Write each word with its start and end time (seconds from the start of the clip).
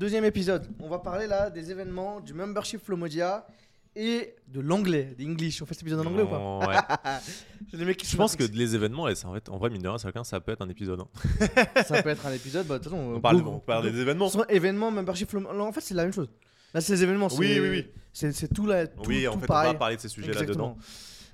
Deuxième 0.00 0.24
épisode. 0.24 0.66
On 0.80 0.88
va 0.88 0.98
parler 0.98 1.26
là 1.26 1.50
des 1.50 1.70
événements 1.70 2.20
du 2.20 2.32
membership 2.32 2.82
Flomodia 2.82 3.46
et 3.94 4.34
de 4.48 4.58
l'anglais, 4.60 5.14
d'English. 5.18 5.60
On 5.60 5.66
fait 5.66 5.74
cet 5.74 5.82
épisode 5.82 6.00
en 6.06 6.08
anglais 6.08 6.22
ou 6.22 6.26
pas 6.26 6.38
Non, 6.38 6.60
ouais. 6.60 6.74
C'est 7.70 7.76
les 7.76 7.84
mecs 7.84 7.98
qui 7.98 8.06
Je 8.06 8.16
pense 8.16 8.34
que 8.34 8.44
les 8.44 8.74
événements, 8.74 9.08
et 9.08 9.14
ça, 9.14 9.28
en, 9.28 9.34
fait, 9.34 9.50
en 9.50 9.58
vrai, 9.58 9.68
mine 9.68 9.82
de 9.82 9.88
rien, 9.88 9.98
ça 10.24 10.40
peut 10.40 10.52
être 10.52 10.62
un 10.62 10.70
épisode. 10.70 11.00
hein. 11.00 11.08
ça 11.86 12.02
peut 12.02 12.08
être 12.08 12.24
un 12.24 12.32
épisode. 12.32 12.66
Bah, 12.66 12.78
de 12.78 12.82
toute 12.84 12.92
façon, 12.94 13.12
On 13.14 13.20
parle, 13.20 13.42
Google- 13.42 13.48
on 13.56 13.58
parle 13.58 13.92
des 13.92 14.00
événements. 14.00 14.30
Événements, 14.48 14.90
membership 14.90 15.28
Flomodia. 15.28 15.60
En 15.62 15.70
fait, 15.70 15.82
c'est 15.82 15.92
la 15.92 16.04
même 16.04 16.14
chose. 16.14 16.30
Là, 16.72 16.80
c'est 16.80 16.94
les 16.94 17.02
événements. 17.02 17.28
Oui, 17.36 17.58
oui, 17.60 17.68
oui. 17.68 17.86
C'est 18.14 18.54
tout 18.54 18.64
là. 18.64 18.86
Tout, 18.86 19.02
oui, 19.06 19.28
en 19.28 19.34
tout 19.34 19.40
fait, 19.40 19.46
pareil. 19.48 19.68
on 19.68 19.72
va 19.74 19.78
parler 19.78 19.96
de 19.96 20.00
ces 20.00 20.08
sujets-là 20.08 20.32
Exactement. 20.32 20.78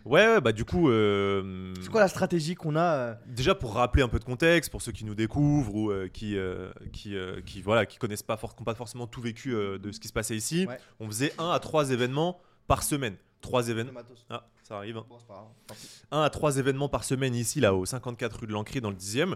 Ouais, 0.06 0.26
ouais, 0.26 0.40
bah 0.40 0.52
du 0.52 0.64
coup. 0.64 0.88
euh, 0.88 1.74
C'est 1.82 1.90
quoi 1.90 2.00
la 2.00 2.08
stratégie 2.08 2.54
qu'on 2.54 2.76
a 2.76 2.94
euh, 2.94 3.14
Déjà 3.26 3.54
pour 3.54 3.74
rappeler 3.74 4.02
un 4.02 4.08
peu 4.08 4.18
de 4.18 4.24
contexte 4.24 4.70
pour 4.70 4.80
ceux 4.80 4.92
qui 4.92 5.04
nous 5.04 5.14
découvrent 5.14 5.74
ou 5.74 5.90
euh, 5.90 6.08
qui, 6.08 6.36
euh, 6.38 6.70
qui, 6.92 7.16
euh, 7.16 7.40
qui 7.44 7.60
voilà 7.60 7.86
qui 7.86 7.98
connaissent 7.98 8.22
pas, 8.22 8.36
for- 8.36 8.54
qui 8.54 8.62
ont 8.62 8.64
pas 8.64 8.74
forcément 8.74 9.06
tout 9.06 9.20
vécu 9.20 9.54
euh, 9.54 9.78
de 9.78 9.90
ce 9.92 10.00
qui 10.00 10.08
se 10.08 10.12
passait 10.12 10.36
ici. 10.36 10.66
Ouais. 10.68 10.78
On 11.00 11.06
faisait 11.06 11.32
un 11.38 11.50
à 11.50 11.58
trois 11.58 11.90
événements 11.90 12.40
par 12.68 12.82
semaine. 12.82 13.16
Trois 13.40 13.62
le 13.64 13.70
événements. 13.70 13.92
matos 13.92 14.26
Ah, 14.30 14.46
ça 14.62 14.76
arrive. 14.76 14.96
hein. 14.96 15.04
Bon, 15.08 15.18
c'est 15.18 15.26
pas 15.26 15.34
grave. 15.34 15.46
Tant 15.66 15.74
pis. 15.74 15.88
un 16.10 16.22
à 16.22 16.30
trois 16.30 16.56
événements 16.56 16.88
par 16.88 17.04
semaine 17.04 17.34
ici, 17.34 17.60
là, 17.60 17.74
au 17.74 17.84
54 17.84 18.40
rue 18.40 18.46
de 18.46 18.52
l'Ancry, 18.52 18.80
dans 18.80 18.90
le 18.90 18.96
10e. 18.96 19.34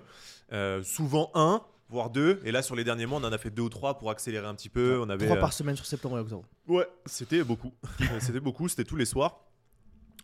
Euh, 0.52 0.82
souvent 0.82 1.30
un, 1.34 1.62
voire 1.88 2.10
deux. 2.10 2.40
Et 2.44 2.50
là, 2.52 2.62
sur 2.62 2.74
les 2.76 2.82
derniers 2.84 3.06
mois, 3.06 3.20
on 3.20 3.24
en 3.24 3.32
a 3.32 3.38
fait 3.38 3.50
deux 3.50 3.62
ou 3.62 3.68
trois 3.68 3.98
pour 3.98 4.10
accélérer 4.10 4.46
un 4.46 4.54
petit 4.54 4.68
peu. 4.70 4.98
On 5.04 5.08
avait, 5.10 5.26
Trois 5.26 5.36
euh, 5.36 5.40
par 5.40 5.52
semaine 5.52 5.76
sur 5.76 5.84
septembre 5.86 6.16
et 6.18 6.20
octobre. 6.22 6.44
Ouais, 6.66 6.88
c'était 7.06 7.44
beaucoup. 7.44 7.72
c'était 8.20 8.40
beaucoup, 8.40 8.68
c'était 8.68 8.84
tous 8.84 8.96
les 8.96 9.04
soirs. 9.04 9.40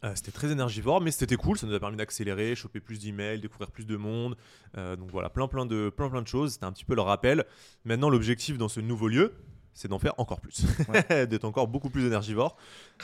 Euh, 0.04 0.12
c'était 0.14 0.32
très 0.32 0.50
énergivore, 0.50 1.00
mais 1.00 1.10
c'était 1.10 1.36
cool. 1.36 1.58
Ça 1.58 1.66
nous 1.66 1.74
a 1.74 1.80
permis 1.80 1.96
d'accélérer, 1.96 2.54
choper 2.54 2.80
plus 2.80 2.98
d'emails, 2.98 3.40
découvrir 3.40 3.70
plus 3.70 3.86
de 3.86 3.96
monde. 3.96 4.36
Euh, 4.76 4.96
donc 4.96 5.10
voilà, 5.10 5.30
plein 5.30 5.48
plein 5.48 5.66
de 5.66 5.90
plein 5.90 6.10
plein 6.10 6.22
de 6.22 6.28
choses. 6.28 6.54
C'était 6.54 6.66
un 6.66 6.72
petit 6.72 6.84
peu 6.84 6.94
le 6.94 7.02
rappel. 7.02 7.44
Maintenant, 7.84 8.10
l'objectif 8.10 8.58
dans 8.58 8.68
ce 8.68 8.80
nouveau 8.80 9.08
lieu, 9.08 9.34
c'est 9.74 9.88
d'en 9.88 9.98
faire 9.98 10.14
encore 10.18 10.40
plus, 10.40 10.64
d'être 11.08 11.44
encore 11.44 11.68
beaucoup 11.68 11.90
plus 11.90 12.06
énergivore. 12.06 12.56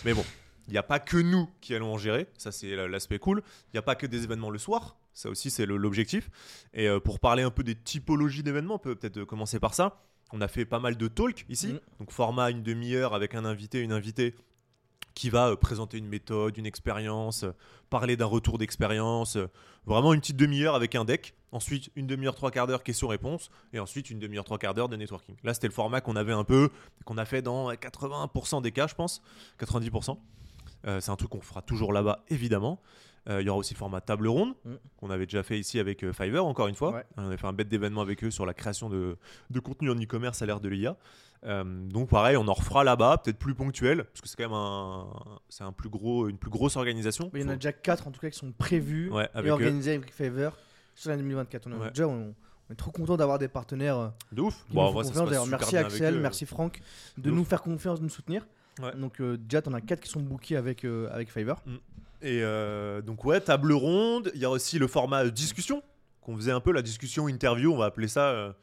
Mais 0.05 0.13
bon, 0.13 0.25
il 0.69 0.73
n'y 0.73 0.79
a 0.79 0.83
pas 0.83 0.99
que 0.99 1.17
nous 1.17 1.49
qui 1.61 1.75
allons 1.75 1.93
en 1.93 1.99
gérer. 1.99 2.27
Ça, 2.39 2.53
c'est 2.53 2.75
l'aspect 2.89 3.19
cool. 3.19 3.43
Il 3.69 3.77
n'y 3.77 3.79
a 3.79 3.83
pas 3.83 3.95
que 3.95 4.07
des 4.07 4.25
événements 4.25 4.51
le 4.51 4.59
soir. 4.59 4.97
Ça 5.13 5.29
aussi, 5.29 5.51
c'est 5.51 5.67
l'objectif. 5.67 6.31
Et 6.73 6.89
euh, 6.89 7.01
pour 7.01 7.21
parler 7.21 7.43
un 7.43 7.51
peu 7.51 7.63
des 7.63 7.75
typologies 7.75 8.43
d'événements, 8.43 8.77
on 8.77 8.79
peut 8.79 8.95
peut-être 8.95 9.25
commencer 9.25 9.59
par 9.59 9.75
ça. 9.75 10.03
On 10.33 10.41
a 10.41 10.49
fait 10.49 10.65
pas 10.65 10.79
mal 10.79 10.97
de 10.97 11.09
talks 11.09 11.45
ici. 11.49 11.69
Mhm. 11.69 11.81
Donc 11.99 12.11
format 12.11 12.51
une 12.51 12.63
demi-heure 12.63 13.15
avec 13.15 13.35
un 13.35 13.45
invité, 13.45 13.81
une 13.81 13.93
invitée 13.93 14.35
qui 15.15 15.31
va 15.31 15.49
euh, 15.51 15.57
présenter 15.57 15.99
une 15.99 16.09
méthode, 16.09 16.57
une 16.57 16.67
expérience, 16.67 17.45
euh, 17.45 17.53
parler 17.91 18.17
d'un 18.17 18.27
retour 18.27 18.59
d'expérience. 18.59 19.37
euh, 19.37 19.47
vraiment 19.85 20.13
une 20.15 20.21
petite 20.21 20.37
demi-heure 20.37 20.75
avec 20.75 20.95
un 20.95 21.05
deck. 21.05 21.35
Ensuite, 21.51 21.91
une 21.97 22.07
demi-heure, 22.07 22.35
trois 22.35 22.51
quarts 22.51 22.67
d'heure 22.67 22.83
questions-réponses. 22.83 23.51
Et 23.73 23.79
ensuite, 23.81 24.11
une 24.11 24.19
demi-heure, 24.21 24.45
trois 24.45 24.59
quarts 24.59 24.75
d'heure 24.75 24.89
de 24.89 24.97
networking. 24.97 25.35
Là, 25.45 25.55
c'était 25.55 25.67
le 25.67 25.73
format 25.73 26.01
qu'on 26.01 26.17
avait 26.17 26.33
un 26.33 26.45
peu, 26.45 26.71
qu'on 27.05 27.19
a 27.19 27.25
fait 27.25 27.43
dans 27.43 27.71
80% 27.73 28.63
des 28.63 28.73
cas, 28.73 28.87
je 28.87 28.95
pense. 28.95 29.23
90%. 29.59 30.19
Euh, 30.87 31.01
c'est 31.01 31.11
un 31.11 31.17
truc 31.17 31.31
qu'on 31.31 31.41
fera 31.41 31.63
toujours 31.63 31.93
là-bas, 31.93 32.25
évidemment. 32.29 32.81
Euh, 33.29 33.41
Il 33.41 33.47
y 33.47 33.51
aura 33.51 33.59
aussi 33.59 33.75
le 33.75 33.79
format 33.79 34.01
table 34.01 34.27
ronde, 34.29 34.55
Mm. 34.65 34.71
qu'on 34.97 35.11
avait 35.11 35.27
déjà 35.27 35.43
fait 35.43 35.59
ici 35.59 35.79
avec 35.79 36.03
euh, 36.03 36.13
Fiverr, 36.13 36.45
encore 36.45 36.67
une 36.69 36.75
fois. 36.75 36.93
Ouais. 36.93 37.05
On 37.17 37.27
avait 37.27 37.37
fait 37.37 37.47
un 37.47 37.53
bête 37.53 37.69
d'événement 37.69 38.01
avec 38.01 38.25
eux 38.25 38.31
sur 38.31 38.47
la 38.47 38.55
création 38.55 38.89
de, 38.89 39.17
de 39.51 39.61
contenu 39.61 39.91
en 39.91 39.95
e-commerce 39.95 40.43
à 40.43 40.47
l'ère 40.47 40.59
de 40.61 40.69
l'IA. 40.69 40.97
Euh, 41.45 41.65
donc 41.89 42.09
pareil, 42.09 42.37
on 42.37 42.47
en 42.47 42.53
refera 42.53 42.85
là-bas, 42.85 43.19
peut-être 43.19 43.39
plus 43.39 43.55
ponctuel, 43.55 44.05
parce 44.05 44.21
que 44.21 44.29
c'est 44.29 44.37
quand 44.37 44.45
même 44.45 44.53
un, 44.53 45.07
c'est 45.49 45.65
un 45.65 45.73
plus 45.73 45.89
gros, 45.89 46.29
une 46.29 46.39
plus 46.39 46.51
grosse 46.51 46.77
organisation. 46.77 47.31
Il 47.35 47.43
y 47.43 47.45
en 47.45 47.49
a 47.49 47.57
déjà 47.57 47.73
4 47.73 48.07
en 48.07 48.11
tout 48.13 48.21
cas 48.21 48.31
qui 48.31 48.39
sont 48.39 48.53
prévus 48.53 49.11
Ouais, 49.11 49.29
et 49.35 49.49
eux. 49.49 49.51
organisés 49.51 49.95
avec 49.95 50.13
Favor 50.13 50.57
sur 50.95 51.11
l'année 51.11 51.23
2024. 51.23 51.67
On, 51.67 51.81
Ouais. 51.81 51.89
déjà, 51.91 52.07
on, 52.07 52.35
on 52.69 52.73
est 52.73 52.77
trop 52.77 52.93
content 52.93 53.17
d'avoir 53.17 53.39
des 53.41 53.49
partenaires 53.49 53.97
euh, 53.99 54.09
De 54.31 54.43
ouf. 54.43 54.65
qui 54.69 54.75
Bon, 54.75 54.87
nous 54.87 54.93
vrai, 54.93 55.05
ça 55.05 55.09
se 55.09 55.15
confiance. 55.15 55.31
D'ailleurs, 55.31 55.47
merci 55.49 55.77
Axel, 55.77 56.21
merci 56.21 56.47
Franck 56.47 56.81
de 57.19 57.23
De 57.23 57.31
nous 57.33 57.43
ouf. 57.43 57.49
faire 57.49 57.63
confiance, 57.63 57.99
de 57.99 58.05
nous 58.05 58.11
soutenir. 58.11 58.47
Ouais. 58.81 58.95
Donc 58.97 59.21
euh, 59.21 59.37
déjà, 59.37 59.63
t'en 59.63 59.73
as 59.73 59.81
4 59.81 60.01
qui 60.01 60.09
sont 60.11 60.21
bookés 60.21 60.57
avec, 60.57 60.85
euh, 60.85 61.09
avec 61.11 61.31
Fiverr. 61.33 61.57
Et 62.23 62.41
euh, 62.45 63.03
donc 63.03 63.25
ouais, 63.25 63.41
table 63.41 63.73
ronde. 63.73 64.31
Il 64.37 64.41
y 64.41 64.45
a 64.45 64.51
aussi 64.51 64.79
le 64.79 64.87
format 64.87 65.25
euh, 65.25 65.31
discussion 65.33 65.83
qu'on 66.21 66.37
faisait 66.37 66.53
un 66.53 66.61
peu 66.61 66.71
la 66.71 66.83
discussion 66.83 67.27
interview, 67.27 67.73
on 67.75 67.79
va 67.79 67.87
appeler 67.87 68.07
ça. 68.07 68.55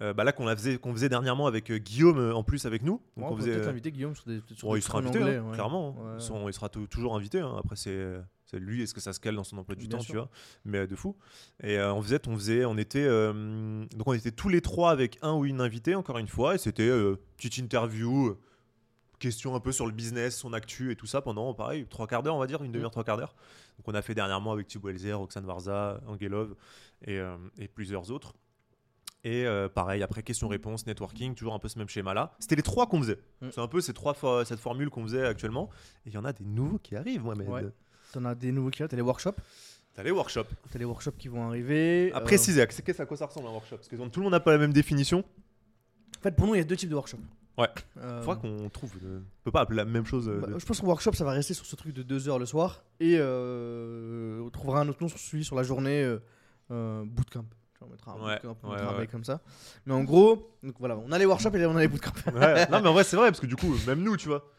Euh, 0.00 0.12
bah 0.12 0.24
là 0.24 0.32
qu'on 0.32 0.46
faisait, 0.56 0.78
qu'on 0.78 0.92
faisait 0.92 1.08
dernièrement 1.08 1.46
avec 1.46 1.70
euh, 1.70 1.78
Guillaume 1.78 2.18
euh, 2.18 2.34
en 2.34 2.42
plus 2.42 2.66
avec 2.66 2.82
nous. 2.82 3.00
Ouais, 3.16 3.22
Donc 3.22 3.30
on 3.30 3.34
on 3.34 3.36
peut 3.36 3.42
faisait. 3.42 3.54
peut-être 3.56 3.68
inviter 3.68 3.92
Guillaume 3.92 4.14
sur 4.16 4.26
des, 4.26 4.40
sur 4.54 4.66
bon, 4.68 4.74
des 4.74 4.80
il 4.80 4.82
sera 4.82 4.98
invité, 4.98 5.18
anglais, 5.20 5.36
hein, 5.36 5.44
ouais. 5.48 5.54
clairement. 5.54 5.96
hein. 6.00 6.14
Ouais. 6.14 6.20
Son- 6.20 6.48
il 6.48 6.52
sera 6.54 6.68
tou- 6.68 6.86
toujours 6.86 7.14
invité. 7.16 7.40
hein. 7.40 7.54
Après 7.58 7.76
c'est, 7.76 8.06
c'est 8.46 8.58
lui, 8.58 8.82
est-ce 8.82 8.92
que 8.94 9.00
ça 9.00 9.12
se 9.12 9.20
cale 9.20 9.36
dans 9.36 9.44
son 9.44 9.58
emploi 9.58 9.74
du 9.76 9.86
Bien 9.86 9.98
temps, 9.98 10.02
sûr. 10.04 10.10
tu 10.12 10.16
vois 10.18 10.28
Mais 10.64 10.86
de 10.86 10.96
fou. 10.96 11.16
Et 11.62 11.78
euh, 11.78 11.92
on 11.94 12.02
faisait, 12.02 12.20
on 12.28 12.34
faisait, 12.36 12.64
on 12.64 12.76
était, 12.76 13.04
euh, 13.06 13.84
donc 13.96 14.06
on 14.08 14.12
était 14.14 14.32
tous 14.32 14.48
les 14.48 14.60
trois 14.60 14.90
avec 14.90 15.18
un 15.22 15.32
ou 15.34 15.44
une 15.44 15.60
invitée 15.60 15.94
encore 15.94 16.18
une 16.18 16.28
fois, 16.28 16.54
et 16.54 16.58
c'était 16.58 16.88
euh, 16.88 17.16
petite 17.36 17.58
interview. 17.58 18.36
Question 19.20 19.54
un 19.54 19.60
peu 19.60 19.72
sur 19.72 19.86
le 19.86 19.92
business, 19.92 20.36
son 20.36 20.52
actu 20.52 20.90
et 20.90 20.96
tout 20.96 21.06
ça 21.06 21.22
pendant, 21.22 21.54
pareil, 21.54 21.86
trois 21.88 22.06
quarts 22.06 22.22
d'heure, 22.22 22.34
on 22.34 22.40
va 22.40 22.46
dire, 22.48 22.62
une 22.62 22.72
demi-heure, 22.72 22.90
trois 22.90 23.04
quarts 23.04 23.16
d'heure. 23.16 23.34
Donc 23.78 23.86
on 23.88 23.94
a 23.94 24.02
fait 24.02 24.14
dernièrement 24.14 24.52
avec 24.52 24.66
Thibaut 24.66 24.88
Elzer, 24.90 25.14
Roxane 25.16 25.46
Varza, 25.46 26.00
Angelov 26.08 26.54
et, 27.06 27.20
et 27.58 27.68
plusieurs 27.68 28.10
autres. 28.10 28.34
Et 29.24 29.46
euh, 29.46 29.68
pareil, 29.70 30.02
après 30.02 30.22
question-réponse, 30.22 30.86
networking, 30.86 31.34
toujours 31.34 31.54
un 31.54 31.58
peu 31.58 31.68
ce 31.68 31.78
même 31.78 31.88
schéma-là. 31.88 32.32
C'était 32.38 32.56
les 32.56 32.62
trois 32.62 32.86
qu'on 32.86 33.00
faisait. 33.00 33.18
Mm. 33.40 33.48
C'est 33.52 33.60
un 33.60 33.68
peu 33.68 33.80
ces 33.80 33.94
trois 33.94 34.14
cette 34.44 34.60
formule 34.60 34.90
qu'on 34.90 35.02
faisait 35.02 35.24
actuellement. 35.26 35.70
Et 36.04 36.10
il 36.10 36.14
y 36.14 36.18
en 36.18 36.24
a 36.26 36.32
des 36.34 36.44
nouveaux 36.44 36.78
qui 36.78 36.94
arrivent, 36.94 37.22
Mohamed. 37.24 37.48
Ouais. 37.48 37.62
T'en 38.12 38.24
as 38.26 38.34
des 38.34 38.52
nouveaux 38.52 38.70
qui 38.70 38.82
arrivent, 38.82 38.90
t'as 38.90 38.96
les 38.96 39.02
workshops? 39.02 39.36
T'as 39.94 40.02
les 40.02 40.10
workshops. 40.10 40.48
T'as 40.70 40.78
les 40.78 40.84
workshops 40.84 41.16
qui 41.18 41.28
vont 41.28 41.46
arriver. 41.48 42.12
À 42.12 42.18
Euh, 42.18 42.20
préciser, 42.20 42.60
à 42.60 42.66
qu'est-ce 42.66 43.00
à 43.00 43.06
quoi 43.06 43.16
ça 43.16 43.26
ressemble 43.26 43.46
un 43.48 43.52
workshop? 43.52 43.76
Parce 43.76 43.88
que 43.88 43.96
tout 43.96 44.20
le 44.20 44.24
monde 44.24 44.32
n'a 44.32 44.40
pas 44.40 44.52
la 44.52 44.58
même 44.58 44.72
définition. 44.72 45.24
En 46.18 46.22
fait, 46.22 46.36
pour 46.36 46.46
nous, 46.46 46.54
il 46.54 46.58
y 46.58 46.60
a 46.60 46.64
deux 46.64 46.76
types 46.76 46.90
de 46.90 46.94
workshops. 46.94 47.18
Ouais. 47.56 47.68
Euh, 47.98 48.18
faudra 48.20 48.36
qu'on 48.36 48.68
trouve. 48.68 48.92
euh, 49.04 49.20
on 49.20 49.44
peut 49.44 49.52
pas 49.52 49.60
appeler 49.60 49.76
la 49.76 49.84
même 49.84 50.04
chose. 50.04 50.28
euh, 50.28 50.40
bah, 50.40 50.48
de- 50.48 50.58
je 50.58 50.66
pense 50.66 50.80
qu'en 50.80 50.88
workshop, 50.88 51.12
ça 51.12 51.24
va 51.24 51.30
rester 51.30 51.54
sur 51.54 51.64
ce 51.64 51.76
truc 51.76 51.94
de 51.94 52.02
2 52.02 52.28
heures 52.28 52.38
le 52.40 52.46
soir. 52.46 52.82
Et 53.00 53.18
on 53.20 54.50
trouvera 54.52 54.80
un 54.80 54.88
autre 54.88 54.98
nom 55.02 55.08
sur 55.08 55.18
celui 55.18 55.44
sur 55.44 55.56
la 55.56 55.62
journée 55.62 56.16
bootcamp. 56.70 57.44
Tu 57.74 57.78
vois, 57.80 57.88
On 57.88 57.90
mettra 57.90 58.12
un 58.12 58.24
Ouais, 58.24 58.40
bootcamp, 58.42 58.70
ouais, 58.70 58.80
un 58.80 58.92
bail 58.96 59.08
comme 59.08 59.24
ça. 59.24 59.40
Mais 59.86 59.92
en 59.92 60.04
gros, 60.04 60.56
donc 60.62 60.76
voilà, 60.78 60.96
on 60.96 61.12
a 61.12 61.18
les 61.18 61.26
workshops 61.26 61.54
et 61.54 61.66
on 61.66 61.76
a 61.76 61.80
les 61.80 61.88
bootcamps. 61.88 62.12
Non, 62.70 62.80
mais 62.80 62.88
en 62.88 62.92
vrai, 62.92 63.04
c'est 63.04 63.16
vrai, 63.16 63.28
parce 63.28 63.40
que 63.40 63.46
du 63.46 63.56
coup, 63.56 63.74
même 63.86 64.02
nous, 64.02 64.16
tu 64.16 64.28
vois. 64.28 64.50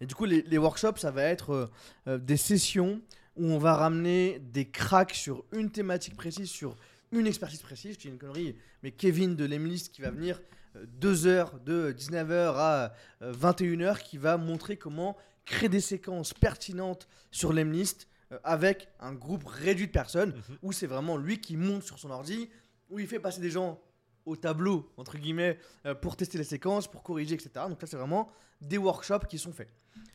Et 0.00 0.06
du 0.06 0.14
coup, 0.14 0.26
les, 0.26 0.42
les 0.42 0.58
workshops, 0.58 0.98
ça 0.98 1.10
va 1.10 1.24
être 1.24 1.50
euh, 1.50 1.70
euh, 2.06 2.18
des 2.18 2.36
sessions 2.36 3.00
où 3.36 3.46
on 3.50 3.58
va 3.58 3.74
ramener 3.74 4.38
des 4.38 4.68
cracks 4.68 5.14
sur 5.14 5.44
une 5.50 5.70
thématique 5.70 6.16
précise, 6.16 6.48
sur 6.48 6.76
une 7.10 7.26
expertise 7.26 7.62
précise. 7.62 7.94
Je 7.94 7.98
dis 8.00 8.08
une 8.08 8.18
connerie, 8.18 8.56
mais 8.84 8.92
Kevin 8.92 9.34
de 9.34 9.44
l'Emlist 9.44 9.92
qui 9.92 10.00
va 10.02 10.10
venir 10.10 10.40
2 10.86 11.26
heures 11.26 11.58
de 11.60 11.92
19h 11.98 12.54
à 12.56 12.92
21h 13.22 13.98
qui 14.02 14.18
va 14.18 14.36
montrer 14.36 14.76
comment 14.76 15.16
créer 15.44 15.68
des 15.68 15.80
séquences 15.80 16.32
pertinentes 16.32 17.08
sur 17.32 17.52
l'Emlist 17.52 18.06
euh, 18.32 18.38
avec 18.44 18.88
un 19.00 19.12
groupe 19.14 19.44
réduit 19.46 19.86
de 19.86 19.92
personnes 19.92 20.30
Mhm. 20.48 20.58
où 20.62 20.72
c'est 20.72 20.86
vraiment 20.86 21.16
lui 21.16 21.40
qui 21.40 21.56
monte 21.56 21.82
sur 21.82 21.98
son 21.98 22.10
ordi, 22.10 22.48
où 22.90 22.98
il 22.98 23.06
fait 23.06 23.18
passer 23.20 23.40
des 23.40 23.50
gens 23.50 23.80
au 24.26 24.36
tableau, 24.36 24.90
entre 24.98 25.16
guillemets, 25.18 25.58
euh, 25.86 25.94
pour 25.94 26.16
tester 26.16 26.36
les 26.38 26.44
séquences, 26.44 26.86
pour 26.90 27.02
corriger, 27.02 27.34
etc. 27.34 27.50
Donc 27.68 27.80
là, 27.80 27.86
c'est 27.88 27.96
vraiment 27.96 28.28
des 28.60 28.76
workshops 28.78 29.26
qui 29.28 29.38
sont 29.38 29.52
faits. 29.52 29.68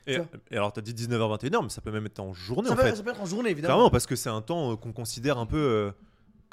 Et, 0.06 0.18
Tu 0.50 0.56
alors, 0.58 0.72
t'as 0.72 0.82
dit 0.82 0.94
19h21h, 0.94 1.64
mais 1.64 1.70
ça 1.70 1.82
peut 1.82 1.92
même 1.92 2.06
être 2.06 2.20
en 2.20 2.34
journée, 2.34 2.68
Ça 2.68 2.74
en 2.74 2.78
peut, 2.78 2.84
fait. 2.84 2.96
ça 2.96 3.04
peut 3.04 3.10
être 3.10 3.22
en 3.22 3.26
journée, 3.26 3.50
évidemment. 3.50 3.74
Clairement, 3.76 3.90
parce 3.90 4.06
que 4.06 4.16
c'est 4.16 4.30
un 4.30 4.42
temps 4.42 4.74
euh, 4.74 4.76
qu'on 4.76 4.94
considère 4.94 5.38
un 5.38 5.46
peu 5.46 5.92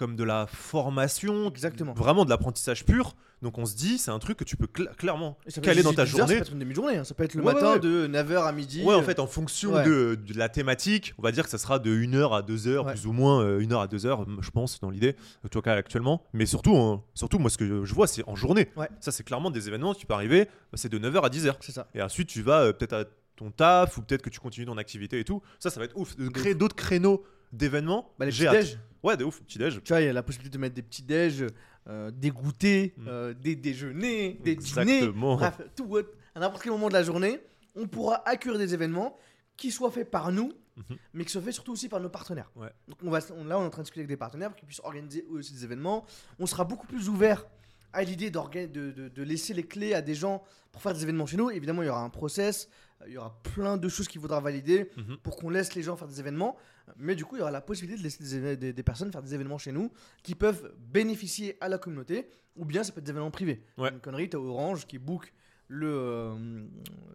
comme 0.01 0.17
de 0.17 0.25
la 0.25 0.47
formation, 0.47 1.49
Exactement. 1.51 1.93
vraiment 1.93 2.25
de 2.25 2.31
l'apprentissage 2.31 2.87
pur. 2.87 3.15
Donc 3.43 3.59
on 3.59 3.65
se 3.67 3.75
dit, 3.77 3.99
c'est 3.99 4.11
un 4.11 4.19
truc 4.19 4.39
que 4.39 4.45
tu 4.45 4.57
peux 4.57 4.67
cla- 4.67 4.95
clairement 4.97 5.39
Et 5.47 5.51
ça 5.51 5.61
peut 5.61 5.67
caler 5.67 5.81
être 5.81 5.85
dans 5.85 5.93
ta 5.93 6.05
10 6.05 6.11
heures, 6.13 6.19
journée. 6.19 6.35
Ça 6.35 6.39
peut 6.41 6.47
être 6.47 6.53
une 6.53 6.59
demi-journée. 6.59 6.97
hein. 6.97 7.05
Ça 7.05 7.15
peut 7.15 7.25
être 7.25 7.35
le 7.35 7.43
Ouais, 7.43 7.53
matin 7.55 7.67
ouais, 7.69 7.73
ouais. 7.75 7.79
de 7.81 8.07
9h 8.07 8.45
à 8.45 8.53
midi. 8.53 8.83
Ouais, 8.83 8.95
en 8.95 9.03
fait, 9.03 9.19
en 9.19 9.27
fonction 9.27 9.75
Ouais. 9.75 9.85
de, 9.85 10.15
de 10.15 10.39
la 10.39 10.49
thématique, 10.49 11.15
on 11.19 11.23
va 11.23 11.33
dire 11.33 11.45
que 11.45 11.51
ça 11.51 11.59
sera 11.59 11.79
de 11.79 11.91
1h 11.91 12.33
à 12.37 12.43
2h, 12.43 12.85
Ouais. 12.85 12.93
plus 12.93 13.07
ou 13.07 13.13
moins 13.13 13.45
1h 13.59 13.83
à 13.83 13.87
2h, 13.87 14.27
je 14.43 14.51
pense, 14.51 14.81
dans 14.81 14.91
l'idée, 14.91 15.17
en 15.45 15.49
tout 15.49 15.61
cas 15.63 15.75
actuellement. 15.75 16.23
Mais 16.33 16.45
surtout, 16.47 16.77
hein, 16.77 17.03
surtout 17.15 17.39
moi, 17.39 17.51
ce 17.51 17.59
que 17.59 17.85
je 17.85 17.95
vois, 17.95 18.07
c'est 18.07 18.27
en 18.29 18.37
journée. 18.37 18.69
Ouais. 18.77 18.89
Ça, 19.01 19.11
c'est 19.13 19.25
clairement 19.25 19.51
des 19.51 19.69
événements 19.69 19.95
qui 19.95 20.07
peuvent 20.07 20.17
arriver, 20.17 20.47
bah, 20.73 20.77
c'est 20.77 20.89
de 20.91 20.99
9h 20.99 21.25
à 21.25 21.29
10h. 21.31 21.55
C'est 21.61 21.73
ça. 21.73 21.89
Et 21.95 22.03
ensuite, 22.03 22.29
tu 22.29 22.41
vas 22.43 22.61
euh, 22.63 22.73
peut-être 22.73 22.93
à 22.95 23.05
ton 23.37 23.51
taf, 23.51 23.97
ou 23.97 24.03
peut-être 24.03 24.23
que 24.23 24.31
tu 24.31 24.39
continues 24.41 24.67
ton 24.67 24.77
activité 24.77 25.19
et 25.19 25.25
tout. 25.25 25.41
Ça, 25.61 25.71
ça 25.71 25.79
va 25.81 25.87
être 25.87 25.97
ouf. 25.97 26.15
De 26.17 26.29
créer 26.29 26.55
d'autres 26.55 26.77
créneaux 26.77 27.25
d'événements. 27.53 28.13
Bah, 28.19 28.27
les 28.27 28.33
j'ai 28.33 28.45
petits 28.45 28.57
hâte. 28.57 28.65
déj. 28.65 28.79
Ouais, 29.03 29.17
de 29.17 29.25
ouf, 29.25 29.41
petit 29.43 29.59
déj. 29.59 29.81
Tu 29.83 29.89
vois, 29.93 30.01
il 30.01 30.07
y 30.07 30.09
a 30.09 30.13
la 30.13 30.23
possibilité 30.23 30.57
de 30.57 30.61
mettre 30.61 30.75
des 30.75 30.83
petits 30.83 31.03
déj, 31.03 31.45
euh, 31.89 32.11
des 32.11 32.31
goûters, 32.31 32.91
Mm. 32.97 33.05
euh, 33.09 33.35
des 33.35 33.57
déjeuners, 33.57 34.35
des 34.45 34.57
dîners. 34.57 34.93
Exactement. 34.99 35.37
Bref, 35.37 35.61
tout, 35.77 35.97
à 36.35 36.41
n'importe 36.41 36.63
quel 36.63 36.73
moment 36.73 36.89
de 36.89 36.93
la 36.95 37.03
journée, 37.03 37.41
on 37.75 37.87
pourra 37.87 38.23
accueillir 38.29 38.59
des 38.59 38.75
événements 38.75 39.17
qui 39.57 39.71
soient 39.71 39.91
faits 39.91 40.11
par 40.11 40.33
nous, 40.33 40.53
Mhm. 40.77 40.97
mais 41.15 41.25
qui 41.25 41.31
soient 41.33 41.43
faits 41.43 41.55
surtout 41.55 41.73
aussi 41.73 41.89
par 41.89 42.01
nos 42.01 42.09
partenaires. 42.09 42.51
Ouais. 42.57 42.71
Donc 42.89 42.99
on 43.03 43.11
va, 43.11 43.21
on- 43.37 43.45
là, 43.45 43.59
on 43.59 43.63
est 43.63 43.67
en 43.67 43.71
train 43.71 43.83
de 43.83 43.85
discuter 43.85 44.01
avec 44.01 44.09
des 44.09 44.17
partenaires 44.17 44.49
pour 44.49 44.57
qu'ils 44.57 44.67
puissent 44.67 44.81
organiser 44.85 45.25
eux 45.31 45.39
aussi 45.39 45.53
des 45.53 45.65
événements. 45.65 46.05
On 46.39 46.47
sera 46.47 46.65
beaucoup 46.65 46.87
plus 46.87 47.09
ouvert 47.09 47.47
à 47.93 48.03
l'idée 48.05 48.31
d'orga- 48.31 48.67
de, 48.69 48.91
de- 48.93 49.09
de 49.09 49.23
laisser 49.23 49.53
les 49.53 49.65
clés 49.65 49.95
à 49.95 50.01
des 50.03 50.15
gens 50.15 50.43
pour 50.73 50.81
faire 50.81 50.95
des 50.95 51.03
événements 51.03 51.27
chez 51.27 51.37
nous. 51.37 51.51
Évidemment, 51.51 51.83
il 51.83 51.87
y 51.87 51.89
aura 51.89 52.03
un 52.03 52.09
process, 52.11 52.69
euh, 53.03 53.07
il 53.09 53.15
y 53.15 53.17
aura 53.19 53.37
plein 53.43 53.77
de 53.77 53.89
choses 53.89 54.07
qu'il 54.09 54.21
faudra 54.21 54.41
valider 54.41 54.89
Mhm. 54.97 55.17
pour 55.23 55.37
qu'on 55.37 55.51
laisse 55.51 55.75
les 55.75 55.83
gens 55.83 55.97
faire 55.97 56.07
des 56.09 56.21
événements. 56.21 56.57
Mais 56.97 57.15
du 57.15 57.25
coup, 57.25 57.37
il 57.37 57.39
y 57.41 57.43
aura 57.43 57.51
la 57.51 57.61
possibilité 57.61 57.99
de 57.99 58.03
laisser 58.05 58.23
des, 58.23 58.39
éve- 58.39 58.57
des- 58.59 58.73
des 58.73 58.83
personnes 58.83 59.11
faire 59.13 59.23
des 59.23 59.35
événements 59.35 59.59
chez 59.59 59.73
nous 59.73 59.91
qui 60.23 60.35
peuvent 60.35 60.73
bénéficier 60.79 61.57
à 61.61 61.69
la 61.69 61.79
communauté 61.79 62.29
ou 62.57 62.65
bien 62.65 62.83
ça 62.85 62.93
peut 62.93 62.99
être 62.99 63.05
des 63.05 63.11
événements 63.11 63.31
privés. 63.31 63.63
Ouais. 63.79 63.91
Une 63.91 64.01
connerie, 64.01 64.29
t'as 64.29 64.39
Orange 64.39 64.87
qui 64.87 64.99
book 64.99 65.33
le, 65.69 65.89
euh, 65.89 66.65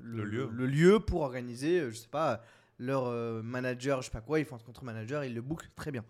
Le 0.02 0.24
lieu. 0.24 0.50
le 0.52 0.66
lieu 0.66 1.00
pour 1.00 1.22
organiser, 1.22 1.80
euh, 1.82 1.90
je 1.92 1.96
sais 1.98 2.08
pas, 2.08 2.42
leur 2.80 3.06
euh, 3.08 3.42
manager, 3.42 4.02
je 4.02 4.06
sais 4.08 4.12
pas 4.12 4.22
quoi, 4.22 4.40
ils 4.40 4.46
font 4.46 4.56
un 4.56 4.60
contre 4.60 4.84
manager, 4.84 5.24
ils 5.26 5.34
le 5.34 5.42
bookent 5.42 5.70
très 5.76 5.92
bien. 5.92 6.04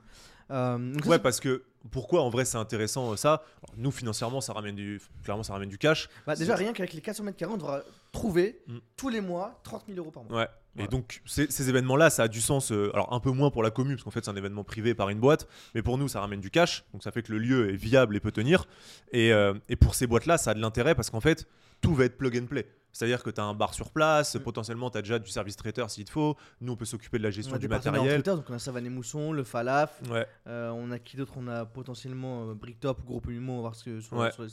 Euh, 0.51 0.77
donc 0.77 1.05
Ouais, 1.07 1.17
parce 1.17 1.39
que 1.39 1.63
pourquoi 1.89 2.21
en 2.21 2.29
vrai 2.29 2.45
c'est 2.45 2.57
intéressant 2.59 3.15
ça? 3.17 3.43
Alors, 3.63 3.75
Nous 3.77 3.89
financièrement 3.91 4.41
ça 4.41 4.53
ramène 4.53 4.75
du 4.75 5.01
clairement 5.23 5.41
ça 5.41 5.53
ramène 5.53 5.69
du 5.69 5.79
cash. 5.79 6.07
bah, 6.27 6.35
déjà 6.35 6.55
rien 6.55 6.71
qu'avec 6.71 6.93
les 6.93 7.01
400 7.01 7.23
mètres 7.23 7.37
carrés, 7.37 7.53
on 7.53 7.57
devra 7.57 7.81
trouver 8.11 8.61
Mm. 8.67 8.77
tous 8.95 9.09
les 9.09 9.21
mois 9.21 9.59
30 9.63 9.85
000 9.87 9.97
euros 9.97 10.11
par 10.11 10.23
mois. 10.23 10.37
Ouais. 10.41 10.47
Et 10.77 10.87
donc 10.87 11.21
ces, 11.25 11.49
ces 11.49 11.69
événements-là, 11.69 12.09
ça 12.09 12.23
a 12.23 12.27
du 12.27 12.41
sens. 12.41 12.71
euh, 12.71 12.91
alors 12.93 13.13
un 13.13 13.19
peu 13.19 13.31
moins 13.31 13.49
pour 13.49 13.63
la 13.63 13.71
commune, 13.71 13.95
parce 13.95 14.03
qu'en 14.03 14.11
fait 14.11 14.25
c'est 14.25 14.31
un 14.31 14.35
événement 14.35 14.63
privé 14.63 14.93
par 14.93 15.09
une 15.09 15.19
boîte, 15.19 15.47
mais 15.73 15.81
pour 15.81 15.97
nous 15.97 16.07
ça 16.09 16.19
ramène 16.19 16.41
du 16.41 16.49
cash, 16.51 16.83
donc 16.93 17.01
ça 17.03 17.11
fait 17.11 17.21
que 17.23 17.31
le 17.31 17.37
lieu 17.39 17.69
est 17.71 17.75
viable 17.77 18.15
et 18.15 18.19
peut 18.19 18.31
tenir. 18.31 18.65
Et, 19.11 19.31
euh, 19.31 19.53
et 19.69 19.75
pour 19.77 19.95
ces 19.95 20.05
boîtes-là, 20.07 20.37
ça 20.37 20.51
a 20.51 20.53
de 20.53 20.59
l'intérêt 20.59 20.95
parce 20.95 21.09
qu'en 21.09 21.21
fait 21.21 21.47
tout 21.81 21.93
va 21.93 22.05
être 22.05 22.17
plug 22.17 22.37
and 22.37 22.45
play. 22.47 22.65
C'est-à-dire 22.93 23.21
que 23.23 23.29
tu 23.29 23.41
as 23.41 23.43
un 23.43 23.53
bar 23.53 23.73
sur 23.73 23.91
place, 23.91 24.35
Mm. 24.35 24.39
potentiellement 24.39 24.89
tu 24.89 24.97
as 24.97 25.01
déjà 25.01 25.19
du 25.19 25.29
service 25.29 25.55
traiteur 25.57 25.89
s'il 25.89 26.05
te 26.05 26.11
faut. 26.11 26.35
Nous 26.61 26.73
on 26.73 26.75
peut 26.77 26.85
s'occuper 26.85 27.17
de 27.17 27.23
la 27.23 27.29
On 27.29 27.31
gestion 27.33 27.55
a 27.55 27.57
du 27.57 27.63
des 27.67 27.69
partenaires 27.69 28.01
en 28.01 28.03
matériel. 28.03 28.23
Twitter, 28.23 28.35
donc 28.37 28.45
on 28.49 28.53
a 28.53 28.59
Savane 28.59 28.85
et 28.85 28.89
Mousson, 28.89 29.31
le 29.33 29.43
Falaf, 29.43 30.01
Ouais. 30.09 30.25
euh, 30.47 30.69
on 30.71 30.91
a 30.91 30.99
qui 30.99 31.17
d'autre? 31.17 31.33
On 31.37 31.47
a 31.47 31.65
potentiellement 31.65 32.49
euh, 32.49 32.53
Bricktop, 32.53 33.03
Groupe 33.05 33.27
Humo, 33.29 33.53
on 33.53 33.55
va 33.57 33.61
voir 33.61 33.75
ce 33.75 33.83
que 33.83 33.99
sur, 34.01 34.15
Ouais. 34.17 34.31
sur 34.31 34.43
les 34.43 34.49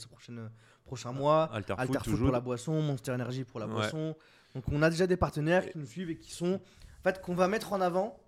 prochains 0.85 1.13
mois. 1.13 1.45
Alterfoot 1.53 2.03
toujours. 2.03 2.19
pour 2.27 2.33
la 2.33 2.41
boisson, 2.41 2.81
Monster 2.83 3.13
Energy 3.13 3.45
pour 3.45 3.61
la 3.61 3.67
Ouais. 3.67 3.73
boisson. 3.73 4.17
Donc 4.55 4.65
on 4.71 4.83
a 4.83 4.91
déjà 4.91 5.07
des 5.07 5.17
partenaires 5.17 5.69
qui 5.71 5.79
nous 5.79 5.87
suivent 5.87 6.11
et 6.11 6.19
qui 6.19 6.33
sont, 6.33 6.55
en 6.55 7.03
fait, 7.03 7.21
qu'on 7.21 7.35
va 7.35 7.49
mettre 7.49 7.73
en 7.73 7.81
avant 7.81 8.19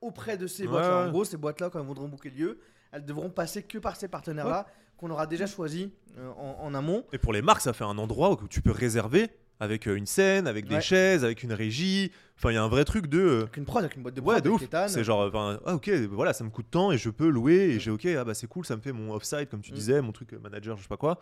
auprès 0.00 0.36
de 0.36 0.46
ces 0.46 0.64
Ouais, 0.64 0.70
boîtes-là. 0.70 1.06
En 1.06 1.10
gros, 1.10 1.24
ces 1.24 1.36
boîtes-là, 1.36 1.70
quand 1.70 1.78
elles 1.80 1.86
voudront 1.86 2.10
le 2.24 2.30
lieu, 2.30 2.60
elles 2.92 3.04
devront 3.04 3.30
passer 3.30 3.62
que 3.62 3.78
par 3.78 3.96
ces 3.96 4.08
partenaires-là 4.08 4.66
qu'on 4.96 5.10
aura 5.10 5.26
déjà 5.26 5.46
choisis 5.46 5.88
euh, 6.18 6.30
en, 6.36 6.56
en 6.60 6.74
amont. 6.74 7.04
Et 7.12 7.18
pour 7.18 7.32
les 7.32 7.42
marques, 7.42 7.62
ça 7.62 7.72
fait 7.72 7.84
un 7.84 7.98
endroit 7.98 8.30
où 8.30 8.48
tu 8.48 8.62
peux 8.62 8.70
réserver 8.70 9.28
avec 9.60 9.86
euh, 9.86 9.94
une 9.96 10.06
scène, 10.06 10.46
avec 10.46 10.66
des 10.66 10.76
Ouais. 10.76 10.80
chaises, 10.80 11.24
avec 11.24 11.42
une 11.42 11.52
régie. 11.52 12.10
Enfin, 12.36 12.50
il 12.50 12.54
y 12.54 12.56
a 12.56 12.62
un 12.62 12.68
vrai 12.68 12.84
truc 12.84 13.06
de. 13.06 13.18
euh, 13.20 13.40
Avec 13.42 13.56
une 13.56 13.64
prod, 13.64 13.84
avec 13.84 13.96
une 13.96 14.02
boîte 14.02 14.14
de 14.14 14.20
Ouais, 14.20 14.34
prod, 14.40 14.44
de 14.44 14.48
avec 14.50 14.62
ouf. 14.72 14.88
C'est 14.88 15.04
genre, 15.04 15.30
ah 15.64 15.74
ok, 15.74 15.88
voilà, 16.10 16.32
ça 16.32 16.42
me 16.44 16.50
coûte 16.50 16.66
tant 16.70 16.90
et 16.90 16.98
je 16.98 17.08
peux 17.10 17.28
louer 17.28 17.54
et 17.70 17.78
j'ai 17.80 17.90
ok, 17.92 18.04
ah 18.18 18.24
bah 18.24 18.34
c'est 18.34 18.48
cool, 18.48 18.66
ça 18.66 18.74
me 18.76 18.80
fait 18.82 18.92
mon 18.92 19.12
offside 19.14 19.48
comme 19.48 19.62
tu 19.62 19.70
Mm. 19.72 19.74
disais, 19.74 20.02
mon 20.02 20.10
truc 20.12 20.32
euh, 20.32 20.38
manager, 20.40 20.76
je 20.76 20.82
sais 20.82 20.88
pas 20.88 20.96
quoi. 20.96 21.20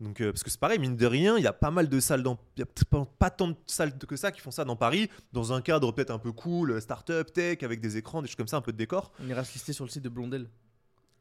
Donc 0.00 0.20
euh, 0.20 0.32
parce 0.32 0.42
que 0.42 0.50
c'est 0.50 0.58
pareil, 0.58 0.78
mine 0.78 0.96
de 0.96 1.06
rien, 1.06 1.36
il 1.36 1.44
y 1.44 1.46
a 1.46 1.52
pas 1.52 1.70
mal 1.70 1.88
de 1.88 2.00
salles 2.00 2.22
dans, 2.22 2.38
il 2.56 2.60
y 2.60 2.62
a 2.62 2.66
pas, 2.90 3.04
pas 3.18 3.30
tant 3.30 3.48
de 3.48 3.56
salles 3.66 3.96
que 3.98 4.16
ça 4.16 4.32
qui 4.32 4.40
font 4.40 4.50
ça 4.50 4.64
dans 4.64 4.76
Paris, 4.76 5.08
dans 5.32 5.52
un 5.52 5.60
cadre 5.60 5.92
peut-être 5.92 6.10
un 6.10 6.18
peu 6.18 6.32
cool, 6.32 6.80
start-up, 6.80 7.32
tech, 7.32 7.62
avec 7.62 7.80
des 7.80 7.96
écrans, 7.98 8.22
des 8.22 8.28
choses 8.28 8.36
comme 8.36 8.48
ça, 8.48 8.56
un 8.56 8.62
peu 8.62 8.72
de 8.72 8.78
décor. 8.78 9.12
On 9.22 9.28
ira 9.28 9.44
se 9.44 9.52
lister 9.52 9.72
sur 9.74 9.84
le 9.84 9.90
site 9.90 10.02
de 10.02 10.08
Blondel. 10.08 10.48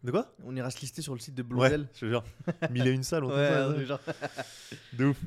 De 0.03 0.11
quoi? 0.11 0.33
On 0.43 0.55
ira 0.55 0.69
se 0.71 0.79
lister 0.81 1.01
sur 1.01 1.13
le 1.13 1.19
site 1.19 1.35
de 1.35 1.43
Ouais, 1.43 1.47
Blondel. 1.49 1.87
je 1.93 1.99
te 2.01 2.05
jure. 2.07 2.23
Mille 2.71 2.87
et 2.87 2.91
une 2.91 3.03
salles, 3.03 3.23
on 3.25 3.29
Ouais, 3.35 3.47
ça, 3.49 3.69
ouais, 3.69 3.77
ouais. 3.77 3.85
genre, 3.85 3.99
de 4.93 5.05
ouf. 5.05 5.17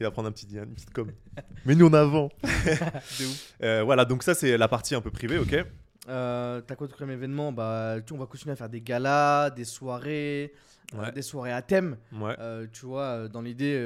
Et 0.00 0.04
à 0.04 0.10
prendre 0.10 0.28
un 0.28 0.32
petit, 0.32 0.46
une 0.54 0.74
petite 0.74 0.92
com. 0.92 1.10
Mais 1.66 1.74
nous 1.74 1.86
en 1.86 1.92
avant. 1.92 2.28
de 2.44 3.24
ouf. 3.26 3.54
Euh, 3.62 3.82
voilà, 3.84 4.04
donc 4.04 4.22
ça 4.22 4.34
c'est 4.34 4.56
la 4.56 4.68
partie 4.68 4.94
un 4.94 5.00
peu 5.00 5.10
privée, 5.10 5.38
ok. 5.38 5.64
Euh, 6.08 6.60
T'as 6.62 6.74
quoi 6.76 6.86
d'autre 6.86 6.98
comme 6.98 7.10
événement? 7.10 7.52
Bah, 7.52 7.96
tu- 8.06 8.12
On 8.14 8.18
va 8.18 8.26
continuer 8.26 8.52
à 8.52 8.56
faire 8.56 8.68
des 8.70 8.80
galas, 8.80 9.50
des 9.50 9.64
soirées, 9.64 10.54
euh, 10.94 11.10
des 11.10 11.20
soirées 11.22 11.52
à 11.52 11.60
thème. 11.60 11.98
Ouais. 12.12 12.34
Euh, 12.38 12.66
tu 12.72 12.86
vois, 12.86 13.28
dans 13.28 13.42
l'idée, 13.42 13.76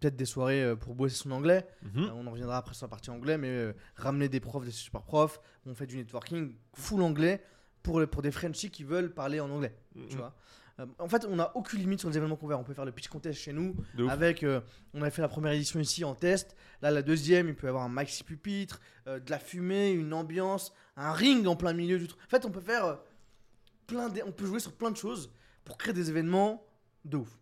peut-être 0.00 0.14
des 0.16 0.24
soirées 0.26 0.74
pour 0.78 0.94
bosser 0.94 1.16
son 1.16 1.32
anglais. 1.32 1.66
Mhm. 1.94 2.10
On 2.14 2.26
en 2.26 2.30
reviendra 2.30 2.58
après 2.58 2.74
sur 2.74 2.86
la 2.86 2.90
partie 2.90 3.10
anglais, 3.10 3.38
mais 3.38 3.74
ramener 3.96 4.28
des 4.28 4.38
profs, 4.40 4.64
des 4.64 4.70
super 4.70 5.02
profs. 5.02 5.40
On 5.66 5.74
fait 5.74 5.86
du 5.86 5.96
networking 5.96 6.54
full 6.74 7.02
anglais 7.02 7.42
pour, 7.82 8.06
pour 8.08 8.22
des 8.22 8.30
Frenchies 8.30 8.70
qui 8.70 8.84
veulent 8.84 9.12
parler 9.12 9.40
en 9.40 9.50
anglais. 9.50 9.74
Tu 9.94 10.00
Mhm. 10.14 10.16
vois. 10.16 10.34
Euh, 10.80 10.86
en 10.98 11.08
fait, 11.08 11.26
on 11.28 11.36
n'a 11.36 11.54
aucune 11.54 11.80
limite 11.80 12.00
sur 12.00 12.08
les 12.08 12.16
événements 12.16 12.36
qu'on 12.36 12.48
fait. 12.48 12.54
On 12.54 12.64
peut 12.64 12.72
faire 12.72 12.86
le 12.86 12.92
pitch 12.92 13.08
contest 13.08 13.38
chez 13.38 13.52
nous. 13.52 13.76
De. 13.94 14.06
Avec, 14.08 14.42
euh, 14.42 14.60
on 14.94 15.02
avait 15.02 15.10
fait 15.10 15.20
la 15.20 15.28
première 15.28 15.52
édition 15.52 15.78
ici 15.80 16.02
en 16.04 16.14
test. 16.14 16.56
Là, 16.80 16.90
la 16.90 17.02
deuxième, 17.02 17.48
il 17.48 17.54
peut 17.54 17.66
y 17.66 17.68
avoir 17.68 17.84
un 17.84 17.88
maxi 17.90 18.24
pupitre, 18.24 18.80
euh, 19.06 19.20
de 19.20 19.30
la 19.30 19.38
fumée, 19.38 19.90
une 19.92 20.14
ambiance, 20.14 20.72
un 20.96 21.12
ring 21.12 21.46
en 21.46 21.56
plein 21.56 21.74
milieu 21.74 21.98
du 21.98 22.08
truc. 22.08 22.20
En 22.24 22.28
fait, 22.30 22.46
on 22.46 22.50
peut 22.50 22.60
faire 22.62 22.98
plein, 23.86 24.08
d'é- 24.08 24.22
on 24.22 24.32
peut 24.32 24.46
jouer 24.46 24.60
sur 24.60 24.72
plein 24.72 24.90
de 24.90 24.96
choses 24.96 25.30
pour 25.64 25.76
créer 25.76 25.92
des 25.92 26.08
événements 26.08 26.66
de 27.04 27.18
ouf. 27.18 27.38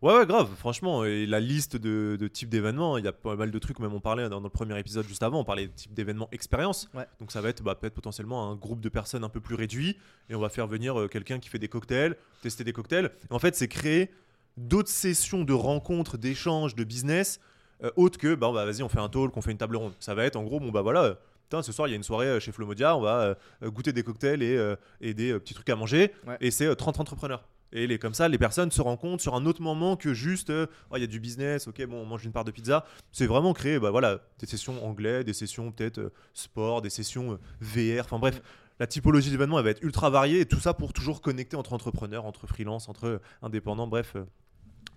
Ouais, 0.00 0.14
ouais, 0.14 0.26
grave, 0.26 0.48
franchement, 0.56 1.04
et 1.04 1.26
la 1.26 1.40
liste 1.40 1.76
de, 1.76 2.16
de 2.20 2.28
types 2.28 2.48
d'événements, 2.48 2.98
il 2.98 3.04
y 3.04 3.08
a 3.08 3.12
pas 3.12 3.34
mal 3.34 3.50
de 3.50 3.58
trucs, 3.58 3.80
même 3.80 3.92
on 3.92 4.00
parlait 4.00 4.28
dans, 4.28 4.36
dans 4.40 4.46
le 4.46 4.48
premier 4.48 4.78
épisode 4.78 5.04
juste 5.08 5.24
avant, 5.24 5.40
on 5.40 5.44
parlait 5.44 5.66
de 5.66 5.72
type 5.72 5.92
d'événements 5.92 6.28
expérience. 6.30 6.88
Ouais. 6.94 7.04
Donc 7.18 7.32
ça 7.32 7.40
va 7.40 7.48
être 7.48 7.64
bah, 7.64 7.74
peut-être 7.74 7.94
potentiellement 7.94 8.48
un 8.50 8.54
groupe 8.54 8.80
de 8.80 8.88
personnes 8.88 9.24
un 9.24 9.28
peu 9.28 9.40
plus 9.40 9.56
réduit, 9.56 9.96
et 10.30 10.36
on 10.36 10.40
va 10.40 10.50
faire 10.50 10.68
venir 10.68 10.98
euh, 11.00 11.08
quelqu'un 11.08 11.40
qui 11.40 11.48
fait 11.48 11.58
des 11.58 11.66
cocktails, 11.68 12.16
tester 12.42 12.62
des 12.62 12.72
cocktails. 12.72 13.10
Et 13.28 13.34
en 13.34 13.40
fait, 13.40 13.56
c'est 13.56 13.66
créer 13.66 14.10
d'autres 14.56 14.88
sessions 14.88 15.42
de 15.42 15.52
rencontres, 15.52 16.16
d'échanges, 16.16 16.76
de 16.76 16.84
business, 16.84 17.40
euh, 17.82 17.90
autres 17.96 18.18
que, 18.18 18.36
bah, 18.36 18.52
bah, 18.52 18.64
vas-y, 18.64 18.82
on 18.84 18.88
fait 18.88 19.00
un 19.00 19.08
talk, 19.08 19.36
on 19.36 19.40
fait 19.42 19.50
une 19.52 19.58
table 19.58 19.76
ronde. 19.76 19.94
Ça 19.98 20.14
va 20.14 20.24
être 20.24 20.36
en 20.36 20.44
gros, 20.44 20.60
bon 20.60 20.70
bah 20.70 20.82
voilà. 20.82 21.02
euh, 21.04 21.14
Putain, 21.48 21.62
ce 21.62 21.72
soir, 21.72 21.88
il 21.88 21.92
y 21.92 21.94
a 21.94 21.96
une 21.96 22.02
soirée 22.02 22.26
euh, 22.26 22.40
chez 22.40 22.52
Flomodia, 22.52 22.94
on 22.96 23.00
va 23.00 23.20
euh, 23.20 23.34
euh, 23.62 23.70
goûter 23.70 23.92
des 23.92 24.02
cocktails 24.02 24.42
et, 24.42 24.56
euh, 24.56 24.76
et 25.00 25.14
des 25.14 25.32
euh, 25.32 25.40
petits 25.40 25.54
trucs 25.54 25.70
à 25.70 25.76
manger. 25.76 26.12
Ouais. 26.26 26.36
Et 26.42 26.50
c'est 26.50 26.66
euh, 26.66 26.74
30 26.74 27.00
entrepreneurs. 27.00 27.42
Et 27.72 27.86
les, 27.86 27.98
comme 27.98 28.14
ça, 28.14 28.28
les 28.28 28.38
personnes 28.38 28.70
se 28.70 28.80
rencontrent 28.80 29.22
sur 29.22 29.34
un 29.34 29.44
autre 29.46 29.60
moment 29.62 29.96
que 29.96 30.14
juste, 30.14 30.50
euh, 30.50 30.66
Oh, 30.90 30.96
il 30.96 31.00
y 31.00 31.04
a 31.04 31.06
du 31.06 31.20
business, 31.20 31.68
ok, 31.68 31.84
bon, 31.86 31.96
on 32.02 32.06
mange 32.06 32.24
une 32.24 32.32
part 32.32 32.44
de 32.44 32.50
pizza. 32.50 32.84
C'est 33.12 33.26
vraiment 33.26 33.52
créer 33.52 33.78
bah, 33.78 33.90
voilà, 33.90 34.20
des 34.38 34.46
sessions 34.46 34.84
anglais, 34.86 35.24
des 35.24 35.34
sessions 35.34 35.70
peut-être 35.72 35.98
euh, 35.98 36.12
sport, 36.34 36.80
des 36.82 36.90
sessions 36.90 37.32
euh, 37.32 37.38
VR, 37.60 38.04
enfin 38.04 38.18
bref. 38.18 38.40
La 38.80 38.86
typologie 38.86 39.30
d'événements 39.30 39.58
elle 39.58 39.64
va 39.64 39.70
être 39.70 39.82
ultra 39.82 40.08
variée 40.08 40.40
et 40.40 40.46
tout 40.46 40.60
ça 40.60 40.72
pour 40.72 40.92
toujours 40.92 41.20
connecter 41.20 41.56
entre 41.56 41.72
entrepreneurs, 41.72 42.24
entre 42.24 42.46
freelance, 42.46 42.88
entre 42.88 43.20
indépendants, 43.42 43.88
bref, 43.88 44.16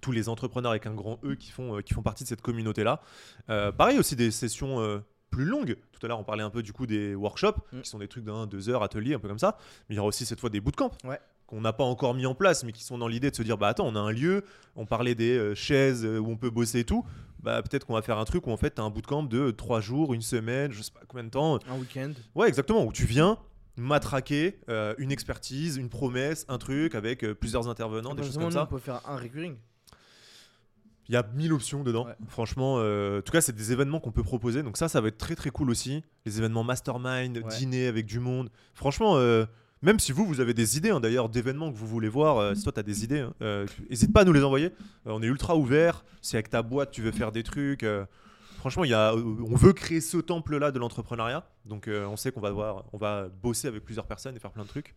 tous 0.02 0.12
les 0.12 0.30
entrepreneurs 0.30 0.70
avec 0.72 0.86
un 0.86 0.94
grand 0.94 1.20
E 1.24 1.34
qui 1.36 1.50
font, 1.50 1.82
qui 1.82 1.96
font 1.96 2.04
partie 2.04 2.24
de 2.24 2.30
cette 2.30 2.42
communauté-là. 2.42 3.02
Pareil 3.48 3.98
aussi 3.98 4.16
des 4.16 4.30
sessions 4.30 5.02
plus 5.32 5.46
longues. 5.46 5.78
Tout 5.94 6.06
à 6.06 6.10
l'heure, 6.10 6.20
on 6.20 6.24
parlait 6.24 6.44
un 6.44 6.50
peu 6.52 6.62
du 6.62 6.74
coup 6.74 6.86
des 6.86 7.16
workshops, 7.16 7.58
Mm. 7.72 7.82
qui 7.82 7.90
sont 7.90 7.98
des 8.00 8.08
trucs 8.08 8.24
d'un, 8.24 8.46
deux 8.46 8.70
heures, 8.70 8.84
ateliers, 8.84 9.16
un 9.16 9.20
peu 9.20 9.28
comme 9.28 9.40
ça. 9.40 9.58
Mais 9.90 9.96
il 9.96 9.98
y 9.98 10.00
aura 10.00 10.10
aussi 10.10 10.26
cette 10.26 10.40
fois 10.40 10.50
des 10.52 10.60
bootcamps 10.62 10.92
Ouais. 11.04 11.20
Qu'on 11.52 11.62
n'a 11.62 11.74
pas 11.74 11.84
encore 11.84 12.14
mis 12.14 12.26
en 12.26 12.34
place, 12.34 12.64
mais 12.64 12.72
qui 12.72 12.84
sont 12.84 12.98
dans 12.98 13.10
l'idée 13.10 13.30
de 13.30 13.36
se 13.36 13.44
dire 13.44 13.58
bah 13.58 13.68
attends, 13.68 13.86
on 13.86 13.96
a 13.96 14.00
un 14.00 14.12
lieu, 14.12 14.44
on 14.78 14.86
parlait 14.86 15.16
des 15.16 15.38
euh, 15.38 15.54
chaises 15.54 16.06
euh, 16.06 16.18
où 16.18 16.30
on 16.32 16.38
peut 16.38 16.50
bosser 16.50 16.80
et 16.80 16.84
tout. 16.86 17.04
Bah 17.44 17.62
peut-être 17.62 17.86
qu'on 17.86 17.94
va 17.94 18.02
faire 18.02 18.18
un 18.18 18.26
truc 18.26 18.48
où 18.48 18.52
en 18.52 18.58
fait 18.58 18.76
tu 18.76 18.82
as 18.82 18.86
un 18.86 18.90
bootcamp 18.90 19.24
de 19.24 19.52
trois 19.52 19.82
jours, 19.82 20.14
une 20.14 20.22
semaine, 20.22 20.72
je 20.72 20.82
sais 20.82 20.92
pas 20.92 21.02
combien 21.08 21.26
de 21.26 21.30
temps. 21.30 21.60
Un 21.70 21.78
week-end. 21.78 22.14
Ouais, 22.36 22.48
exactement, 22.48 22.86
où 22.86 22.94
tu 22.94 23.06
viens 23.06 23.38
matraquer 23.78 24.60
euh, 24.70 24.94
une 24.98 25.12
expertise, 25.12 25.78
une 25.78 25.90
promesse, 25.90 26.46
un 26.50 26.58
truc 26.58 26.96
avec 26.96 27.24
euh, 27.24 27.34
plusieurs 27.34 27.68
intervenants, 27.68 28.16
des 28.16 28.24
choses 28.24 28.38
comme 28.38 28.52
ça. 28.52 28.64
On 28.64 28.68
peut 28.68 28.80
faire 28.80 29.02
un 29.08 29.18
recurring. 29.18 29.56
Il 31.10 31.14
y 31.14 31.18
a 31.18 31.24
mille 31.34 31.52
options 31.52 31.84
dedans. 31.84 32.06
Ouais. 32.06 32.16
Franchement, 32.30 32.76
euh, 32.78 33.20
en 33.20 33.22
tout 33.22 33.34
cas, 33.34 33.42
c'est 33.42 33.56
des 33.56 33.74
événements 33.74 34.00
qu'on 34.00 34.12
peut 34.14 34.24
proposer. 34.24 34.64
Donc 34.64 34.78
ça, 34.78 34.88
ça 34.88 35.02
va 35.02 35.10
être 35.10 35.18
très 35.18 35.36
très 35.36 35.50
cool 35.50 35.70
aussi. 35.70 36.04
Les 36.26 36.38
événements 36.38 36.64
mastermind, 36.64 37.36
Ouais. 37.38 37.44
dîner 37.58 37.88
avec 37.88 38.06
du 38.06 38.20
monde. 38.20 38.50
Franchement, 38.74 39.16
même 39.82 40.00
si 40.00 40.12
vous, 40.12 40.26
vous 40.26 40.40
avez 40.40 40.54
des 40.54 40.78
idées 40.78 40.90
hein, 40.92 41.00
d'ailleurs 41.00 41.30
d'événements 41.30 41.72
que 41.72 41.78
vous 41.78 41.88
voulez 41.88 42.10
voir, 42.10 42.38
euh, 42.38 42.54
si 42.56 42.64
toi 42.64 42.72
tu 42.72 42.80
as 42.80 42.84
des 42.84 43.04
idées, 43.04 43.20
hein, 43.22 43.34
euh, 43.42 43.66
n'hésite 43.90 44.14
pas 44.14 44.22
à 44.22 44.26
nous 44.26 44.34
les 44.34 44.44
envoyer. 44.44 44.68
Euh, 44.68 44.72
on 45.06 45.22
est 45.22 45.28
ultra 45.28 45.56
ouvert. 45.58 46.04
Si 46.22 46.36
avec 46.36 46.50
ta 46.50 46.62
boîte 46.62 46.92
tu 46.92 47.02
veux 47.02 47.12
faire 47.12 47.32
des 47.32 47.44
trucs, 47.44 47.84
euh, 47.84 48.06
franchement, 48.58 48.84
y 48.86 48.94
a, 48.94 49.14
on 49.16 49.56
veut 49.56 49.74
créer 49.74 50.02
ce 50.02 50.18
temple-là 50.18 50.72
de 50.72 50.80
l'entrepreneuriat. 50.80 51.48
Donc 51.66 51.88
on 51.90 52.16
sait 52.16 52.32
qu'on 52.32 52.42
va 52.42 52.84
on 52.94 52.98
va 52.98 53.28
bosser 53.30 53.68
avec 53.68 53.84
plusieurs 53.84 54.06
personnes 54.08 54.36
et 54.36 54.40
faire 54.40 54.52
plein 54.52 54.64
de 54.64 54.68
trucs. 54.70 54.94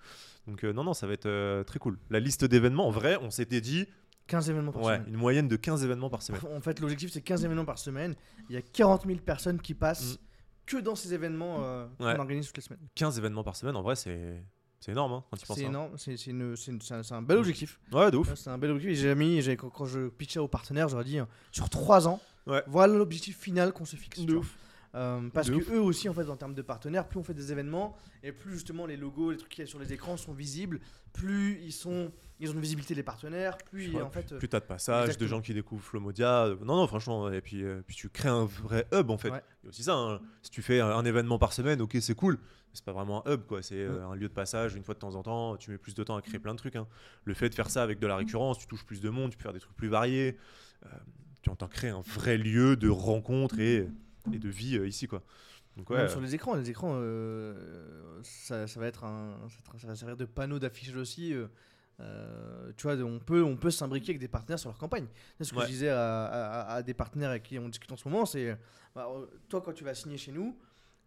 Donc 0.46 0.62
non, 0.64 0.84
non, 0.84 0.94
ça 0.94 1.06
va 1.06 1.14
être 1.14 1.62
très 1.64 1.78
cool. 1.78 1.98
La 2.10 2.20
liste 2.20 2.44
d'événements, 2.44 2.86
en 2.86 2.90
vrai, 2.90 3.16
on 3.22 3.30
s'était 3.30 3.60
dit 3.60 3.86
15 4.26 4.48
événements 4.50 4.72
par 4.72 4.82
ouais, 4.82 4.94
semaine. 4.96 5.08
une 5.08 5.16
moyenne 5.18 5.48
de 5.48 5.56
15 5.56 5.84
événements 5.84 6.08
par 6.08 6.22
semaine. 6.22 6.40
En 6.56 6.60
fait, 6.62 6.80
l'objectif, 6.80 7.10
c'est 7.12 7.20
15 7.20 7.44
événements 7.44 7.66
par 7.66 7.78
semaine. 7.78 8.14
Il 8.48 8.54
y 8.54 8.58
a 8.58 8.62
40 8.62 9.06
000 9.06 9.18
personnes 9.20 9.60
qui 9.60 9.74
passent 9.74 10.14
Mm. 10.14 10.18
que 10.66 10.76
dans 10.78 10.94
ces 10.94 11.12
événements 11.12 11.58
euh, 11.60 11.86
Ouais. 12.00 12.14
qu'on 12.14 12.20
organise 12.20 12.46
toutes 12.46 12.56
les 12.56 12.62
semaines. 12.62 12.80
15 12.94 13.18
événements 13.18 13.44
par 13.44 13.54
semaine, 13.54 13.76
en 13.76 13.82
vrai, 13.82 13.96
c'est 13.96 14.42
c'est 14.84 14.92
énorme 14.92 15.12
hein, 15.14 15.24
quand 15.30 15.36
tu 15.38 15.46
penses. 15.46 15.56
C'est 15.56 15.64
énorme, 15.64 15.92
c'est 15.96 17.12
un, 17.14 17.22
bel 17.22 17.38
objectif. 17.38 17.80
Ouais, 17.90 18.10
de 18.10 18.18
ouf. 18.18 18.28
Ouais, 18.28 18.36
C'est 18.36 18.50
un 18.50 18.58
bel 18.58 18.70
objectif. 18.70 19.00
J'ai 19.00 19.14
mis, 19.14 19.42
quand, 19.56 19.70
quand 19.70 19.86
je 19.86 20.08
pitchais 20.08 20.40
aux 20.40 20.48
partenaires, 20.48 20.90
j'aurais 20.90 21.04
dit 21.04 21.18
sur 21.52 21.70
3 21.70 22.06
ans, 22.06 22.20
Ouais. 22.46 22.62
voilà 22.66 22.92
l'objectif 22.92 23.38
final 23.38 23.72
qu'on 23.72 23.86
se 23.86 23.96
fixe. 23.96 24.20
De 24.20 24.34
ouf. 24.36 24.54
Euh, 24.94 25.28
parce 25.32 25.48
De 25.48 25.52
que 25.52 25.56
ouf. 25.58 25.70
eux 25.72 25.80
aussi, 25.80 26.08
en 26.08 26.14
fait, 26.14 26.28
en 26.28 26.36
termes 26.36 26.54
de 26.54 26.62
partenaires, 26.62 27.08
plus 27.08 27.18
on 27.18 27.24
fait 27.24 27.34
des 27.34 27.50
événements 27.50 27.96
et 28.22 28.30
plus 28.30 28.52
justement 28.52 28.86
les 28.86 28.96
logos, 28.96 29.32
les 29.32 29.36
trucs 29.36 29.50
qu'il 29.50 29.64
y 29.64 29.66
a 29.66 29.68
sur 29.68 29.78
les 29.80 29.92
écrans 29.92 30.16
sont 30.16 30.32
visibles, 30.32 30.78
plus 31.12 31.58
ils 31.62 31.72
sont, 31.72 32.12
ils 32.38 32.48
ont 32.50 32.54
une 32.54 32.60
visibilité 32.60 32.94
des 32.94 33.02
partenaires, 33.02 33.58
plus 33.58 33.92
Ouais, 33.92 34.02
en 34.02 34.10
fait. 34.10 34.36
Plus 34.38 34.48
t'as 34.48 34.60
de 34.60 34.64
passages, 34.66 35.18
de 35.18 35.26
gens 35.26 35.40
qui 35.40 35.52
découvrent 35.52 35.82
Flomodia. 35.84 36.44
euh, 36.44 36.56
Non, 36.64 36.76
non, 36.76 36.86
franchement. 36.86 37.30
Et 37.32 37.40
puis, 37.40 37.64
euh, 37.64 37.82
puis 37.86 37.96
tu 37.96 38.08
crées 38.08 38.28
un 38.28 38.44
vrai 38.44 38.86
hub 38.92 39.10
en 39.10 39.18
fait. 39.18 39.30
Ouais. 39.30 39.42
Il 39.62 39.66
y 39.66 39.68
a 39.68 39.70
aussi 39.70 39.82
ça. 39.82 39.94
hein. 39.96 40.20
Si 40.42 40.50
tu 40.50 40.62
fais 40.62 40.78
un, 40.80 41.04
événement 41.04 41.38
par 41.38 41.52
semaine, 41.52 41.80
ok, 41.80 41.96
c'est 42.00 42.14
cool. 42.14 42.34
mais 42.40 42.70
C'est 42.74 42.84
pas 42.84 42.92
vraiment 42.92 43.26
un 43.26 43.32
hub, 43.34 43.42
quoi. 43.46 43.62
C'est 43.62 43.84
un 43.86 44.14
lieu 44.14 44.28
de 44.28 44.32
passage 44.34 44.76
une 44.76 44.84
fois 44.84 44.94
de 44.94 45.00
temps 45.00 45.16
en 45.16 45.22
temps. 45.24 45.56
Tu 45.56 45.70
mets 45.72 45.78
plus 45.78 45.94
de 45.94 46.04
temps 46.04 46.16
à 46.16 46.22
créer 46.22 46.38
plein 46.38 46.52
de 46.54 46.58
trucs. 46.58 46.76
hein. 46.76 46.86
Le 47.24 47.34
fait 47.34 47.48
de 47.48 47.54
faire 47.56 47.68
ça 47.70 47.82
avec 47.82 47.98
de 47.98 48.06
la 48.06 48.14
récurrence, 48.16 48.58
tu 48.58 48.66
touches 48.68 48.84
plus 48.84 49.00
de 49.00 49.10
monde, 49.10 49.30
tu 49.32 49.36
peux 49.36 49.42
faire 49.42 49.52
des 49.52 49.60
trucs 49.60 49.76
plus 49.76 49.88
variés. 49.88 50.36
Euh, 50.86 50.88
tu 51.42 51.50
entends 51.50 51.68
créer 51.68 51.90
un 51.90 52.00
vrai 52.00 52.38
lieu 52.38 52.76
de 52.76 52.88
rencontre 52.88 53.58
et, 53.58 53.88
et 54.32 54.38
de 54.38 54.48
vie 54.48 54.76
euh, 54.76 54.86
ici, 54.86 55.06
quoi. 55.06 55.22
Donc 55.76 55.90
ouais. 55.90 55.96
Même 55.98 56.08
sur 56.08 56.20
les 56.20 56.34
écrans, 56.34 56.54
les 56.54 56.70
écrans, 56.70 56.94
euh, 56.96 58.20
ça, 58.22 58.66
ça 58.66 58.80
va 58.80 58.86
être 58.86 59.04
un, 59.04 59.36
ça, 59.78 59.86
va 59.88 59.94
servir 59.96 60.16
de 60.16 60.24
panneau 60.24 60.58
d'affichage 60.58 60.96
aussi. 60.96 61.34
euh, 61.34 61.46
euh, 62.00 62.72
tu 62.76 62.84
vois, 62.88 62.94
on 63.04 63.18
peut, 63.20 63.42
on 63.42 63.56
peut 63.56 63.70
s'imbriquer 63.70 64.10
avec 64.10 64.20
des 64.20 64.28
partenaires 64.28 64.58
sur 64.58 64.68
leur 64.68 64.78
campagne. 64.78 65.06
C'est 65.38 65.44
ce 65.44 65.52
que 65.52 65.58
Ouais. 65.58 65.64
je 65.66 65.70
disais 65.70 65.88
à, 65.90 66.24
à- 66.24 66.74
à 66.76 66.82
des 66.82 66.94
partenaires 66.94 67.30
avec 67.30 67.44
qui 67.44 67.58
on 67.58 67.68
discute 67.68 67.90
en 67.92 67.96
ce 67.96 68.08
moment. 68.08 68.26
C'est, 68.26 68.56
bah, 68.94 69.08
euh, 69.10 69.26
toi, 69.48 69.60
quand 69.60 69.72
tu 69.72 69.84
vas 69.84 69.94
signer 69.94 70.16
chez 70.16 70.32
nous, 70.32 70.56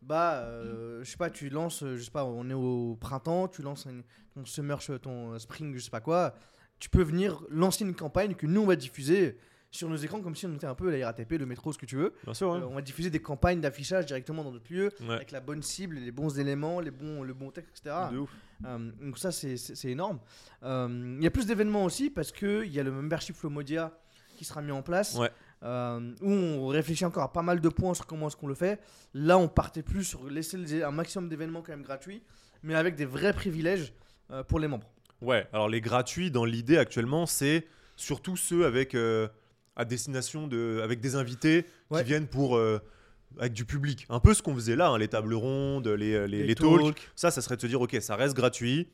bah, 0.02 0.36
euh, 0.44 1.04
je 1.04 1.10
sais 1.12 1.18
pas, 1.18 1.30
tu 1.30 1.50
lances, 1.50 1.84
euh, 1.84 1.98
je 1.98 2.04
sais 2.04 2.12
pas, 2.12 2.24
on 2.26 2.50
est 2.50 2.54
au 2.54 2.96
printemps, 3.00 3.48
tu 3.50 3.62
lances 3.62 3.86
un- 3.88 4.02
ton 4.34 4.46
summer, 4.46 4.80
ton 5.02 5.34
euh, 5.34 5.40
spring, 5.40 5.74
je 5.76 5.80
sais 5.80 5.90
pas 5.90 6.02
quoi. 6.02 6.34
Tu 6.80 6.90
peux 6.90 7.02
venir 7.04 7.44
lancer 7.50 7.84
une 7.84 7.96
campagne 7.96 8.36
que 8.36 8.46
nous 8.46 8.62
on 8.62 8.66
va 8.68 8.76
diffuser 8.76 9.38
sur 9.78 9.90
nos 9.90 9.96
écrans 9.96 10.20
comme 10.22 10.36
si 10.36 10.46
on 10.46 10.54
était 10.56 10.66
un 10.68 10.76
peu 10.76 10.90
la 10.96 11.06
RATP, 11.08 11.34
le 11.34 11.46
métro, 11.46 11.72
ce 11.72 11.78
que 11.78 11.86
tu 11.86 11.96
veux. 11.96 12.14
Bien 12.24 12.34
sûr, 12.34 12.50
ouais. 12.52 12.58
Euh, 12.60 12.68
on 12.70 12.76
va 12.76 12.82
diffuser 12.82 13.10
des 13.10 13.20
campagnes 13.22 13.62
d'affichage 13.62 14.06
directement 14.06 14.44
dans 14.44 14.52
notre 14.52 14.72
lieu 14.74 14.92
Ouais. 15.02 15.16
avec 15.16 15.32
la 15.32 15.40
bonne 15.40 15.62
cible, 15.62 15.96
les 15.98 16.12
bons 16.12 16.40
éléments, 16.40 16.80
les 16.80 16.92
bons, 16.92 17.24
le 17.24 17.34
bon 17.34 17.52
texte, 17.52 17.72
etc. 17.86 17.96
De 18.12 18.18
ouf. 18.18 18.30
Euh, 18.66 18.92
donc 19.02 19.18
ça, 19.18 19.32
c'est- 19.32 19.86
énorme. 19.86 20.20
Euh, 20.64 21.16
Il 21.20 21.24
y 21.24 21.28
a 21.28 21.32
plus 21.32 21.46
d'événements 21.46 21.86
aussi 21.86 22.10
parce 22.10 22.32
qu'il 22.32 22.66
y 22.72 22.80
a 22.80 22.84
le 22.84 22.92
membership 22.92 23.36
Flomodia 23.36 23.92
qui 24.38 24.46
sera 24.46 24.62
mis 24.62 24.72
en 24.72 24.82
place. 24.82 25.16
Ouais. 25.16 25.32
euh, 25.64 26.14
où 26.22 26.30
on 26.30 26.68
réfléchit 26.68 27.04
encore 27.06 27.24
à 27.24 27.34
pas 27.34 27.42
mal 27.42 27.60
de 27.60 27.70
points 27.70 27.96
sur 27.96 28.06
comment 28.06 28.28
est-ce 28.28 28.36
qu'on 28.36 28.46
le 28.48 28.54
fait. 28.54 28.80
Là, 29.16 29.40
on 29.40 29.48
partait 29.48 29.82
plus 29.82 30.04
sur 30.04 30.24
laisser 30.30 30.84
un 30.84 30.92
maximum 30.92 31.30
d'événements 31.30 31.64
quand 31.64 31.72
même 31.72 31.82
gratuits, 31.82 32.22
mais 32.62 32.76
avec 32.76 32.96
des 32.96 33.06
vrais 33.06 33.34
privilèges 33.34 33.92
euh, 34.30 34.44
pour 34.44 34.60
les 34.60 34.68
membres. 34.68 34.88
Ouais, 35.20 35.48
alors 35.54 35.68
les 35.68 35.82
gratuits, 35.82 36.30
dans 36.30 36.46
l'idée 36.46 36.78
actuellement, 36.78 37.26
c'est 37.26 37.66
surtout 37.96 38.38
ceux 38.38 38.68
avec 38.68 38.94
euh, 38.94 39.28
à 39.78 39.86
destination 39.86 40.48
de, 40.48 40.82
avec 40.84 41.00
des 41.00 41.16
invités 41.16 41.66
Ouais. 41.90 42.02
qui 42.02 42.08
viennent 42.10 42.28
pour 42.28 42.58
euh, 42.58 42.80
avec 43.40 43.54
du 43.54 43.64
public. 43.64 44.06
Un 44.10 44.20
peu 44.20 44.34
ce 44.34 44.42
qu'on 44.42 44.54
faisait 44.56 44.76
là, 44.76 44.90
hein, 44.90 44.98
les 44.98 45.08
tables 45.08 45.34
rondes, 45.34 45.88
les, 45.88 46.14
euh, 46.16 46.26
les, 46.28 46.44
les 46.46 46.56
talks. 46.56 46.82
talks, 46.82 47.10
Ça, 47.16 47.32
ça 47.32 47.42
serait 47.42 47.56
de 47.56 47.62
se 47.62 47.68
dire, 47.68 47.80
ok, 47.80 47.96
ça 48.02 48.16
reste 48.18 48.36
gratuit. 48.36 48.88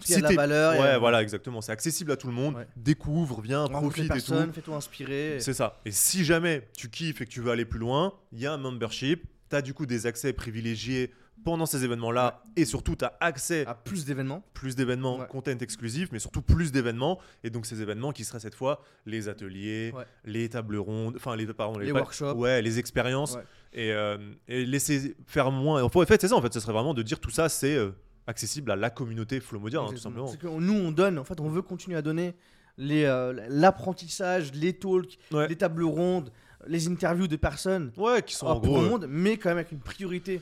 qu'il 0.00 0.10
y 0.12 0.18
a 0.18 0.18
de 0.18 0.22
la 0.24 0.34
valeur, 0.34 0.74
il 0.74 0.80
ouais, 0.80 0.98
voilà, 0.98 1.22
exactement. 1.22 1.60
C'est 1.62 1.72
accessible 1.72 2.10
à 2.12 2.16
tout 2.16 2.26
le 2.26 2.32
monde. 2.32 2.56
Ouais. 2.56 2.66
Découvre, 2.76 3.40
viens, 3.40 3.62
rencontre 3.64 3.94
profite 3.94 4.14
et 4.16 4.20
tout. 4.22 4.52
fais-toi 4.52 4.76
inspirer. 4.76 5.36
C'est 5.40 5.54
ça. 5.54 5.80
Et 5.84 5.90
si 5.92 6.24
jamais 6.24 6.66
tu 6.76 6.90
kiffes 6.90 7.20
et 7.20 7.24
que 7.24 7.30
tu 7.30 7.40
veux 7.40 7.50
aller 7.52 7.64
plus 7.64 7.78
loin, 7.78 8.12
il 8.32 8.40
y 8.40 8.46
a 8.46 8.52
un 8.52 8.58
membership. 8.58 9.24
Tu 9.50 9.56
as 9.56 9.62
du 9.62 9.72
coup 9.72 9.86
des 9.86 10.06
accès 10.06 10.32
privilégiés 10.32 11.12
pendant 11.44 11.66
ces 11.66 11.84
événements-là. 11.84 12.42
Et 12.56 12.64
surtout, 12.64 12.96
tu 12.96 13.04
as 13.04 13.16
accès 13.20 13.66
À 13.66 13.74
plus 13.74 14.04
d'événements. 14.04 14.42
plus 14.54 14.76
d'événements, 14.76 15.18
Ouais. 15.18 15.26
content 15.26 15.50
exclusif, 15.58 16.08
mais 16.12 16.18
surtout 16.18 16.40
plus 16.42 16.72
d'événements. 16.72 17.18
Et 17.42 17.50
donc 17.50 17.66
ces 17.66 17.82
événements 17.82 18.12
qui 18.12 18.24
seraient 18.24 18.40
cette 18.40 18.54
fois 18.54 18.82
les 19.04 19.28
ateliers, 19.28 19.92
Ouais. 19.94 20.04
les 20.24 20.48
tables 20.48 20.76
rondes, 20.76 21.14
enfin 21.16 21.36
les, 21.36 21.46
pardon, 21.52 21.78
Les 21.78 21.92
workshops. 21.92 22.34
ouais, 22.36 22.62
les 22.62 22.78
expériences. 22.78 23.36
Et, 23.72 23.92
euh, 23.92 24.16
et 24.48 24.64
laisser 24.64 25.16
faire 25.26 25.50
moins. 25.50 25.82
En 25.82 25.88
fait, 25.88 26.20
c'est 26.20 26.28
ça. 26.28 26.36
En 26.36 26.40
fait, 26.42 26.54
ce 26.54 26.60
serait 26.60 26.72
vraiment 26.72 26.94
de 26.94 27.02
dire 27.02 27.18
tout 27.18 27.30
ça, 27.30 27.48
c'est 27.48 27.74
euh, 27.74 27.90
accessible 28.26 28.70
à 28.70 28.76
la 28.76 28.88
communauté 28.88 29.40
Flomodia, 29.40 29.80
hein, 29.80 29.86
tout 29.90 29.96
simplement. 29.98 30.32
Que 30.36 30.46
nous, 30.46 30.72
on 30.74 30.92
donne, 30.92 31.18
en 31.18 31.24
fait, 31.24 31.40
on 31.40 31.48
veut 31.48 31.60
continuer 31.62 31.96
à 31.96 32.02
donner 32.02 32.34
les, 32.78 33.04
euh, 33.04 33.32
l'apprentissage, 33.48 34.52
les 34.54 34.72
talks, 34.72 35.18
Ouais. 35.32 35.48
les 35.48 35.56
tables 35.56 35.82
rondes, 35.84 36.30
les 36.66 36.88
interviews 36.88 37.26
de 37.26 37.36
personnes 37.36 37.92
Ouais, 37.96 38.22
qui 38.22 38.34
sont 38.34 38.46
en 38.46 38.58
gros. 38.60 38.78
le 38.80 38.86
euh, 38.86 38.88
monde, 38.90 39.06
mais 39.08 39.36
quand 39.36 39.48
même 39.50 39.58
avec 39.58 39.72
une 39.72 39.80
priorité 39.80 40.40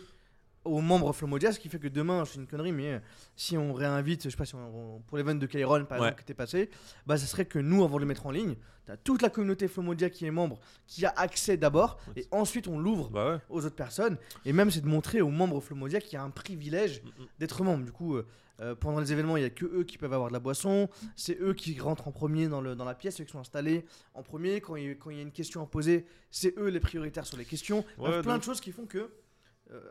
aux 0.64 0.80
membres 0.80 1.12
Flomodia, 1.12 1.52
ce 1.52 1.58
qui 1.58 1.68
fait 1.68 1.78
que 1.78 1.88
demain, 1.88 2.24
je 2.24 2.30
fais 2.30 2.38
une 2.38 2.46
connerie, 2.46 2.72
mais 2.72 2.92
euh, 2.94 2.98
si 3.36 3.56
on 3.58 3.72
réinvite, 3.72 4.24
je 4.24 4.28
sais 4.30 4.36
pas 4.36 4.44
si 4.44 4.54
on, 4.54 4.96
on- 4.96 5.00
pour 5.00 5.16
l'event 5.18 5.34
de 5.34 5.46
Kairon 5.46 5.84
par 5.84 5.98
Ouais. 5.98 6.06
exemple 6.06 6.18
qui 6.20 6.22
était 6.24 6.34
passé, 6.34 6.70
bah 7.06 7.16
ça 7.16 7.26
serait 7.26 7.44
que 7.46 7.58
nous, 7.58 7.82
avant 7.84 7.96
de 7.96 8.00
le 8.02 8.06
mettre 8.06 8.26
en 8.26 8.30
ligne, 8.30 8.54
tu 8.86 8.92
as 8.92 8.96
toute 8.96 9.22
la 9.22 9.28
communauté 9.30 9.66
Flomodia 9.68 10.08
qui 10.10 10.24
est 10.26 10.30
membre, 10.30 10.58
qui 10.86 11.04
a 11.06 11.10
accès 11.16 11.56
d'abord, 11.56 11.98
et 12.16 12.26
ensuite 12.30 12.68
on 12.68 12.78
l'ouvre 12.78 13.10
Bah 13.10 13.32
ouais. 13.34 13.38
aux 13.48 13.64
autres 13.64 13.76
personnes, 13.76 14.16
et 14.44 14.52
même 14.52 14.70
c'est 14.70 14.80
de 14.80 14.88
montrer 14.88 15.20
aux 15.20 15.30
membres 15.30 15.60
Flomodia 15.60 16.00
qu'il 16.00 16.14
y 16.14 16.16
a 16.16 16.22
un 16.22 16.30
privilège 16.30 17.02
Mm, 17.02 17.08
mm. 17.22 17.26
d'être 17.40 17.62
membre. 17.64 17.84
Du 17.84 17.92
coup, 17.92 18.16
euh, 18.16 18.26
euh, 18.60 18.74
pendant 18.76 19.00
les 19.00 19.10
événements, 19.12 19.36
il 19.36 19.40
n'y 19.40 19.46
a 19.46 19.50
que 19.50 19.64
eux 19.64 19.82
qui 19.82 19.98
peuvent 19.98 20.12
avoir 20.12 20.28
de 20.28 20.34
la 20.34 20.38
boisson. 20.38 20.88
C'est 21.16 21.40
eux 21.40 21.54
qui 21.54 21.76
rentrent 21.80 22.06
en 22.06 22.12
premier 22.12 22.46
dans, 22.46 22.60
le, 22.60 22.76
dans 22.76 22.84
la 22.84 22.94
pièce, 22.94 23.16
ceux 23.16 23.24
qui 23.24 23.32
sont 23.32 23.40
installés 23.40 23.84
en 24.14 24.22
premier. 24.22 24.60
Quand 24.60 24.76
il, 24.76 24.96
quand 24.98 25.10
il 25.10 25.16
y 25.16 25.20
a 25.20 25.22
une 25.22 25.32
question 25.32 25.62
à 25.62 25.66
poser, 25.66 26.04
c'est 26.30 26.56
eux 26.58 26.68
les 26.68 26.78
prioritaires 26.78 27.26
sur 27.26 27.36
les 27.38 27.44
questions. 27.46 27.78
Ouais, 27.98 28.10
Bref, 28.10 28.22
plein 28.22 28.34
de 28.34 28.38
de 28.40 28.44
choses 28.44 28.60
qui 28.60 28.70
font 28.70 28.86
que, 28.86 29.10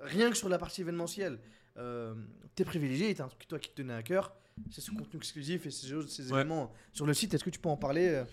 rien 0.04 0.30
que 0.30 0.38
sur 0.38 0.50
la 0.50 0.58
partie 0.58 0.82
événementielle, 0.82 1.40
euh, 1.78 2.14
t'es 2.56 2.66
privilégié 2.66 3.10
et 3.10 3.16
t'as 3.16 3.26
un 3.26 3.28
truc 3.28 3.48
toi, 3.48 3.60
qui 3.60 3.70
te 3.70 3.76
tenait 3.76 3.94
à 3.94 4.04
cœur. 4.04 4.34
C'est 4.70 4.82
ce 4.82 4.92
contenu 4.92 5.18
exclusif 5.18 5.66
et 5.66 5.72
ces, 5.72 5.88
ces 6.08 6.32
Ouais. 6.32 6.42
éléments 6.42 6.72
sur 6.94 7.06
le 7.06 7.14
site. 7.14 7.34
Est-ce 7.34 7.44
que 7.44 7.50
tu 7.50 7.60
peux 7.60 7.70
en 7.70 7.78
parler 7.78 8.10
euh 8.10 8.24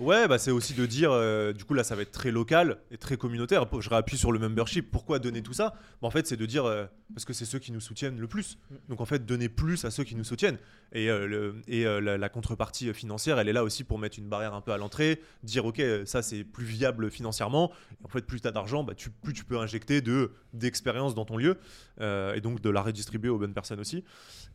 Ouais, 0.00 0.26
bah 0.26 0.38
c'est 0.38 0.50
aussi 0.50 0.74
de 0.74 0.84
dire, 0.84 1.10
euh, 1.12 1.52
du 1.52 1.64
coup 1.64 1.74
là 1.74 1.84
ça 1.84 1.94
va 1.94 2.02
être 2.02 2.10
très 2.12 2.30
local 2.30 2.78
et 2.90 2.96
très 2.98 3.16
communautaire. 3.16 3.66
Je 3.80 3.88
réappuie 3.90 4.16
sur 4.18 4.32
le 4.32 4.38
membership. 4.38 4.90
Pourquoi 4.90 5.18
donner 5.18 5.42
tout 5.42 5.52
ça? 5.52 5.74
Bah, 6.02 6.08
En 6.08 6.10
fait, 6.10 6.26
c'est 6.26 6.36
de 6.36 6.46
dire, 6.46 6.64
euh, 6.64 6.86
parce 7.14 7.24
que 7.24 7.32
c'est 7.32 7.44
ceux 7.44 7.58
qui 7.58 7.72
nous 7.72 7.80
soutiennent 7.80 8.18
le 8.18 8.26
plus. 8.26 8.58
Mm. 8.70 8.74
Donc 8.88 9.00
en 9.00 9.04
fait, 9.04 9.24
donner 9.26 9.48
plus 9.48 9.84
à 9.84 9.90
ceux 9.90 10.02
qui 10.04 10.16
nous 10.16 10.24
soutiennent. 10.24 10.58
Et, 10.92 11.10
euh, 11.10 11.26
le- 11.26 11.62
et 11.68 11.84
la, 11.84 12.16
la 12.18 12.28
contrepartie 12.28 12.92
financière, 12.94 13.38
elle 13.38 13.48
est 13.48 13.52
là 13.52 13.62
aussi 13.64 13.84
pour 13.84 13.98
mettre 13.98 14.18
une 14.18 14.28
barrière 14.28 14.54
un 14.54 14.60
peu 14.62 14.72
à 14.72 14.78
l'entrée, 14.78 15.20
dire, 15.42 15.66
ok, 15.66 15.82
ça 16.04 16.22
c'est 16.22 16.42
plus 16.44 16.64
viable 16.64 17.10
financièrement. 17.10 17.70
Et 18.00 18.04
en 18.04 18.08
fait, 18.08 18.22
plus 18.22 18.40
tu 18.40 18.48
as 18.48 18.52
d'argent, 18.52 18.82
bah, 18.82 18.94
tu, 18.94 19.10
plus 19.10 19.32
tu 19.34 19.44
peux 19.44 19.58
injecter 19.58 20.00
de 20.00 20.32
d'expérience 20.52 21.14
dans 21.14 21.26
ton 21.26 21.36
lieu 21.36 21.58
et 22.00 22.40
donc 22.40 22.60
de 22.62 22.70
la 22.70 22.80
redistribuer 22.80 23.28
aux 23.28 23.38
bonnes 23.38 23.52
personnes 23.54 23.78
aussi. 23.80 24.04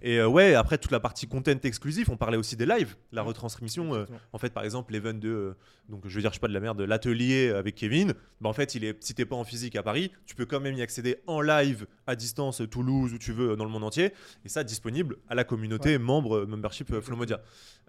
Et 0.02 0.22
ouais, 0.24 0.56
après 0.56 0.80
toute 0.80 0.90
la 0.92 1.00
partie 1.00 1.11
content 1.28 1.58
exclusif, 1.64 2.10
on 2.10 2.18
parlait 2.18 2.38
aussi 2.38 2.56
des 2.56 2.66
lives, 2.66 2.96
la 3.12 3.22
retransmission. 3.22 3.94
euh, 3.96 4.06
en 4.34 4.38
fait, 4.38 4.52
par 4.54 4.64
exemple, 4.64 4.94
l'event 4.94 5.14
de, 5.14 5.30
euh, 5.30 5.54
donc 5.90 6.08
je 6.08 6.14
veux 6.16 6.22
dire, 6.22 6.32
je 6.32 6.36
sais 6.36 6.40
pas 6.40 6.48
de 6.48 6.54
la 6.54 6.60
merde, 6.60 6.78
de 6.78 6.84
l'atelier 6.84 7.50
avec 7.50 7.76
Kevin, 7.76 8.14
bah 8.40 8.50
en 8.50 8.54
fait, 8.54 8.76
il 8.76 8.84
est, 8.84 9.02
si 9.04 9.14
t'es 9.14 9.26
pas 9.26 9.36
en 9.36 9.44
physique 9.44 9.76
à 9.76 9.84
Paris, 9.84 10.12
tu 10.26 10.36
peux 10.36 10.46
quand 10.46 10.60
même 10.60 10.76
y 10.76 10.82
accéder 10.82 11.18
en 11.28 11.42
live 11.42 11.86
à 12.08 12.16
distance, 12.16 12.62
Toulouse, 12.70 13.14
où 13.14 13.18
tu 13.18 13.32
veux, 13.32 13.56
dans 13.56 13.66
le 13.66 13.72
monde 13.72 13.84
entier, 13.84 14.14
et 14.46 14.50
ça 14.50 14.64
disponible 14.64 15.18
à 15.30 15.36
la 15.36 15.44
communauté 15.44 15.98
membre 15.98 16.40
euh, 16.40 16.46
membership 16.46 16.92
euh, 16.92 17.02
Flomodia. 17.02 17.42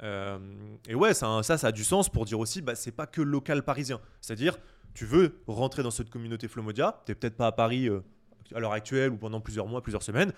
Euh, 0.02 0.38
et 0.88 0.94
ouais, 0.94 1.14
ça, 1.14 1.38
a- 1.38 1.42
ça, 1.42 1.58
ça 1.58 1.68
a 1.68 1.72
du 1.72 1.84
sens 1.84 2.08
pour 2.08 2.24
dire 2.24 2.38
aussi, 2.40 2.62
bah 2.62 2.74
c'est 2.74 2.92
pas 2.92 3.06
que 3.06 3.20
local 3.22 3.62
parisien, 3.62 4.00
c'est-à-dire, 4.20 4.58
tu 4.94 5.06
veux 5.06 5.36
rentrer 5.46 5.82
dans 5.82 5.90
cette 5.90 6.10
communauté 6.10 6.48
Flomodia, 6.48 7.02
t'es 7.06 7.14
peut-être 7.14 7.36
pas 7.36 7.46
à 7.46 7.52
Paris 7.52 7.88
euh, 7.88 8.00
à 8.54 8.60
l'heure 8.60 8.72
actuelle 8.72 9.10
ou 9.10 9.16
pendant 9.16 9.40
plusieurs 9.40 9.66
mois, 9.66 9.80
plusieurs 9.82 10.02
semaines, 10.02 10.32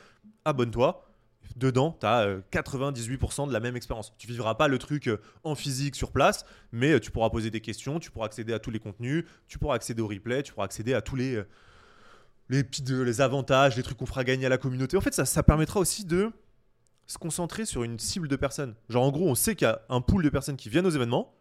abonne-toi. 0.44 1.04
Dedans, 1.56 1.96
tu 2.00 2.06
as 2.06 2.36
98% 2.52 3.48
de 3.48 3.52
la 3.52 3.60
même 3.60 3.76
expérience. 3.76 4.12
Tu 4.18 4.26
vivras 4.26 4.54
pas 4.54 4.68
le 4.68 4.78
truc 4.78 5.08
euh, 5.08 5.20
en 5.44 5.54
physique 5.54 5.94
sur 5.94 6.10
place, 6.10 6.44
mais 6.72 6.92
euh, 6.92 7.00
tu 7.00 7.10
pourras 7.10 7.30
poser 7.30 7.50
des 7.50 7.60
questions, 7.60 8.00
tu 8.00 8.10
pourras 8.10 8.26
accéder 8.26 8.52
à 8.52 8.58
tous 8.58 8.70
les 8.70 8.80
contenus, 8.80 9.24
tu 9.46 9.58
pourras 9.58 9.76
accéder 9.76 10.02
au 10.02 10.08
replay, 10.08 10.42
tu 10.42 10.52
pourras 10.52 10.66
accéder 10.66 10.94
à 10.94 11.00
tous 11.00 11.16
les, 11.16 11.36
euh, 11.36 11.46
les, 12.48 12.64
les 12.88 13.20
avantages, 13.20 13.76
les 13.76 13.82
trucs 13.82 13.98
qu'on 13.98 14.06
fera 14.06 14.24
gagner 14.24 14.46
à 14.46 14.48
la 14.48 14.58
communauté. 14.58 14.96
En 14.96 15.00
fait, 15.00 15.14
ça, 15.14 15.24
ça 15.24 15.42
permettra 15.42 15.78
aussi 15.78 16.04
de 16.04 16.32
se 17.06 17.18
concentrer 17.18 17.66
sur 17.66 17.84
une 17.84 17.98
cible 17.98 18.28
de 18.28 18.36
personnes. 18.36 18.74
Genre, 18.88 19.04
en 19.04 19.12
gros, 19.12 19.28
on 19.28 19.34
sait 19.34 19.54
qu'il 19.54 19.66
y 19.66 19.70
a 19.70 19.82
un 19.88 20.00
pool 20.00 20.24
de 20.24 20.30
personnes 20.30 20.56
qui 20.56 20.68
viennent 20.68 20.86
aux 20.86 20.90
événements. 20.90 21.34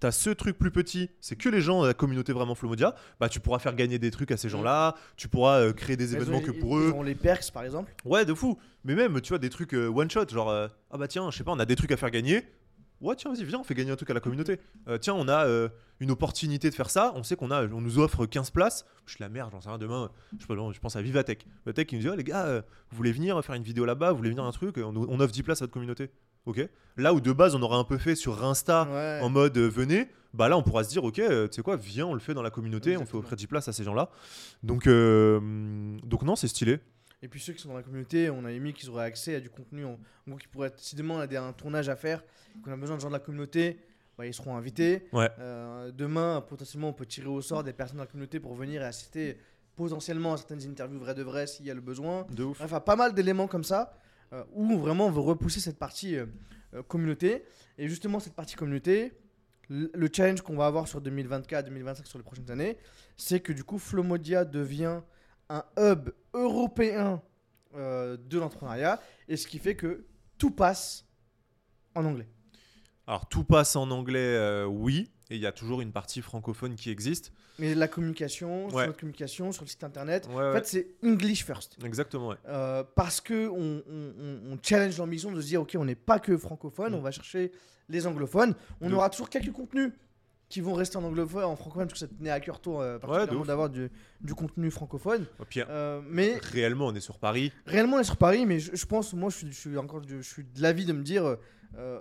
T'as 0.00 0.12
ce 0.12 0.30
truc 0.30 0.56
plus 0.58 0.70
petit, 0.70 1.10
c'est 1.20 1.36
que 1.36 1.50
les 1.50 1.60
gens 1.60 1.82
de 1.82 1.88
la 1.88 1.92
communauté 1.94 2.32
vraiment 2.32 2.54
Flomodia. 2.54 2.94
Bah, 3.20 3.28
tu 3.28 3.38
pourras 3.38 3.58
faire 3.58 3.74
gagner 3.76 3.98
des 3.98 4.10
trucs 4.10 4.30
à 4.30 4.38
ces 4.38 4.48
gens-là. 4.48 4.94
Tu 5.16 5.28
pourras 5.28 5.60
euh, 5.60 5.72
créer 5.74 5.96
des 5.98 6.16
événements 6.16 6.38
ont- 6.38 6.40
que 6.40 6.50
pour 6.52 6.80
ils 6.80 6.86
eux. 6.86 6.92
ont 6.94 7.02
les 7.02 7.14
perks 7.14 7.50
par 7.52 7.64
exemple. 7.64 7.94
Ouais, 8.06 8.24
de 8.24 8.32
fou. 8.32 8.58
Mais 8.84 8.94
même, 8.94 9.20
tu 9.20 9.28
vois, 9.28 9.38
des 9.38 9.50
trucs 9.50 9.74
euh, 9.74 9.88
one 9.88 10.10
shot, 10.10 10.26
genre, 10.30 10.48
euh, 10.48 10.68
ah 10.90 10.96
bah 10.96 11.06
tiens, 11.06 11.30
je 11.30 11.36
sais 11.36 11.44
pas, 11.44 11.52
on 11.52 11.58
a 11.58 11.66
des 11.66 11.76
trucs 11.76 11.92
à 11.92 11.98
faire 11.98 12.10
gagner. 12.10 12.44
Ouais, 13.02 13.14
tiens, 13.14 13.30
vas-y, 13.30 13.44
viens, 13.44 13.58
on 13.58 13.64
fait 13.64 13.74
gagner 13.74 13.90
un 13.90 13.96
truc 13.96 14.08
à 14.10 14.14
la 14.14 14.20
communauté. 14.20 14.58
Tiens, 15.00 15.14
on 15.14 15.26
a 15.26 15.46
une 16.00 16.10
opportunité 16.10 16.68
de 16.68 16.74
faire 16.74 16.90
ça. 16.90 17.12
On 17.14 17.22
sait 17.22 17.34
qu'on 17.34 17.50
a, 17.50 17.66
on 17.66 17.80
nous 17.80 17.98
offre 17.98 18.26
15 18.26 18.50
places. 18.50 18.84
Je 19.06 19.12
suis 19.14 19.22
la 19.22 19.30
merde, 19.30 19.50
j'en 19.52 19.60
sais 19.62 19.70
rien. 19.70 19.78
Demain, 19.78 20.10
je, 20.36 20.42
sais 20.42 20.46
pas, 20.46 20.54
je 20.72 20.78
pense 20.80 20.96
à 20.96 21.00
Vivatech. 21.02 21.46
Vivatech 21.64 21.88
qui 21.88 21.94
nous 21.96 22.02
dit, 22.02 22.08
oh, 22.10 22.14
les 22.14 22.24
gars, 22.24 22.62
vous 22.90 22.96
voulez 22.98 23.12
venir 23.12 23.42
faire 23.42 23.54
une 23.54 23.62
vidéo 23.62 23.86
là-bas 23.86 24.10
Vous 24.12 24.18
voulez 24.18 24.28
venir 24.28 24.44
un 24.44 24.52
truc 24.52 24.76
on, 24.76 24.94
on 24.94 25.18
offre 25.20 25.32
10 25.32 25.42
places 25.42 25.62
à 25.62 25.64
votre 25.64 25.72
communauté. 25.72 26.10
Ok 26.46 26.66
Là 26.96 27.14
où 27.14 27.20
de 27.20 27.32
base, 27.32 27.54
on 27.54 27.62
aurait 27.62 27.76
un 27.78 27.84
peu 27.84 27.98
fait 27.98 28.14
sur 28.14 28.44
Insta 28.44 28.86
Ouais. 28.90 29.20
en 29.22 29.30
mode 29.30 29.56
euh, 29.56 29.68
venez, 29.68 30.08
bah 30.34 30.48
là 30.48 30.58
on 30.58 30.62
pourra 30.62 30.84
se 30.84 30.90
dire 30.90 31.04
ok, 31.04 31.18
euh, 31.20 31.48
tu 31.48 31.56
sais 31.56 31.62
quoi, 31.62 31.76
viens, 31.76 32.06
on 32.06 32.14
le 32.14 32.20
fait 32.20 32.34
dans 32.34 32.42
la 32.42 32.50
communauté, 32.50 32.96
on 32.96 33.06
fait 33.06 33.16
offrir 33.16 33.36
10 33.36 33.46
places 33.46 33.68
à 33.68 33.72
ces 33.72 33.84
gens-là. 33.84 34.10
Donc, 34.62 34.86
euh, 34.86 35.40
donc 36.04 36.22
non, 36.22 36.36
c'est 36.36 36.48
stylé. 36.48 36.78
Et 37.22 37.28
puis 37.28 37.38
ceux 37.40 37.52
qui 37.52 37.60
sont 37.62 37.68
dans 37.68 37.76
la 37.76 37.82
communauté, 37.82 38.30
on 38.30 38.44
a 38.44 38.50
émis 38.52 38.72
qu'ils 38.72 38.88
auraient 38.90 39.04
accès 39.04 39.34
à 39.36 39.40
du 39.40 39.50
contenu. 39.50 39.84
En, 39.84 39.92
en 39.92 39.98
gros, 40.28 40.36
qui 40.38 40.46
pourrait 40.48 40.68
être, 40.68 40.78
si 40.80 40.96
demain 40.96 41.14
on 41.16 41.20
a 41.20 41.26
des- 41.26 41.36
un 41.36 41.52
tournage 41.52 41.88
à 41.88 41.96
faire, 41.96 42.24
qu'on 42.64 42.72
a 42.72 42.76
besoin 42.76 42.96
de 42.96 43.00
gens 43.02 43.08
de 43.08 43.12
la 43.12 43.18
communauté, 43.20 43.78
bah, 44.16 44.26
ils 44.26 44.34
seront 44.34 44.56
invités. 44.56 45.06
Ouais. 45.12 45.28
Demain, 45.94 46.42
potentiellement, 46.46 46.88
on 46.88 46.92
peut 46.94 47.06
tirer 47.06 47.28
au 47.28 47.40
sort 47.42 47.62
des 47.62 47.72
personnes 47.72 47.98
de 47.98 48.02
la 48.02 48.06
communauté 48.06 48.40
pour 48.40 48.54
venir 48.54 48.82
et 48.82 48.84
assister 48.86 49.36
potentiellement 49.76 50.34
à 50.34 50.36
certaines 50.36 50.62
interviews 50.68 50.98
vraies 50.98 51.14
de 51.14 51.22
vraies 51.22 51.46
s'il 51.46 51.66
y 51.66 51.70
a 51.70 51.74
le 51.74 51.80
besoin. 51.80 52.26
De 52.30 52.44
ouf. 52.44 52.60
Enfin, 52.62 52.80
pas 52.80 52.96
mal 52.96 53.14
d'éléments 53.14 53.46
comme 53.46 53.64
ça 53.64 53.94
euh, 54.32 54.44
où 54.52 54.78
vraiment 54.78 55.06
on 55.06 55.10
veut 55.10 55.20
repousser 55.20 55.60
cette 55.60 55.78
partie 55.78 56.16
euh, 56.16 56.26
euh, 56.74 56.82
communauté. 56.82 57.44
Et 57.78 57.88
justement, 57.88 58.20
cette 58.20 58.34
partie 58.34 58.56
communauté, 58.56 59.12
le 59.68 60.08
challenge 60.12 60.42
qu'on 60.42 60.56
va 60.56 60.66
avoir 60.66 60.88
sur 60.88 61.00
2024-2025 61.00 62.04
sur 62.04 62.18
les 62.18 62.24
prochaines 62.24 62.50
années, 62.50 62.76
c'est 63.16 63.40
que 63.40 63.52
du 63.52 63.62
coup, 63.62 63.78
Flomodia 63.78 64.44
devient 64.44 65.00
un 65.48 65.64
hub 65.78 66.10
européen 66.34 67.22
euh, 67.74 68.16
de 68.16 68.38
l'entrepreneuriat. 68.38 69.00
Et 69.28 69.36
ce 69.36 69.46
qui 69.46 69.58
fait 69.58 69.76
que 69.76 70.06
tout 70.38 70.50
passe 70.50 71.06
en 71.94 72.04
anglais. 72.04 72.28
Alors 73.06 73.28
tout 73.28 73.44
passe 73.44 73.76
en 73.76 73.90
anglais, 73.90 74.64
oui. 74.64 75.10
Et 75.30 75.36
il 75.36 75.40
y 75.40 75.46
a 75.46 75.52
toujours 75.52 75.80
une 75.80 75.92
partie 75.92 76.20
francophone 76.22 76.74
qui 76.74 76.90
existe. 76.90 77.32
Mais 77.58 77.74
la 77.74 77.88
communication, 77.88 78.68
sur 78.68 78.76
Ouais. 78.78 78.86
notre 78.86 78.98
communication, 78.98 79.52
sur 79.52 79.62
le 79.64 79.68
site 79.68 79.84
internet, 79.84 80.28
Ouais, 80.32 80.44
en 80.48 80.52
fait, 80.52 80.66
c'est 80.66 80.86
English 81.04 81.44
first. 81.44 81.76
Exactement. 81.84 82.34
Euh, 82.48 82.82
parce 82.96 83.20
que 83.20 83.48
on, 83.48 83.82
on- 83.88 84.58
challenge 84.62 84.98
l'ambition 84.98 85.30
de 85.32 85.40
se 85.40 85.46
dire 85.46 85.62
ok 85.62 85.76
on 85.78 85.84
n'est 85.84 85.94
pas 85.94 86.18
que 86.18 86.36
francophone 86.36 86.92
Mm. 86.92 86.96
on 86.96 87.00
va 87.00 87.10
chercher 87.12 87.52
les 87.88 88.06
anglophones 88.06 88.54
on 88.80 88.90
De 88.90 88.94
aura 88.94 89.08
toujours 89.10 89.30
quelques 89.30 89.52
contenus 89.52 89.92
qui 90.48 90.60
vont 90.60 90.74
rester 90.74 90.96
en 90.96 91.04
anglophone 91.04 91.44
en 91.44 91.54
francophone 91.56 91.86
parce 91.86 92.00
que 92.00 92.06
ça 92.06 92.12
tenait 92.12 92.30
à 92.30 92.40
cœur 92.40 92.60
toi 92.60 92.82
euh, 92.82 92.98
particulièrement 92.98 93.44
d'avoir 93.44 93.70
du, 93.70 93.88
du 94.20 94.34
contenu 94.34 94.70
francophone 94.70 95.26
puis, 95.48 95.60
Euh, 95.68 96.00
mais 96.08 96.38
réellement, 96.42 96.86
on 96.88 96.94
est 96.94 97.00
sur 97.00 97.18
Paris. 97.18 97.52
réellement 97.66 97.96
on 97.96 98.00
est 98.00 98.04
sur 98.04 98.16
Paris 98.16 98.46
mais 98.46 98.58
je, 98.58 98.74
je 98.74 98.86
pense 98.86 99.12
moi 99.14 99.30
je 99.30 99.36
suis, 99.36 99.46
je 99.52 99.58
suis 99.58 99.76
encore 99.78 100.02
je 100.06 100.20
suis 100.22 100.42
de 100.44 100.60
l'avis 100.62 100.84
de 100.86 100.92
me 100.92 101.02
dire 101.02 101.36
euh, 101.78 102.00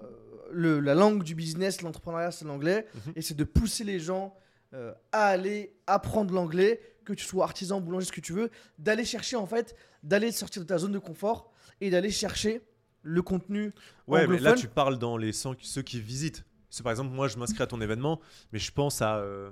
le, 0.52 0.80
la 0.80 0.96
langue 0.96 1.24
du 1.24 1.36
business 1.36 1.82
l'entrepreneuriat 1.82 2.32
c'est 2.32 2.46
l'anglais 2.46 2.88
Mhm. 2.96 3.14
et 3.16 3.22
c'est 3.22 3.36
de 3.36 3.44
pousser 3.44 3.84
les 3.84 4.00
gens 4.00 4.36
euh, 4.74 4.94
à 5.12 5.28
aller 5.28 5.76
apprendre 5.88 6.34
l'anglais 6.34 6.80
que 7.06 7.14
tu 7.14 7.26
sois 7.26 7.44
artisan 7.44 7.82
boulanger 7.82 8.06
ce 8.08 8.12
que 8.12 8.22
tu 8.22 8.34
veux 8.34 8.50
d'aller 8.78 9.06
chercher 9.06 9.36
en 9.36 9.46
fait 9.48 9.76
d'aller 10.04 10.32
sortir 10.32 10.62
de 10.62 10.68
ta 10.68 10.78
zone 10.78 10.92
de 10.92 11.00
confort 11.00 11.52
et 11.82 11.90
d'aller 11.90 12.12
chercher 12.12 12.62
le 13.02 13.22
contenu 13.22 13.74
Ouais, 14.08 14.28
mais 14.28 14.40
là, 14.40 14.54
tu 14.54 14.68
parles 14.68 15.00
dans 15.00 15.16
les 15.18 15.32
100 15.32 15.56
ceux 15.62 15.82
qui 15.82 16.02
visitent. 16.02 16.44
C'est 16.70 16.84
par 16.84 16.92
exemple, 16.92 17.12
moi, 17.16 17.28
je 17.30 17.38
m'inscris 17.38 17.64
à 17.64 17.68
ton 17.68 17.80
événement, 17.80 18.20
mais 18.52 18.60
je 18.60 18.72
pense 18.72 19.02
à. 19.02 19.18
euh, 19.18 19.50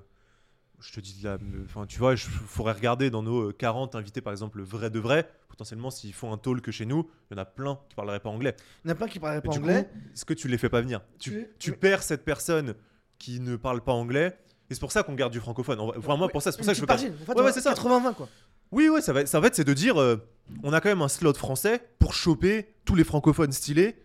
je 0.80 0.92
te 0.92 1.00
dis 1.00 1.20
de 1.22 1.28
la. 1.28 1.38
Enfin, 1.66 1.86
tu 1.86 2.00
vois, 2.00 2.14
il 2.14 2.18
faudrait 2.18 2.74
regarder 2.74 3.10
dans 3.10 3.24
nos 3.24 3.50
euh, 3.50 3.54
40 3.54 3.96
invités, 3.96 4.22
par 4.22 4.32
exemple, 4.34 4.62
vrai 4.62 4.90
de 4.90 5.00
vrai. 5.00 5.30
Potentiellement, 5.50 5.90
s'ils 5.90 6.14
font 6.14 6.32
un 6.32 6.38
talk 6.38 6.70
chez 6.72 6.86
nous, 6.86 7.10
il 7.30 7.34
y 7.36 7.40
en 7.40 7.42
a 7.42 7.46
plein 7.46 7.80
qui 7.90 7.96
parleraient 7.96 8.20
pas 8.20 8.30
anglais. 8.30 8.56
il 8.84 8.88
n'y 8.88 8.92
en 8.92 8.96
a 8.96 8.98
pas 8.98 9.08
qui 9.08 9.20
parleraient 9.20 9.42
pas 9.42 9.50
du 9.52 9.58
anglais 9.58 9.90
est-ce 10.14 10.24
que 10.26 10.34
tu 10.36 10.48
les 10.48 10.58
fais 10.60 10.70
pas 10.70 10.82
venir? 10.82 11.02
Tu, 11.20 11.32
Tu- 11.32 11.48
tu 11.58 11.72
mais- 11.72 11.78
perds 11.78 12.04
cette 12.04 12.24
personne 12.24 12.76
qui 13.18 13.40
ne 13.40 13.56
parle 13.56 13.82
pas 13.82 13.94
anglais. 13.94 14.38
Et 14.70 14.74
c'est 14.76 14.80
pour 14.80 14.92
ça 14.92 15.02
qu'on 15.02 15.16
garde 15.16 15.32
du 15.34 15.40
francophone. 15.40 15.80
Enfin, 15.80 16.16
moi, 16.18 16.28
pour 16.30 16.42
ça, 16.42 16.52
c'est 16.52 16.58
pour 16.58 16.66
ça 16.66 16.74
que 16.74 16.76
je 16.76 16.82
veux 16.82 16.88
partie. 16.88 17.08
En 17.08 17.26
fait, 17.26 17.32
Ouais, 17.34 17.42
ouais, 17.42 17.50
a 17.50 17.54
c'est 17.54 17.62
ça. 17.62 17.74
80-20 17.74 18.14
quoi 18.14 18.28
Oui, 18.72 18.90
ouais, 18.90 19.02
ça 19.02 19.14
va. 19.14 19.26
Ça, 19.26 19.40
en 19.40 19.42
fait, 19.42 19.56
c'est 19.56 19.64
de 19.64 19.74
dire, 19.74 20.00
euh, 20.00 20.18
on 20.62 20.74
a 20.74 20.82
quand 20.82 20.90
même 20.90 21.02
un 21.02 21.08
slot 21.08 21.34
français 21.36 21.82
pour 22.00 22.14
choper 22.14 22.68
tous 22.86 22.94
les 22.94 23.06
francophones 23.06 23.52
stylés, 23.54 23.96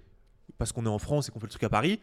parce 0.56 0.72
qu'on 0.72 0.86
est 0.86 0.88
en 0.88 1.00
France 1.00 1.28
et 1.28 1.32
qu'on 1.32 1.40
fait 1.40 1.46
le 1.46 1.50
truc 1.50 1.64
à 1.64 1.68
Paris, 1.68 2.00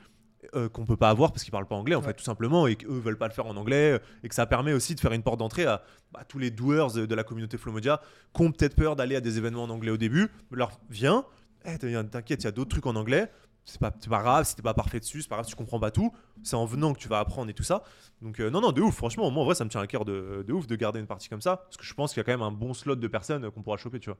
euh, 0.55 0.69
qu'on 0.69 0.85
peut 0.85 0.97
pas 0.97 1.09
avoir 1.09 1.31
parce 1.31 1.43
qu'ils 1.43 1.51
parlent 1.51 1.67
pas 1.67 1.75
anglais, 1.75 1.95
en 1.95 1.99
Ouais. 1.99 2.07
fait, 2.07 2.13
tout 2.13 2.23
simplement, 2.23 2.65
et 2.67 2.75
qu'eux 2.75 2.99
veulent 2.99 3.17
pas 3.17 3.27
le 3.27 3.33
faire 3.33 3.45
en 3.45 3.55
anglais, 3.57 3.93
euh, 3.93 3.99
et 4.23 4.29
que 4.29 4.35
ça 4.35 4.45
permet 4.45 4.73
aussi 4.73 4.95
de 4.95 4.99
faire 4.99 5.11
une 5.13 5.23
porte 5.23 5.39
d'entrée 5.39 5.65
à 5.65 5.83
bah, 6.11 6.23
tous 6.27 6.39
les 6.39 6.49
doers 6.51 6.91
de, 6.93 7.05
de 7.05 7.15
la 7.15 7.23
communauté 7.23 7.57
Flomodia 7.57 8.01
qui 8.33 8.41
ont 8.41 8.51
peut-être 8.51 8.75
peur 8.75 8.95
d'aller 8.95 9.15
à 9.15 9.21
des 9.21 9.37
événements 9.37 9.63
en 9.63 9.69
anglais 9.69 9.91
au 9.91 9.97
début. 9.97 10.29
Leur 10.51 10.79
viens, 10.89 11.25
eh, 11.65 11.77
t'inquiète, 11.77 12.41
il 12.41 12.45
y 12.45 12.47
a 12.47 12.51
d'autres 12.51 12.69
trucs 12.71 12.85
en 12.85 12.95
anglais. 12.95 13.29
C'est 13.65 13.79
pas, 13.79 13.91
pas 13.91 14.21
grave, 14.23 14.45
si 14.45 14.55
t'es 14.55 14.63
pas 14.63 14.73
parfait 14.73 14.99
dessus, 14.99 15.21
c'est 15.21 15.27
pas 15.27 15.35
grave 15.35 15.45
si 15.45 15.51
tu 15.51 15.55
comprends 15.57 15.79
pas 15.79 15.91
tout. 15.91 16.11
C'est 16.41 16.55
en 16.55 16.65
venant 16.65 16.93
que 16.93 16.97
tu 16.99 17.07
vas 17.07 17.19
apprendre 17.19 17.51
et 17.51 17.53
tout 17.53 17.61
ça. 17.61 17.83
Donc, 18.21 18.39
euh, 18.39 18.49
non, 18.49 18.61
non, 18.61 18.71
de 18.71 18.81
ouf, 18.81 18.95
franchement, 18.95 19.29
moi 19.29 19.43
en 19.43 19.45
vrai, 19.45 19.53
ça 19.53 19.63
me 19.63 19.69
tient 19.69 19.81
à 19.81 19.85
cœur 19.85 20.05
de, 20.05 20.43
de 20.47 20.53
ouf 20.53 20.65
de 20.65 20.75
garder 20.75 20.99
une 20.99 21.05
partie 21.05 21.29
comme 21.29 21.41
ça. 21.41 21.57
Parce 21.57 21.77
que 21.77 21.83
je 21.85 21.93
pense 21.93 22.11
qu'il 22.13 22.19
y 22.19 22.21
a 22.21 22.23
quand 22.23 22.31
même 22.31 22.41
un 22.41 22.51
bon 22.51 22.73
slot 22.73 22.95
de 22.95 23.07
personnes 23.07 23.51
qu'on 23.51 23.61
pourra 23.61 23.77
choper, 23.77 23.99
tu 23.99 24.09
vois. 24.09 24.17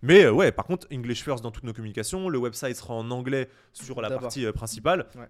Mais 0.00 0.24
euh, 0.24 0.32
ouais, 0.32 0.52
par 0.52 0.64
contre, 0.64 0.86
English 0.90 1.22
First 1.22 1.42
dans 1.42 1.50
toutes 1.50 1.64
nos 1.64 1.74
communications. 1.74 2.30
Le 2.30 2.38
website 2.38 2.76
sera 2.76 2.94
en 2.94 3.10
anglais 3.10 3.50
sur 3.74 4.00
la 4.00 4.08
partie 4.10 4.46
euh, 4.46 4.52
principale. 4.52 5.06
Ouais. 5.16 5.28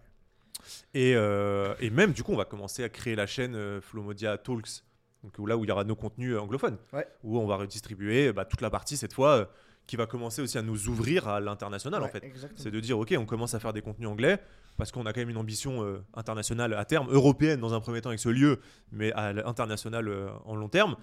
Et, 0.94 1.14
euh, 1.16 1.74
et 1.80 1.90
même, 1.90 2.12
du 2.12 2.22
coup, 2.22 2.32
on 2.32 2.36
va 2.36 2.44
commencer 2.44 2.84
à 2.84 2.88
créer 2.88 3.14
la 3.16 3.26
chaîne 3.26 3.54
euh, 3.54 3.80
Flomodia 3.80 4.38
Talks. 4.38 4.82
Donc, 5.24 5.32
où- 5.38 5.46
là 5.46 5.56
où 5.56 5.64
il 5.64 5.68
y 5.68 5.72
aura 5.72 5.84
nos 5.84 5.96
contenus 5.96 6.34
euh, 6.34 6.40
anglophones. 6.40 6.78
Ouais. 6.92 7.06
Où 7.24 7.38
on 7.38 7.46
va 7.46 7.56
redistribuer 7.56 8.32
bah, 8.32 8.44
toute 8.44 8.60
la 8.60 8.70
partie 8.70 8.96
cette 8.96 9.12
fois 9.14 9.30
euh, 9.36 9.44
qui 9.86 9.96
va 9.96 10.06
commencer 10.06 10.42
aussi 10.42 10.58
à 10.58 10.62
nous 10.62 10.88
ouvrir 10.88 11.26
à 11.28 11.40
l'international 11.40 12.02
en 12.02 12.08
fait. 12.12 12.22
C'est 12.56 12.70
de 12.70 12.78
dire, 12.80 12.98
ok, 12.98 13.14
on 13.18 13.24
commence 13.26 13.54
à 13.54 13.58
faire 13.58 13.72
des 13.72 13.80
contenus 13.82 14.08
anglais 14.08 14.38
parce 14.76 14.92
qu'on 14.92 15.06
a 15.06 15.12
quand 15.12 15.20
même 15.20 15.30
une 15.30 15.38
ambition 15.38 15.82
euh, 15.82 16.04
internationale 16.14 16.72
à 16.74 16.84
terme, 16.84 17.08
européenne 17.10 17.58
dans 17.58 17.74
un 17.74 17.80
premier 17.80 18.00
temps 18.00 18.10
avec 18.10 18.20
ce 18.20 18.28
lieu, 18.28 18.60
mais 18.92 19.10
à 19.12 19.32
l'international 19.32 20.06
euh, 20.08 20.28
en 20.44 20.54
long 20.54 20.68
terme. 20.68 20.94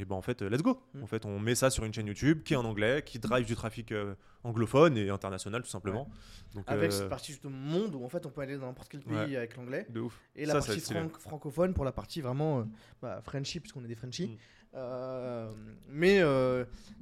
Et 0.00 0.04
ben 0.04 0.14
en 0.14 0.22
fait, 0.22 0.40
let's 0.42 0.62
go. 0.62 0.80
Mm. 0.94 1.02
En 1.02 1.06
fait, 1.06 1.26
on 1.26 1.38
met 1.40 1.54
ça 1.56 1.70
sur 1.70 1.84
une 1.84 1.92
chaîne 1.92 2.06
YouTube 2.06 2.42
qui 2.44 2.54
est 2.54 2.56
en 2.56 2.64
anglais, 2.64 3.02
qui 3.04 3.18
drive 3.18 3.44
du 3.46 3.56
trafic 3.56 3.90
euh, 3.90 4.14
anglophone 4.44 4.96
et 4.96 5.10
international 5.10 5.62
tout 5.62 5.68
simplement. 5.68 6.08
Donc, 6.54 6.64
avec 6.68 6.92
euh, 6.92 6.94
cette 6.94 7.08
partie 7.08 7.32
justement 7.32 7.56
monde 7.56 7.94
où 7.96 8.04
en 8.04 8.08
fait 8.08 8.24
on 8.24 8.30
peut 8.30 8.40
aller 8.42 8.56
dans 8.56 8.66
n'importe 8.66 8.88
quel 8.88 9.00
pays 9.00 9.16
Ouais. 9.16 9.36
avec 9.36 9.56
l'anglais 9.56 9.86
de 9.90 10.00
ouf. 10.00 10.20
et 10.36 10.46
la 10.46 10.60
Ça, 10.60 10.66
partie 10.66 10.80
franc- 10.80 11.08
francophone 11.18 11.74
pour 11.74 11.84
la 11.84 11.90
partie 11.92 12.20
vraiment 12.20 12.60
euh, 12.60 12.64
bah, 13.02 13.20
Frenchy 13.24 13.58
puisqu'on 13.60 13.84
est 13.84 13.88
des 13.88 13.96
Frenchies 13.96 14.28
Mm. 14.28 14.36
Euh, 14.74 15.50
mais 15.88 16.18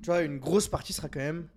tu 0.00 0.06
vois 0.06 0.22
une 0.22 0.38
grosse 0.38 0.68
partie 0.68 0.92
sera 0.92 1.08
quand 1.08 1.18
même 1.18 1.48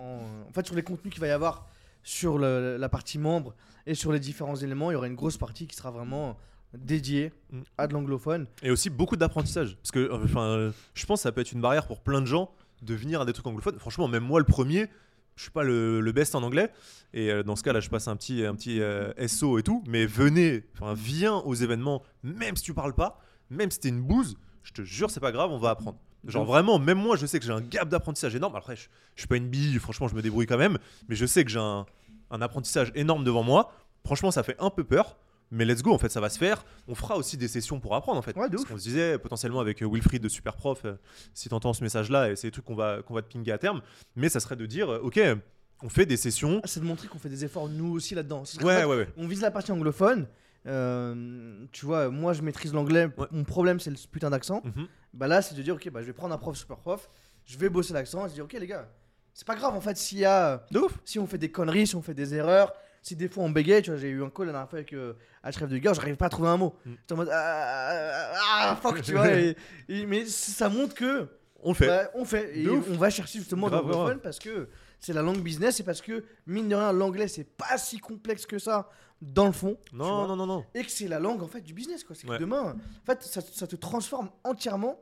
en, 0.00 0.48
en 0.48 0.52
fait 0.52 0.66
sur 0.66 0.74
les 0.74 0.82
contenus 0.82 1.12
qu'il 1.14 1.20
va 1.20 1.28
y 1.28 1.30
avoir 1.30 1.68
sur 2.02 2.38
le- 2.38 2.76
la 2.76 2.88
partie 2.88 3.18
membre 3.18 3.54
et 3.86 3.94
sur 3.94 4.10
les 4.12 4.18
différents 4.18 4.56
éléments 4.56 4.90
il 4.90 4.94
y 4.94 4.96
aura 4.96 5.06
une 5.06 5.14
grosse 5.14 5.38
partie 5.38 5.68
qui 5.68 5.76
sera 5.76 5.92
vraiment 5.92 6.36
dédiée 6.78 7.32
Mm. 7.50 7.60
à 7.78 7.86
de 7.86 7.92
l'anglophone 7.94 8.46
Et 8.62 8.70
aussi 8.70 8.90
beaucoup 8.90 9.16
d'apprentissage. 9.16 9.76
Parce 9.76 9.90
que, 9.92 9.98
euh, 10.00 10.24
enfin, 10.24 10.42
euh, 10.42 10.72
je 10.94 11.06
pense 11.06 11.20
que 11.20 11.22
ça 11.22 11.32
peut 11.32 11.40
être 11.40 11.52
une 11.52 11.60
barrière 11.60 11.86
pour 11.86 12.00
plein 12.00 12.20
de 12.20 12.26
gens 12.26 12.50
de 12.82 12.94
venir 12.94 13.20
à 13.20 13.24
des 13.24 13.32
trucs 13.32 13.46
anglophones. 13.46 13.78
Franchement, 13.78 14.08
même 14.08 14.24
moi, 14.24 14.40
le 14.40 14.44
premier, 14.46 14.88
je 15.36 15.42
suis 15.42 15.50
pas 15.52 15.62
le, 15.62 16.00
le 16.00 16.12
best 16.12 16.34
en 16.34 16.42
anglais. 16.42 16.70
Et 17.12 17.30
euh, 17.30 17.42
dans 17.42 17.54
ce 17.56 17.62
cas-là, 17.62 17.80
je 17.80 17.88
passe 17.90 18.08
un 18.08 18.16
petit, 18.16 18.44
un 18.44 18.54
petit 18.54 18.80
euh, 18.80 19.12
SO 19.28 19.58
et 19.58 19.62
tout. 19.62 19.82
Mais 19.86 20.04
venez, 20.06 20.64
viens 20.96 21.36
aux 21.36 21.54
événements, 21.54 22.02
même 22.22 22.56
si 22.56 22.64
tu 22.64 22.74
parles 22.74 22.94
pas, 22.94 23.20
même 23.50 23.70
si 23.70 23.78
t'es 23.80 23.88
une 23.88 24.02
bouse, 24.02 24.36
je 24.62 24.72
te 24.72 24.82
jure, 24.82 25.10
c'est 25.10 25.20
pas 25.20 25.32
grave, 25.32 25.50
on 25.50 25.58
va 25.58 25.70
apprendre. 25.70 25.98
Genre 26.26 26.44
vraiment, 26.46 26.78
même 26.78 26.98
moi, 26.98 27.16
je 27.16 27.26
sais 27.26 27.38
que 27.38 27.44
j'ai 27.44 27.52
un 27.52 27.60
gap 27.60 27.88
d'apprentissage 27.88 28.34
énorme. 28.34 28.56
Après, 28.56 28.76
je, 28.76 28.88
je 29.14 29.20
suis 29.20 29.28
pas 29.28 29.36
une 29.36 29.48
bille, 29.48 29.78
franchement, 29.78 30.08
je 30.08 30.14
me 30.14 30.22
débrouille 30.22 30.46
quand 30.46 30.56
même. 30.56 30.78
Mais 31.08 31.14
je 31.16 31.26
sais 31.26 31.44
que 31.44 31.50
j'ai 31.50 31.58
un, 31.60 31.84
un 32.30 32.40
apprentissage 32.42 32.90
énorme 32.94 33.24
devant 33.24 33.42
moi. 33.42 33.72
Franchement, 34.06 34.30
ça 34.30 34.42
fait 34.42 34.56
un 34.58 34.70
peu 34.70 34.84
peur. 34.84 35.18
Mais 35.50 35.64
let's 35.64 35.82
go, 35.82 35.92
en 35.92 35.98
fait, 35.98 36.08
ça 36.08 36.20
va 36.20 36.28
se 36.30 36.38
faire. 36.38 36.64
On 36.88 36.94
fera 36.94 37.16
aussi 37.16 37.36
des 37.36 37.48
sessions 37.48 37.78
pour 37.80 37.94
apprendre, 37.94 38.18
en 38.18 38.22
fait. 38.22 38.36
Ouais, 38.36 38.48
Parce 38.50 38.64
qu'on 38.64 38.78
se 38.78 38.82
disait 38.82 39.18
potentiellement 39.18 39.60
avec 39.60 39.82
euh, 39.82 39.86
Wilfried 39.88 40.22
de 40.22 40.28
Superprof, 40.28 40.84
euh, 40.84 40.94
si 41.32 41.48
tu 41.48 41.54
entends 41.54 41.72
ce 41.72 41.82
message-là, 41.84 42.30
et 42.30 42.36
c'est 42.36 42.48
des 42.48 42.52
trucs 42.52 42.64
qu'on 42.64 42.74
va, 42.74 43.02
qu'on 43.02 43.14
va 43.14 43.22
te 43.22 43.32
pinguer 43.32 43.52
à 43.52 43.58
terme. 43.58 43.80
Mais 44.16 44.28
ça 44.28 44.40
serait 44.40 44.56
de 44.56 44.66
dire, 44.66 44.90
euh, 44.90 44.98
ok, 45.00 45.20
on 45.82 45.88
fait 45.88 46.06
des 46.06 46.16
sessions. 46.16 46.60
Ah, 46.64 46.66
c'est 46.66 46.80
de 46.80 46.84
montrer 46.86 47.08
qu'on 47.08 47.18
fait 47.18 47.28
des 47.28 47.44
efforts 47.44 47.68
nous 47.68 47.92
aussi 47.92 48.14
là-dedans 48.14 48.42
qu'en 48.58 48.66
Ouais, 48.66 48.78
fait, 48.80 48.84
ouais, 48.84 48.96
ouais. 48.96 49.08
on 49.16 49.26
vise 49.28 49.42
la 49.42 49.50
partie 49.50 49.70
anglophone 49.72 50.26
euh, 50.66 51.66
tu 51.72 51.84
vois 51.86 52.08
moi 52.08 52.32
je 52.32 52.40
maîtrise 52.42 52.72
l'anglais 52.72 53.10
Ouais. 53.18 53.26
mon 53.30 53.44
problème 53.44 53.80
c'est 53.80 53.90
le 53.90 53.96
putain 54.10 54.30
d'accent 54.30 54.62
Mhm. 54.64 54.86
Bah 55.12 55.28
là, 55.28 55.42
c'est 55.42 55.54
de 55.54 55.62
dire, 55.62 55.74
ok, 55.76 55.88
bah, 55.90 56.00
je 56.00 56.06
vais 56.06 56.12
prendre 56.12 56.34
un 56.34 56.38
prof 56.38 56.56
super 56.56 56.76
prof, 56.78 57.08
je 57.44 57.56
vais 57.56 57.68
bosser 57.68 57.92
l'accent, 57.94 58.26
et 58.26 58.28
se 58.30 58.34
dire, 58.34 58.44
ok, 58.44 58.54
les 58.54 58.66
gars, 58.66 58.88
c'est 59.32 59.46
pas 59.46 59.54
grave 59.54 59.74
en 59.76 59.80
fait 59.80 59.96
s'il 59.96 60.18
y 60.18 60.24
a, 60.24 60.64
De 60.72 60.80
ouf. 60.80 60.98
si 61.04 61.20
on 61.20 61.26
fait 61.28 61.38
des 61.38 61.52
conneries, 61.52 61.86
si 61.86 61.94
on 61.94 62.02
fait 62.02 62.14
des 62.14 62.34
erreurs, 62.34 62.72
si 63.04 63.14
des 63.16 63.28
fois 63.28 63.44
on 63.44 63.50
bégaye, 63.50 63.82
tu 63.82 63.90
vois, 63.90 63.98
j'ai 64.00 64.08
eu 64.08 64.24
un 64.24 64.30
call 64.30 64.46
la 64.46 64.52
dernière 64.52 64.68
fois 64.70 64.78
avec 64.80 64.92
euh, 64.94 65.12
Href 65.44 65.68
de 65.68 65.78
Gare, 65.78 65.94
j'arrive 65.94 66.16
pas 66.16 66.26
à 66.26 66.30
trouver 66.30 66.48
un 66.48 66.56
mot. 66.56 66.74
Mm. 66.86 66.90
J'étais 67.00 67.12
en 67.12 67.16
mode, 67.16 67.28
ah, 67.32 67.90
ah, 67.92 68.70
ah, 68.72 68.76
fuck, 68.82 69.02
tu 69.02 69.12
vois, 69.12 69.30
et- 69.32 69.56
et- 69.88 70.06
mais 70.06 70.24
ça 70.26 70.68
montre 70.68 70.94
que, 70.94 71.28
On 71.62 71.68
le 71.70 71.74
fait. 71.74 71.86
bah, 71.86 72.10
on 72.14 72.24
fait, 72.24 72.58
et 72.58 72.68
on 72.68 72.80
va 72.96 73.10
chercher 73.10 73.38
justement 73.38 73.68
Grave, 73.68 73.86
grave. 73.86 74.18
parce 74.22 74.38
que 74.38 74.68
c'est 75.00 75.12
la 75.12 75.22
langue 75.22 75.40
business, 75.42 75.78
et 75.80 75.82
parce 75.82 76.00
que, 76.00 76.24
mine 76.46 76.68
de 76.68 76.74
rien, 76.74 76.92
l'anglais, 76.92 77.28
c'est 77.28 77.44
pas 77.44 77.76
si 77.78 77.98
complexe 77.98 78.46
que 78.46 78.58
ça 78.58 78.88
dans 79.20 79.46
le 79.46 79.52
fond. 79.52 79.76
non, 79.92 80.26
non, 80.26 80.34
non, 80.36 80.46
non. 80.46 80.64
et 80.74 80.82
que 80.82 80.90
c'est 80.90 81.08
la 81.08 81.20
langue 81.20 81.42
en 81.42 81.46
fait 81.48 81.60
du 81.60 81.72
business 81.74 82.04
quoi. 82.04 82.16
C'est 82.16 82.26
que 82.26 82.38
demain, 82.38 82.74
en 82.74 83.06
fait, 83.06 83.22
ça, 83.22 83.40
ça 83.40 83.66
te 83.66 83.76
transforme 83.76 84.30
entièrement 84.44 84.98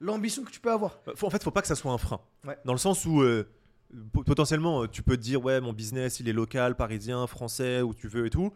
l'ambition 0.00 0.42
que 0.44 0.50
tu 0.50 0.60
peux 0.60 0.70
avoir. 0.72 0.98
Faut- 1.16 1.26
en 1.26 1.30
fait, 1.30 1.42
faut 1.42 1.50
pas 1.50 1.60
que 1.62 1.68
ça 1.68 1.74
soit 1.76 1.92
un 1.92 1.98
frein. 1.98 2.20
Ouais. 2.46 2.56
Dans 2.64 2.72
le 2.72 2.78
sens 2.78 3.04
où 3.04 3.20
euh, 3.22 3.48
potentiellement, 4.26 4.82
euh, 4.82 4.86
tu 4.86 5.02
peux 5.02 5.16
te 5.16 5.22
dire, 5.22 5.42
ouais, 5.44 5.60
mon 5.60 5.72
business, 5.72 6.20
il 6.20 6.28
est 6.28 6.32
local, 6.32 6.76
parisien, 6.76 7.26
français, 7.26 7.82
où 7.82 7.94
tu 7.94 8.08
veux 8.08 8.26
et 8.26 8.30
tout. 8.30 8.52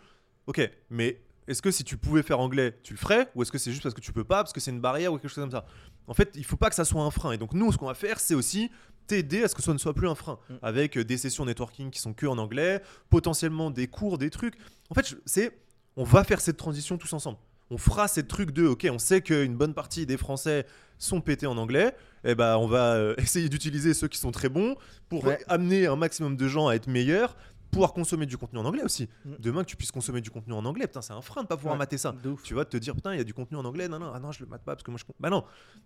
Ok, 0.46 0.60
mais 0.90 1.20
est-ce 1.46 1.62
que 1.62 1.70
si 1.70 1.84
tu 1.84 1.96
pouvais 1.96 2.22
faire 2.22 2.40
anglais, 2.40 2.78
tu 2.82 2.94
le 2.94 2.98
ferais 2.98 3.30
Ou 3.34 3.42
est-ce 3.42 3.52
que 3.52 3.58
c'est 3.58 3.70
juste 3.70 3.82
parce 3.82 3.94
que 3.94 4.00
tu 4.00 4.12
peux 4.12 4.24
pas, 4.24 4.36
parce 4.36 4.52
que 4.52 4.60
c'est 4.60 4.70
une 4.70 4.80
barrière 4.80 5.12
ou 5.12 5.18
quelque 5.18 5.28
chose 5.28 5.42
comme 5.42 5.50
ça? 5.50 5.66
En 6.06 6.14
fait, 6.14 6.32
il 6.36 6.44
faut 6.44 6.56
pas 6.56 6.68
que 6.68 6.76
ça 6.76 6.84
soit 6.84 7.02
un 7.02 7.10
frein. 7.10 7.32
Et 7.32 7.38
donc, 7.38 7.52
nous, 7.54 7.72
ce 7.72 7.78
qu'on 7.78 7.86
va 7.86 7.94
faire, 7.94 8.20
c'est 8.20 8.34
aussi 8.34 8.70
t'aider 9.06 9.42
à 9.42 9.48
ce 9.48 9.54
que 9.54 9.62
ça 9.62 9.72
ne 9.72 9.78
soit 9.78 9.94
plus 9.94 10.08
un 10.08 10.14
frein. 10.14 10.38
Mm. 10.48 10.54
Avec 10.62 10.98
euh, 10.98 11.04
des 11.04 11.18
sessions 11.18 11.44
networking 11.44 11.90
qui 11.90 12.00
sont 12.00 12.14
que 12.14 12.26
en 12.26 12.38
anglais, 12.38 12.82
potentiellement 13.10 13.70
des 13.70 13.86
cours, 13.86 14.18
des 14.18 14.30
trucs. 14.30 14.56
En 14.90 14.94
fait, 14.94 15.16
c'est. 15.24 15.58
On 15.96 16.04
va 16.04 16.24
faire 16.24 16.40
cette 16.40 16.56
transition 16.56 16.98
tous 16.98 17.12
ensemble. 17.12 17.38
On 17.70 17.78
fera 17.78 18.08
ces 18.08 18.26
trucs 18.26 18.50
de, 18.52 18.66
ok, 18.66 18.86
on 18.90 18.98
sait 18.98 19.20
qu'une 19.22 19.56
bonne 19.56 19.74
partie 19.74 20.06
des 20.06 20.16
Français 20.16 20.66
sont 20.98 21.20
pétés 21.20 21.46
en 21.46 21.56
anglais, 21.56 21.94
et 22.24 22.34
ben 22.34 22.56
on 22.58 22.66
va 22.66 22.94
euh, 22.94 23.14
essayer 23.18 23.48
d'utiliser 23.48 23.94
ceux 23.94 24.08
qui 24.08 24.18
sont 24.18 24.30
très 24.30 24.48
bons 24.48 24.76
pour 25.08 25.24
Ouais. 25.24 25.38
amener 25.48 25.86
un 25.86 25.96
maximum 25.96 26.36
de 26.36 26.46
gens 26.48 26.68
à 26.68 26.74
être 26.74 26.86
meilleurs, 26.86 27.36
pouvoir 27.70 27.92
consommer 27.92 28.26
du 28.26 28.36
contenu 28.36 28.58
en 28.60 28.64
anglais 28.64 28.84
aussi. 28.84 29.08
Mm. 29.24 29.30
Demain 29.40 29.64
que 29.64 29.68
tu 29.70 29.76
puisses 29.76 29.90
consommer 29.90 30.20
du 30.20 30.30
contenu 30.30 30.52
en 30.52 30.64
anglais, 30.64 30.86
putain, 30.86 31.02
c'est 31.02 31.12
un 31.12 31.20
frein 31.22 31.42
de 31.42 31.48
pas 31.48 31.56
pouvoir 31.56 31.74
Ouais. 31.74 31.78
mater 31.78 31.98
ça. 31.98 32.14
Tu 32.44 32.54
vas 32.54 32.64
te 32.64 32.76
dire, 32.76 32.94
putain, 32.94 33.12
il 33.14 33.18
y 33.18 33.20
a 33.20 33.24
du 33.24 33.34
contenu 33.34 33.56
en 33.56 33.64
anglais, 33.64 33.88
non, 33.88 33.98
non, 33.98 34.12
ah 34.14 34.20
non, 34.20 34.30
je 34.30 34.40
le 34.44 34.46
mate 34.48 34.62
pas 34.62 34.74
parce 34.76 34.84
que 34.84 34.90
moi 34.92 35.00
je. 35.00 35.04
Bah 35.18 35.30
non. 35.30 35.42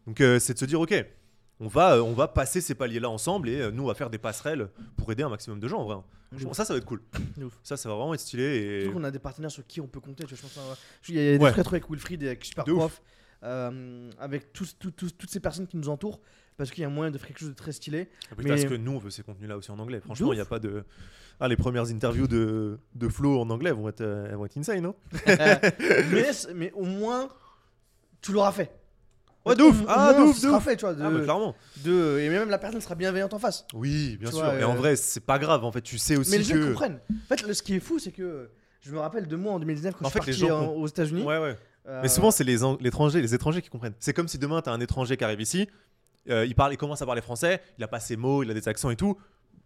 Donc 0.06 0.20
euh, 0.20 0.38
c'est 0.38 0.52
de 0.52 0.58
se 0.58 0.64
dire, 0.66 0.80
ok, 0.80 0.92
on 1.60 1.66
va, 1.68 1.96
euh, 1.96 2.00
on 2.02 2.12
va 2.12 2.28
passer 2.28 2.60
ces 2.60 2.74
paliers-là 2.74 3.08
ensemble 3.10 3.48
et 3.48 3.60
euh, 3.60 3.70
nous 3.70 3.82
on 3.84 3.86
va 3.86 3.94
faire 3.94 4.10
des 4.10 4.18
passerelles 4.18 4.68
pour 4.96 5.10
aider 5.12 5.22
un 5.22 5.28
maximum 5.28 5.58
de 5.60 5.68
gens 5.68 5.78
en 5.80 5.84
vrai. 5.84 5.96
Franchement, 6.30 6.52
ça, 6.52 6.64
ça 6.64 6.74
va 6.74 6.78
être 6.78 6.84
cool. 6.84 7.00
Ça, 7.62 7.76
ça 7.76 7.88
va 7.88 7.94
vraiment 7.96 8.12
être 8.14 8.20
stylé 8.20 8.42
et. 8.44 8.80
Surtout 8.82 8.98
qu'on 8.98 9.04
a 9.04 9.10
des 9.10 9.18
partenaires 9.18 9.50
sur 9.50 9.66
qui 9.66 9.80
on 9.80 9.86
peut 9.86 10.00
compter. 10.00 10.24
Tu 10.24 10.34
vois, 10.34 10.36
je 10.36 10.42
pense 10.42 10.58
à- 10.58 10.76
il 11.08 11.14
y 11.14 11.18
a 11.18 11.38
des 11.38 11.42
Ouais. 11.42 11.52
trucs 11.52 11.66
avec 11.66 11.88
Wilfried 11.90 12.22
et 12.22 12.26
avec 12.26 12.44
Superprof, 12.44 13.00
euh, 13.44 14.10
avec 14.18 14.52
tous, 14.52 14.76
tous- 14.78 14.90
tous- 14.90 15.10
toutes 15.12 15.30
ces 15.30 15.40
personnes 15.40 15.66
qui 15.66 15.76
nous 15.76 15.88
entourent. 15.88 16.20
parce 16.58 16.72
qu'il 16.72 16.82
y 16.82 16.84
a 16.84 16.88
moyen 16.88 17.12
de 17.12 17.18
faire 17.18 17.28
quelque 17.28 17.38
chose 17.38 17.50
de 17.50 17.54
très 17.54 17.70
stylé. 17.70 18.08
Mais- 18.36 18.48
Parce 18.48 18.64
que 18.64 18.74
nous, 18.74 18.90
on 18.90 18.98
veut 18.98 19.10
ces 19.10 19.22
contenus-là 19.22 19.56
aussi 19.56 19.70
en 19.70 19.78
anglais. 19.78 20.00
Franchement, 20.00 20.32
il 20.32 20.36
n'y 20.36 20.42
a 20.42 20.44
pas 20.44 20.58
de. 20.58 20.82
Ah, 21.38 21.46
les 21.46 21.56
premières 21.56 21.88
interviews 21.88 22.26
de, 22.26 22.80
de 22.96 23.08
Flo 23.08 23.40
en 23.40 23.48
anglais 23.48 23.70
vont 23.70 23.88
être, 23.88 24.00
elles 24.00 24.34
vont 24.34 24.44
être 24.44 24.56
insane, 24.58 24.80
non 24.80 24.96
mais, 26.10 26.32
c- 26.32 26.48
mais 26.54 26.72
au 26.72 26.82
moins, 26.84 27.28
tu 28.20 28.32
l'auras 28.32 28.50
fait. 28.50 28.72
Ouais, 29.46 29.54
de 29.54 29.62
ouf 29.62 29.82
Ah, 29.88 30.12
de 30.14 30.20
ouf, 30.22 30.40
de 30.42 30.48
ouf 30.48 30.62
fait, 30.64 30.76
tu 30.76 30.84
vois. 30.84 30.94
De, 30.94 31.02
Ah, 31.02 31.10
bah, 31.10 31.20
clairement. 31.20 31.54
de- 31.84 32.18
et 32.20 32.28
même 32.28 32.50
la 32.50 32.58
personne 32.58 32.80
sera 32.80 32.94
bienveillante 32.94 33.32
en 33.32 33.38
face. 33.38 33.64
Oui, 33.72 34.16
bien 34.18 34.28
Tu 34.30 34.36
sûr. 34.36 34.44
vois, 34.44 34.54
et 34.58 34.64
en 34.64 34.74
euh, 34.74 34.76
vrai, 34.78 34.96
c'est 34.96 35.20
pas 35.24 35.38
grave. 35.38 35.64
En 35.64 35.72
fait, 35.72 35.80
tu 35.80 35.96
sais 35.98 36.16
aussi 36.16 36.30
Mais 36.32 36.38
les 36.38 36.44
gens 36.44 36.54
que. 36.54 36.68
comprennent. 36.68 37.00
En 37.10 37.34
fait, 37.36 37.52
ce 37.54 37.62
qui 37.62 37.74
est 37.76 37.80
fou, 37.80 37.98
c'est 37.98 38.12
que 38.12 38.50
je 38.80 38.92
me 38.92 38.98
rappelle 38.98 39.26
de 39.26 39.36
moi 39.36 39.52
en 39.54 39.58
2019 39.58 39.94
quand 39.98 40.04
En 40.04 40.08
je 40.08 40.12
fait, 40.14 40.32
suis 40.32 40.42
parti 40.42 40.46
gens 40.46 40.68
en- 40.72 40.74
aux 40.74 40.86
États-Unis. 40.86 41.22
Ouais, 41.22 41.38
ouais. 41.38 41.56
Euh, 41.88 42.00
Mais 42.02 42.08
souvent, 42.08 42.30
c'est 42.30 42.44
les, 42.44 42.62
Ang- 42.62 42.76
l'étranger, 42.82 43.22
les 43.22 43.34
étrangers 43.34 43.62
qui 43.62 43.70
comprennent. 43.70 43.94
C'est 43.98 44.12
comme 44.12 44.28
si 44.28 44.38
demain, 44.38 44.60
tu 44.60 44.68
as 44.68 44.72
un 44.72 44.80
étranger 44.80 45.16
qui 45.16 45.24
arrive 45.24 45.40
ici, 45.40 45.66
euh, 46.28 46.44
il, 46.44 46.54
parle, 46.54 46.74
il 46.74 46.76
commence 46.76 47.00
à 47.00 47.06
parler 47.06 47.22
français, 47.22 47.62
il 47.78 47.84
a 47.84 47.88
pas 47.88 48.00
ses 48.00 48.16
mots, 48.16 48.42
il 48.42 48.50
a 48.50 48.54
des 48.54 48.68
accents 48.68 48.90
et 48.90 48.96
tout. 48.96 49.16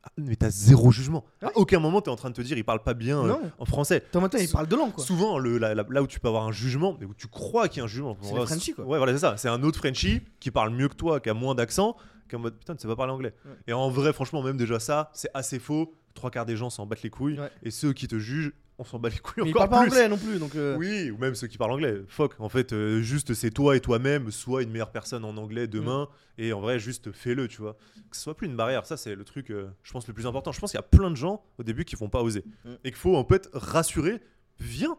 Ah, 0.04 0.08
Mais 0.16 0.34
t'as 0.36 0.50
zéro 0.50 0.90
jugement. 0.90 1.24
À 1.40 1.46
Ouais. 1.46 1.52
aucun 1.54 1.78
moment, 1.78 2.00
tu 2.00 2.10
es 2.10 2.12
en 2.12 2.16
train 2.16 2.30
de 2.30 2.34
te 2.34 2.42
dire, 2.42 2.56
il 2.58 2.64
parle 2.64 2.82
pas 2.82 2.94
bien 2.94 3.24
euh, 3.24 3.34
en 3.58 3.64
français. 3.64 4.02
Matin, 4.14 4.38
il 4.38 4.48
parle 4.50 4.66
deux 4.66 4.76
langues, 4.76 4.92
quoi. 4.92 5.04
Souvent, 5.04 5.38
le, 5.38 5.58
la- 5.58 5.74
la- 5.74 5.86
là 5.88 6.02
où 6.02 6.06
tu 6.08 6.18
peux 6.18 6.26
avoir 6.28 6.44
un 6.46 6.52
jugement, 6.52 6.96
mais 6.98 7.06
où 7.06 7.14
tu 7.14 7.28
crois 7.28 7.68
qu'il 7.68 7.78
y 7.78 7.80
a 7.82 7.84
un 7.84 7.88
jugement. 7.88 8.16
C'est 8.20 8.34
le 8.34 8.44
Frenchie, 8.46 8.72
quoi. 8.74 8.84
Ouais, 8.84 8.98
voilà, 8.98 9.12
c'est 9.12 9.20
ça. 9.20 9.36
C'est 9.36 9.48
un 9.48 9.62
autre 9.62 9.78
Frenchie 9.78 10.22
qui 10.40 10.50
parle 10.50 10.70
mieux 10.70 10.88
que 10.88 10.96
toi, 10.96 11.20
qui 11.20 11.30
a 11.30 11.34
moins 11.34 11.54
d'accent, 11.54 11.96
qui 12.28 12.34
est 12.34 12.38
en 12.38 12.40
mode 12.42 12.58
putain, 12.58 12.74
tu 12.74 12.82
sais 12.82 12.88
pas 12.88 12.96
parler 12.96 13.12
anglais. 13.12 13.32
Ouais. 13.44 13.52
Et 13.68 13.72
en 13.72 13.88
vrai, 13.90 14.12
franchement, 14.12 14.42
même 14.42 14.56
déjà 14.56 14.80
ça, 14.80 15.10
c'est 15.12 15.30
assez 15.34 15.58
faux. 15.60 15.94
Trois 16.14 16.30
quarts 16.30 16.46
des 16.46 16.56
gens 16.56 16.68
s'en 16.68 16.84
battent 16.84 17.02
les 17.04 17.10
couilles. 17.10 17.38
Et 17.62 17.70
ceux 17.70 17.92
qui 17.92 18.08
te 18.08 18.18
jugent, 18.18 18.52
on 18.82 18.84
s'en 18.84 18.98
bat 18.98 19.08
les 19.08 19.18
couilles 19.18 19.44
Mais 19.44 19.50
il 19.50 19.56
encore 19.56 19.68
pas 19.68 19.80
anglais 19.80 20.08
non 20.08 20.18
plus, 20.18 20.38
donc. 20.38 20.54
euh, 20.54 20.76
Oui, 20.76 21.10
ou 21.10 21.16
même 21.18 21.34
ceux 21.34 21.46
qui 21.46 21.56
parlent 21.58 21.72
anglais. 21.72 22.02
Fuck, 22.08 22.34
en 22.38 22.48
fait, 22.48 22.72
euh, 22.72 23.00
juste 23.00 23.32
c'est 23.34 23.50
toi 23.50 23.76
et 23.76 23.80
toi-même, 23.80 24.30
soit 24.30 24.62
une 24.62 24.70
meilleure 24.70 24.90
personne 24.92 25.24
en 25.24 25.36
anglais 25.36 25.66
demain, 25.66 26.08
Mm. 26.38 26.42
et 26.42 26.52
en 26.52 26.60
vrai, 26.60 26.78
juste 26.78 27.12
fais-le, 27.12 27.48
tu 27.48 27.62
vois. 27.62 27.76
Que 28.10 28.16
ce 28.16 28.22
soit 28.22 28.36
plus 28.36 28.46
une 28.46 28.56
barrière, 28.56 28.84
ça 28.86 28.96
c'est 28.96 29.14
le 29.14 29.24
truc, 29.24 29.50
euh, 29.50 29.68
je 29.82 29.92
pense, 29.92 30.06
le 30.06 30.12
plus 30.14 30.26
important. 30.26 30.52
Je 30.52 30.60
pense 30.60 30.70
qu'il 30.72 30.78
y 30.78 30.80
a 30.80 30.86
plein 30.86 31.10
de 31.10 31.16
gens 31.16 31.42
au 31.58 31.62
début 31.62 31.84
qui 31.84 31.96
vont 31.96 32.08
pas 32.10 32.22
oser. 32.22 32.44
Mm. 32.64 32.70
Et 32.84 32.90
qu'il 32.90 32.96
faut 32.98 33.16
en 33.16 33.24
fait 33.24 33.48
rassurer, 33.52 34.20
viens, 34.58 34.96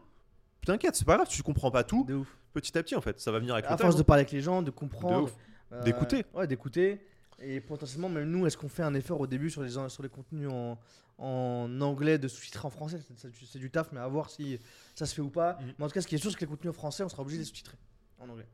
t'inquiète, 0.66 0.96
c'est 0.96 1.04
pas 1.06 1.16
grave, 1.16 1.28
tu 1.28 1.42
comprends 1.42 1.70
pas 1.70 1.84
tout, 1.84 2.04
De 2.08 2.14
ouf. 2.14 2.28
petit 2.52 2.76
à 2.78 2.82
petit 2.82 2.96
en 2.96 3.00
fait, 3.00 3.20
ça 3.20 3.30
va 3.32 3.38
venir 3.38 3.54
avec 3.54 3.66
À 3.66 3.72
le 3.72 3.76
force 3.78 3.92
temps. 3.94 3.98
de 3.98 4.02
parler 4.04 4.20
avec 4.22 4.32
les 4.32 4.40
gens, 4.40 4.60
de 4.62 4.66
De 4.66 4.70
comprendre. 4.70 5.24
ouf. 5.24 5.34
euh, 5.72 5.82
D'écouter. 5.82 6.24
Ouais, 6.34 6.46
d'écouter. 6.46 7.00
Et 7.40 7.60
potentiellement, 7.60 8.08
même 8.08 8.30
nous, 8.30 8.46
est-ce 8.46 8.56
qu'on 8.56 8.68
fait 8.68 8.82
un 8.82 8.94
effort 8.94 9.20
au 9.20 9.26
début 9.26 9.50
sur 9.50 9.62
les, 9.62 9.70
sur 9.88 10.02
les 10.02 10.08
contenus 10.08 10.48
en, 10.50 10.78
en 11.18 11.80
anglais 11.80 12.18
de 12.18 12.28
sous-titrer 12.28 12.66
en 12.66 12.70
français? 12.70 13.00
C'est- 13.16 13.58
du 13.58 13.70
taf, 13.70 13.92
mais 13.92 14.00
à 14.00 14.06
voir 14.08 14.30
si 14.30 14.58
ça 14.94 15.06
se 15.06 15.14
fait 15.14 15.22
ou 15.22 15.30
pas. 15.30 15.54
Mhm. 15.60 15.74
Mais 15.78 15.84
en 15.84 15.88
tout 15.88 15.94
cas, 15.94 16.00
ce 16.00 16.06
qui 16.06 16.14
est 16.14 16.18
sûr, 16.18 16.30
c'est 16.30 16.36
que 16.36 16.42
les 16.44 16.46
contenus 16.50 16.70
en 16.70 16.74
français, 16.74 17.02
on 17.02 17.08
sera 17.08 17.22
obligé 17.22 17.38
de 17.38 17.42
les 17.42 17.46
sous-titrer 17.46 17.76
en 18.18 18.28
anglais. 18.28 18.46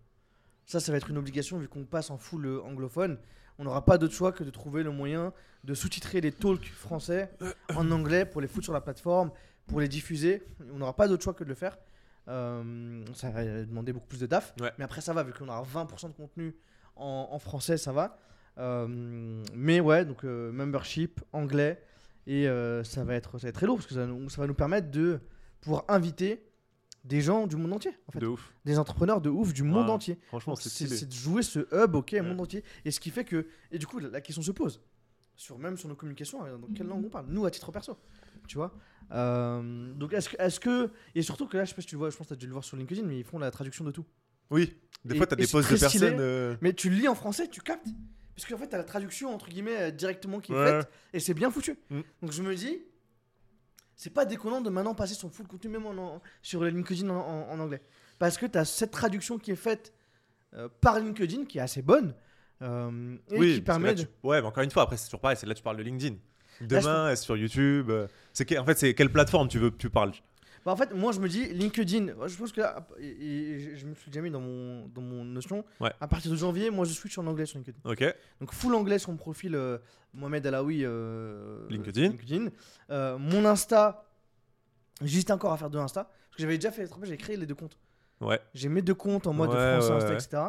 Ça, 0.66 0.81
ça 0.81 0.93
va 0.93 0.99
être 0.99 1.11
une 1.11 1.19
obligation 1.19 1.59
vu 1.59 1.69
qu'on 1.69 1.85
passe 1.85 2.11
en 2.11 2.19
full 2.19 2.47
euh, 2.47 2.62
anglophone. 2.62 3.19
On 3.59 3.64
n'aura 3.64 3.85
pas 3.85 3.99
d'autre 3.99 4.14
choix 4.14 4.33
que 4.33 4.45
de 4.45 4.51
trouver 4.51 4.83
le 4.83 4.90
moyen 4.90 5.33
de 5.64 5.75
sous-titrer 5.75 6.21
les 6.23 6.33
talks 6.33 6.71
français 6.73 7.31
en 7.75 7.90
anglais 7.90 8.25
pour 8.25 8.40
les 8.40 8.49
foutre 8.49 8.64
sur 8.64 8.73
la 8.73 8.81
plateforme, 8.81 9.31
pour 9.66 9.81
les 9.81 9.88
diffuser. 9.88 10.43
On 10.73 10.79
n'aura 10.79 10.97
pas 10.97 11.09
d'autre 11.09 11.23
choix 11.23 11.35
que 11.35 11.45
de 11.45 11.49
le 11.49 11.55
faire. 11.55 11.77
Euh, 12.29 13.05
ça 13.14 13.31
va 13.31 13.43
demander 13.64 13.93
beaucoup 13.93 14.07
plus 14.07 14.21
de 14.21 14.27
taf. 14.27 14.55
Ouais. 14.61 14.73
Mais 14.79 14.85
après, 14.85 15.01
ça 15.01 15.12
va, 15.12 15.23
vu 15.23 15.33
qu'on 15.33 15.49
aura 15.49 15.62
20% 15.62 16.09
de 16.09 16.12
contenu 16.14 16.55
en, 16.97 17.29
en 17.31 17.38
français, 17.38 17.77
ça 17.77 17.93
va. 17.93 18.19
Euh, 18.59 19.43
mais 19.55 19.81
ouais, 19.81 20.05
donc 20.05 20.25
euh, 20.25 20.53
membership, 20.53 21.21
anglais. 21.33 21.83
Et 22.27 22.47
euh, 22.49 22.85
ça, 22.85 23.05
va 23.05 23.15
être, 23.15 23.39
ça 23.39 23.47
va 23.47 23.49
être 23.49 23.55
très 23.55 23.67
lourd 23.67 23.77
parce 23.77 23.87
que 23.87 23.95
ça, 23.95 24.07
va 24.07 24.47
nous 24.47 24.55
permettre 24.55 24.91
de 24.91 25.21
pouvoir 25.61 25.85
inviter 25.89 26.45
des 27.05 27.23
gens 27.23 27.47
du 27.47 27.57
monde 27.57 27.73
entier. 27.73 27.93
En 28.09 28.13
fait. 28.13 28.19
De 28.19 28.27
ouf. 28.27 28.53
Des 28.67 28.79
entrepreneurs 28.79 29.21
de 29.23 29.31
ouf 29.31 29.53
du 29.55 29.63
monde 29.63 29.87
Ouais. 29.87 29.93
entier. 29.93 30.19
Franchement, 30.29 30.55
c'est 30.55 31.07
de 31.09 31.13
jouer 31.15 31.43
ce 31.43 31.61
hub, 31.75 31.95
ok, 31.95 32.11
Ouais. 32.13 32.21
monde 32.23 32.41
entier. 32.41 32.63
Et 32.85 32.91
ce 32.91 33.01
qui 33.01 33.11
fait 33.11 33.25
que. 33.25 33.47
Et 33.73 33.79
du 33.79 33.87
coup, 33.87 33.99
la, 33.99 34.09
la 34.11 34.21
question 34.21 34.43
se 34.43 34.53
pose. 34.53 34.83
Sur, 35.35 35.59
même 35.59 35.79
sur 35.79 35.89
nos 35.89 35.95
communications, 35.95 36.41
dans 36.59 36.67
quelle 36.75 36.87
langue 36.87 37.07
on 37.07 37.09
parle 37.09 37.25
Nous, 37.29 37.47
à 37.47 37.51
titre 37.51 37.73
perso. 37.73 37.97
Tu 38.47 38.57
vois 38.59 38.75
Euh, 39.13 39.93
Donc, 39.95 40.13
est-ce 40.13 40.29
que, 40.29 40.37
est 40.41 40.59
que. 40.61 40.91
Et 41.15 41.23
surtout 41.23 41.47
que 41.47 41.57
là, 41.57 41.65
je 41.65 41.71
sais 41.71 41.75
pas 41.75 41.81
si 41.81 41.89
tu 41.89 41.95
le 41.95 42.01
vois, 42.01 42.11
je 42.11 42.17
pense 42.19 42.27
que 42.27 42.35
tu 42.35 42.39
as 42.39 42.41
dû 42.41 42.47
le 42.47 42.53
voir 42.53 42.65
sur 42.65 42.77
LinkedIn, 42.77 43.03
mais 43.07 43.19
ils 43.19 43.25
font 43.25 43.39
la 43.39 43.51
traduction 43.51 43.85
de 43.85 43.91
tout. 43.91 44.05
Oui, 44.51 44.77
des 45.07 45.15
Et- 45.15 45.17
fois, 45.17 45.27
t'as 45.27 45.37
et 45.37 45.41
des 45.41 45.47
posts 45.47 45.73
de 45.73 45.79
personnes. 45.79 46.17
euh, 46.21 46.57
Mais 46.61 46.75
tu 46.75 46.91
le 46.91 46.97
lis 46.97 47.09
en 47.09 47.15
français, 47.15 47.49
tu 47.49 47.63
captes. 47.63 47.87
Parce 48.40 48.53
qu'en 48.53 48.59
fait, 48.59 48.68
tu 48.68 48.74
as 48.74 48.79
la 48.79 48.85
traduction, 48.85 49.35
entre 49.35 49.48
guillemets, 49.48 49.81
euh, 49.81 49.90
directement 49.90 50.40
qui 50.40 50.53
est 50.53 50.57
Ouais. 50.57 50.81
faite. 50.81 50.88
Et 51.12 51.20
c'est 51.20 51.35
bien 51.35 51.50
foutu. 51.50 51.79
Mm. 51.90 52.00
Donc, 52.22 52.33
je 52.33 52.42
me 52.42 52.55
dis. 52.55 52.79
C'est 53.96 54.11
pas 54.14 54.24
déconnant 54.24 54.62
de 54.62 54.70
maintenant 54.70 54.94
passer 54.94 55.12
son 55.14 55.29
full 55.29 55.46
contenu, 55.46 55.70
même 55.70 55.85
en, 55.85 55.90
en- 56.16 56.22
sur 56.40 56.64
LinkedIn 56.64 57.11
en, 57.11 57.59
anglais. 57.61 57.83
Parce 58.18 58.38
que 58.38 58.46
tu 58.46 58.57
as 58.57 58.64
cette 58.64 58.92
traduction 58.92 59.38
qui 59.38 59.50
est 59.50 59.57
faite 59.57 59.92
euh, 60.55 60.68
par 60.81 60.98
LinkedIn, 60.98 61.44
qui 61.44 61.59
est 61.59 61.61
assez 61.61 61.83
bonne. 61.83 62.14
euh, 62.62 63.16
et 63.31 63.38
oui, 63.38 63.55
qui 63.55 63.61
que 63.61 63.66
permet 63.66 63.88
là, 63.88 63.94
de. 63.94 64.03
tu- 64.03 64.09
Ouais, 64.22 64.40
mais 64.40 64.46
encore 64.46 64.62
une 64.62 64.70
fois, 64.70 64.85
après, 64.85 64.96
c'est 64.96 65.05
toujours 65.07 65.20
pareil, 65.20 65.37
c'est 65.38 65.46
là 65.46 65.53
tu 65.55 65.62
parles 65.62 65.76
de 65.76 65.83
LinkedIn. 65.83 66.14
Là, 66.14 66.18
je 66.61 66.66
Demain, 66.66 67.11
est-ce 67.11 67.24
sur 67.24 67.37
YouTube 67.37 67.90
c'est 68.33 68.44
que- 68.46 68.59
En 68.59 68.64
fait, 68.64 68.79
c'est 68.79 68.94
quelle 68.94 69.11
plateforme 69.12 69.48
tu 69.48 69.59
veux 69.59 69.70
que 69.70 69.76
tu 69.76 69.90
parles? 69.90 70.12
Bah, 70.64 70.73
en 70.73 70.77
fait, 70.77 70.92
moi, 70.94 71.12
je 71.12 71.20
me 71.20 71.29
dis, 71.29 71.46
LinkedIn, 71.49 72.09
je 72.27 72.37
pense 72.37 72.53
que 72.53 72.61
là, 72.61 72.87
et, 72.99 73.07
et 73.09 73.77
je- 73.77 73.87
me 73.87 73.94
suis 73.94 74.11
déjà 74.11 74.20
mis 74.20 74.31
dans 74.31 74.40
mon, 74.40 74.87
dans 74.88 75.01
mon 75.01 75.25
notion. 75.25 75.64
Ouais. 75.81 75.90
À 76.01 76.07
partir 76.09 76.31
de 76.31 76.37
janvier, 76.37 76.70
moi, 76.70 76.85
je 76.85 76.92
switch 76.92 77.16
en 77.18 77.27
anglais 77.27 77.46
sur 77.46 77.59
LinkedIn. 77.59 77.79
Ok. 77.85 78.05
Donc, 78.40 78.53
full 78.53 78.75
anglais 78.75 78.99
sur 78.99 79.11
mon 79.11 79.16
profil 79.16 79.55
euh, 79.55 79.79
Mohamed 80.12 80.46
Alaoui 80.46 80.85
euh, 80.85 81.66
LinkedIn. 81.70 82.09
LinkedIn. 82.11 82.49
Euh, 82.90 83.16
mon 83.18 83.44
Insta, 83.46 84.05
j'hésite 85.03 85.31
encore 85.31 85.53
à 85.53 85.57
faire 85.57 85.70
deux 85.70 85.79
Insta. 85.79 86.05
Parce 86.05 86.37
que 86.37 86.42
j'avais 86.42 86.59
déjà 86.59 86.70
fait, 86.70 86.88
j'ai 87.05 87.16
créé 87.16 87.37
les 87.37 87.46
deux 87.46 87.55
comptes. 87.55 87.79
Ouais. 88.20 88.38
J'ai 88.55 88.68
mes 88.68 88.83
deux 88.83 88.94
comptes 88.94 89.27
en 89.27 89.33
mode 89.33 89.51
Ouais, 89.51 89.79
France, 89.79 89.88
ouais, 89.88 90.14
Insta, 90.14 90.14
etc. 90.14 90.42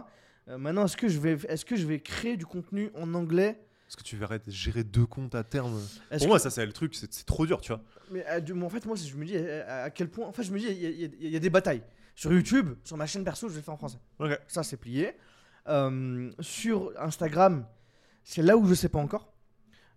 Maintenant, 0.58 0.86
est-ce 0.86 0.98
que, 0.98 1.08
je 1.08 1.20
vais, 1.20 1.38
est-ce 1.48 1.64
que 1.64 1.76
je 1.78 1.86
vais 1.88 2.00
créer 2.02 2.36
du 2.36 2.46
contenu 2.46 2.92
en 2.96 3.14
anglais 3.14 3.62
Est-ce 3.92 3.98
que 3.98 4.04
tu 4.04 4.16
verrais 4.16 4.40
gérer 4.48 4.86
deux 4.86 5.06
comptes 5.06 5.36
à 5.36 5.44
terme 5.44 5.78
Pour 6.18 6.28
moi, 6.28 6.38
que- 6.38 6.44
ça, 6.44 6.50
c'est 6.50 6.66
le 6.66 6.72
truc, 6.72 6.96
c'est 6.96 7.26
trop 7.26 7.46
dur, 7.46 7.60
tu 7.60 7.74
vois. 7.74 7.82
Mais 8.10 8.26
euh, 8.30 8.40
du- 8.40 8.54
mais 8.54 8.64
en 8.64 8.70
fait, 8.70 8.86
moi, 8.86 8.96
je 8.96 9.14
me 9.18 9.26
dis 9.26 9.34
euh, 9.36 9.84
à 9.86 9.90
quel 9.90 10.08
point. 10.10 10.26
En 10.26 10.32
fait, 10.32 10.44
je 10.44 10.54
me 10.54 10.60
dis, 10.60 10.66
il 10.70 10.82
y, 10.82 10.86
a- 10.86 11.10
y 11.30 11.36
y 11.36 11.40
des 11.42 11.50
batailles. 11.50 11.84
Sur 12.16 12.32
YouTube, 12.32 12.70
sur 12.86 12.96
ma 12.96 13.06
chaîne 13.06 13.26
perso, 13.26 13.50
je 13.50 13.56
vais 13.56 13.62
faire 13.62 13.74
en 13.74 13.78
français. 13.78 13.98
Ok. 14.20 14.40
Ça, 14.48 14.64
c'est 14.64 14.78
plié. 14.78 15.12
Euh, 15.68 16.32
sur 16.40 16.94
Instagram, 17.00 17.66
c'est 18.24 18.42
là 18.42 18.56
où 18.56 18.66
je 18.66 18.74
sais 18.76 18.88
pas 18.88 19.00
encore. 19.00 19.34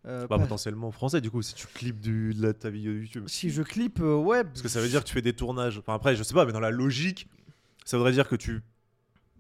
Euh, 0.07 0.23
Bah, 0.23 0.39
pas- 0.39 0.43
potentiellement 0.43 0.89
en 0.89 0.93
français, 0.93 1.21
du 1.21 1.31
coup, 1.31 1.41
si 1.43 1.55
tu 1.55 1.69
clips 1.69 2.01
du, 2.01 2.35
de 2.35 2.43
la- 2.43 2.53
ta 2.53 2.71
vidéo 2.71 2.95
YouTube. 2.95 3.29
si 3.29 3.49
je 3.51 3.63
clip, 3.63 4.01
ouais. 4.01 4.43
Parce 4.43 4.61
que 4.61 4.69
ça 4.69 4.81
veut 4.81 4.89
dire 4.89 5.05
que 5.05 5.09
tu 5.09 5.15
fais 5.15 5.23
des 5.23 5.35
tournages. 5.35 5.79
Enfin, 5.79 5.95
après, 5.95 6.17
je 6.17 6.25
sais 6.25 6.35
pas, 6.35 6.45
mais 6.45 6.53
dans 6.53 6.59
la 6.59 6.73
logique, 6.73 7.29
ça 7.85 7.97
voudrait 7.97 8.11
dire 8.13 8.29
que 8.29 8.35
tu 8.35 8.61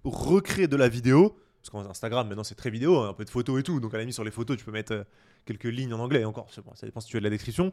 recrées 0.04 0.68
de 0.68 0.76
la 0.76 0.88
vidéo. 0.88 1.36
Parce 1.64 1.70
qu'en 1.70 1.88
Instagram, 1.90 2.29
maintenant, 2.29 2.44
c'est 2.44 2.55
très 2.55 2.68
vidéo, 2.68 2.98
hein, 2.98 3.09
un 3.09 3.12
peu 3.14 3.24
de 3.24 3.31
photos 3.31 3.59
et 3.59 3.62
tout. 3.62 3.81
Donc, 3.81 3.94
à 3.94 3.96
la 3.96 4.03
limite, 4.03 4.12
sur 4.14 4.22
les 4.24 4.31
photos, 4.31 4.59
tu 4.59 4.66
peux 4.66 4.70
mettre 4.70 4.92
euh, 4.92 5.05
quelques 5.46 5.64
lignes 5.64 5.94
en 5.94 5.98
anglais. 6.00 6.22
Encore, 6.27 6.46
bon, 6.62 6.74
ça 6.74 6.85
dépend 6.87 7.00
si 7.00 7.09
tu 7.09 7.16
as 7.16 7.20
de 7.20 7.24
la 7.24 7.31
description. 7.31 7.72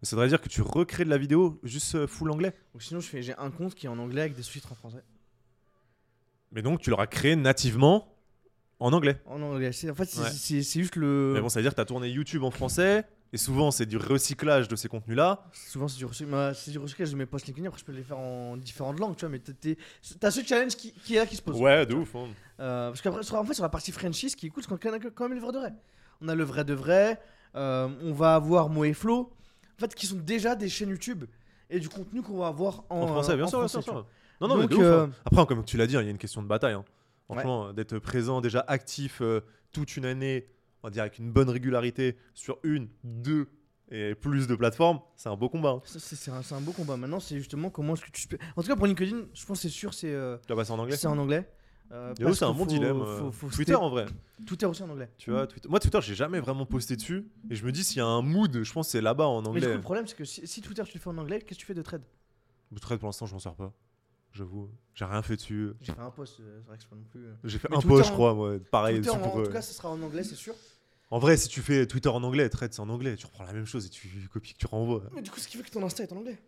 Mais 0.00 0.06
ça 0.06 0.16
voudrait 0.16 0.28
dire 0.28 0.40
que 0.40 0.48
tu 0.48 0.62
recrées 0.62 1.04
de 1.04 1.10
la 1.10 1.18
vidéo 1.18 1.60
juste 1.62 1.96
euh, 1.96 2.06
full 2.06 2.30
anglais. 2.30 2.54
Ou 2.74 2.80
sinon, 2.80 3.00
je 3.00 3.06
fais, 3.08 3.20
j'ai 3.22 3.34
un 3.36 3.50
compte 3.50 3.74
qui 3.74 3.84
est 3.84 3.88
en 3.90 3.98
anglais 3.98 4.22
avec 4.22 4.34
des 4.34 4.42
sous-titres 4.42 4.72
en 4.72 4.74
français. 4.74 5.02
Mais 6.52 6.62
donc, 6.62 6.80
tu 6.80 6.88
l'auras 6.88 7.06
créé 7.06 7.36
nativement 7.36 8.16
en 8.80 8.92
anglais. 8.94 9.20
En 9.26 9.42
anglais. 9.42 9.72
C'est- 9.72 9.90
En 9.90 9.94
fait, 9.94 10.06
c'est 10.06 10.20
Ouais. 10.22 10.30
c'est- 10.30 10.62
c'est 10.62 10.80
juste 10.80 10.96
le. 10.96 11.32
Mais 11.34 11.40
bon, 11.42 11.50
ça 11.50 11.58
veut 11.58 11.62
dire 11.64 11.72
que 11.72 11.76
tu 11.76 11.82
as 11.82 11.86
tourné 11.86 12.08
YouTube 12.08 12.42
en 12.42 12.50
français. 12.50 13.04
Et 13.32 13.36
souvent, 13.38 13.70
c'est 13.70 13.86
du 13.86 13.96
recyclage 13.96 14.68
de 14.68 14.76
ces 14.76 14.88
contenus-là. 14.88 15.44
Souvent, 15.52 15.88
c'est 15.88 15.98
du, 15.98 16.06
recyc- 16.06 16.26
bah, 16.26 16.52
du 16.68 16.78
recyclage 16.78 17.10
de 17.10 17.16
mes 17.16 17.26
posts 17.26 17.46
LinkedIn. 17.46 17.66
Après, 17.68 17.80
je 17.80 17.84
peux 17.84 17.92
les 17.92 18.02
faire 18.02 18.18
en 18.18 18.56
différentes 18.56 18.98
langues, 19.00 19.16
tu 19.16 19.26
vois. 19.26 19.30
Mais 19.30 19.40
t'as 20.20 20.30
ce 20.30 20.44
challenge 20.44 20.76
qui, 20.76 20.92
qui 20.92 21.16
est 21.16 21.18
là 21.18 21.26
qui 21.26 21.36
se 21.36 21.42
pose. 21.42 21.60
Ouais, 21.60 21.84
de 21.86 21.94
ouf. 21.94 22.14
hein. 22.14 22.28
Euh, 22.60 22.88
parce 22.90 23.02
qu'après, 23.02 23.20
en 23.36 23.44
fait, 23.44 23.54
sur 23.54 23.62
la 23.64 23.68
partie 23.68 23.92
Frenchies, 23.92 24.30
ce 24.30 24.36
qui 24.36 24.46
est 24.46 24.50
cool, 24.50 24.62
c'est 24.62 24.68
qu'on 24.68 24.76
a 24.76 24.98
quand 25.10 25.28
même 25.28 25.34
le 25.38 25.40
vrai 25.40 25.52
de 25.52 25.58
vrai. 25.58 25.72
On 26.20 26.28
a 26.28 26.34
le 26.34 26.44
vrai 26.44 26.64
de 26.64 26.72
vrai. 26.74 27.20
euh, 27.56 27.88
on 28.02 28.12
va 28.12 28.34
avoir 28.36 28.68
Mo 28.68 28.84
et 28.84 28.92
Flo, 28.94 29.32
en 29.76 29.80
fait, 29.80 29.94
qui 29.94 30.06
sont 30.06 30.16
déjà 30.16 30.54
des 30.54 30.68
chaînes 30.68 30.90
YouTube 30.90 31.24
et 31.68 31.80
du 31.80 31.88
contenu 31.88 32.22
qu'on 32.22 32.38
va 32.38 32.46
avoir 32.46 32.84
en, 32.90 33.00
En 33.02 33.06
français, 33.08 33.34
bien 33.36 33.44
en 33.46 33.48
sûr, 33.48 33.58
français, 33.58 33.78
bien 33.78 33.82
sûr. 33.82 34.06
Non, 34.40 34.48
non, 34.48 34.56
mais 34.56 34.62
Donc, 34.68 34.78
ouf, 34.78 34.84
euh, 34.84 35.06
hein. 35.06 35.10
Après, 35.24 35.46
comme 35.46 35.64
tu 35.64 35.76
l'as 35.76 35.86
dit, 35.86 35.94
il 35.94 36.04
y 36.04 36.06
a 36.06 36.10
une 36.10 36.16
question 36.18 36.42
de 36.42 36.46
bataille. 36.48 36.74
hein. 36.74 36.84
Franchement, 37.28 37.72
d'être 37.72 37.98
présent, 37.98 38.40
déjà 38.40 38.64
actif 38.68 39.20
euh, 39.20 39.40
toute 39.72 39.96
une 39.96 40.04
année, 40.04 40.46
on 40.86 40.88
va 40.88 40.92
dire 40.92 41.02
avec 41.02 41.18
une 41.18 41.32
bonne 41.32 41.50
régularité 41.50 42.16
sur 42.32 42.60
une, 42.62 42.88
deux 43.02 43.48
et 43.90 44.14
plus 44.14 44.46
de 44.46 44.54
plateformes, 44.54 45.00
c'est 45.16 45.28
un 45.28 45.34
beau 45.36 45.48
combat. 45.48 45.70
hein. 45.70 45.80
C'est 45.84 45.98
c'est 45.98 46.30
un, 46.30 46.42
c'est 46.42 46.54
un 46.54 46.60
beau 46.60 46.70
combat. 46.70 46.96
Maintenant, 46.96 47.18
c'est 47.18 47.36
justement 47.38 47.70
comment 47.70 47.94
est-ce 47.94 48.04
que 48.04 48.10
tu. 48.12 48.28
peux- 48.28 48.38
En 48.54 48.62
tout 48.62 48.68
cas, 48.68 48.76
pour 48.76 48.86
LinkedIn, 48.86 49.22
je 49.34 49.46
pense 49.46 49.58
que 49.58 49.62
c'est 49.62 49.68
sûr, 49.68 49.92
c'est 49.94 50.12
euh, 50.14 50.36
Tu 50.46 50.48
vas 50.52 50.54
passer 50.54 50.70
en 50.70 50.78
anglais 50.78 50.96
c'est 50.96 51.08
en 51.08 51.18
anglais. 51.18 51.50
Euh, 51.90 52.14
c'est 52.34 52.44
un 52.44 52.52
bon 52.52 52.64
faut- 52.64 52.66
dilemme. 52.66 52.98
faut- 52.98 53.04
euh, 53.26 53.30
faut 53.32 53.48
Twitter 53.50 53.74
en 53.74 53.88
vrai. 53.90 54.06
Twitter 54.46 54.66
aussi 54.66 54.82
en 54.84 54.90
anglais. 54.90 55.10
Tu 55.18 55.32
vois, 55.32 55.48
Twitter- 55.48 55.68
Moi, 55.68 55.80
Twitter, 55.80 55.98
j'ai 56.02 56.14
jamais 56.14 56.38
vraiment 56.38 56.66
posté 56.66 56.94
dessus. 56.94 57.28
Et 57.50 57.56
je 57.56 57.64
me 57.66 57.72
dis, 57.72 57.82
s'il 57.82 57.98
y 57.98 58.00
a 58.00 58.06
un 58.06 58.22
mood, 58.22 58.62
je 58.62 58.72
pense 58.72 58.86
que 58.86 58.92
c'est 58.92 59.00
là-bas 59.00 59.26
en 59.26 59.38
Mais 59.38 59.42
du 59.42 59.48
anglais. 59.48 59.66
coup, 59.66 59.72
le 59.74 59.80
problème, 59.80 60.06
c'est 60.06 60.16
que 60.16 60.24
si, 60.24 60.46
si 60.46 60.60
Twitter 60.62 60.82
tu 60.84 60.98
le 60.98 61.00
fais 61.02 61.10
en 61.10 61.18
anglais, 61.18 61.40
qu'est-ce 61.40 61.58
que 61.58 61.60
tu 61.62 61.66
fais 61.66 61.74
de 61.74 61.82
trade? 61.82 62.02
Trade, 62.80 62.98
pour 63.00 63.08
l'instant, 63.08 63.26
je 63.26 63.32
m'en 63.34 63.40
sers 63.40 63.54
pas. 63.54 63.72
J'avoue. 64.32 64.68
J'ai 64.94 65.04
rien 65.06 65.22
fait 65.22 65.36
dessus. 65.36 65.70
J'ai 65.80 65.92
fait 65.94 66.00
un 66.00 66.10
post, 66.10 66.40
euh, 66.40 66.58
c'est 66.60 66.66
vrai 66.68 66.76
que 66.76 66.82
c'est 66.82 66.90
pas 66.90 66.96
non 66.96 67.04
plus. 67.10 67.24
euh, 67.24 67.34
J'ai 67.44 67.58
fait 67.58 67.68
Mais 67.70 67.76
un 67.76 67.80
post, 67.80 68.08
je 68.08 68.12
crois, 68.12 68.34
moi. 68.34 68.56
Pareil, 68.70 68.96
Twitter, 68.96 69.10
en, 69.10 69.18
pour, 69.20 69.36
en 69.36 69.42
tout 69.44 69.50
cas, 69.52 69.62
ce 69.62 69.72
sera 69.72 69.88
en 69.88 70.02
anglais, 70.02 70.24
c'est 70.24 70.34
sûr. 70.34 70.54
En 71.10 71.18
vrai, 71.18 71.36
si 71.36 71.48
tu 71.48 71.62
fais 71.62 71.86
Twitter 71.86 72.08
en 72.08 72.22
anglais, 72.24 72.48
trade, 72.48 72.72
c'est 72.72 72.80
en 72.80 72.88
anglais. 72.88 73.16
Tu 73.16 73.26
reprends 73.26 73.44
la 73.44 73.52
même 73.52 73.66
chose 73.66 73.86
et 73.86 73.88
tu 73.88 74.08
copies 74.32 74.54
que 74.54 74.58
tu 74.58 74.66
renvoies. 74.66 75.04
Mais 75.14 75.22
du 75.22 75.30
coup, 75.30 75.38
ce 75.38 75.46
qui 75.48 75.56
fait 75.56 75.62
que 75.62 75.70
ton 75.70 75.84
Insta 75.84 76.02
est 76.02 76.12
en 76.12 76.16
anglais. 76.16 76.38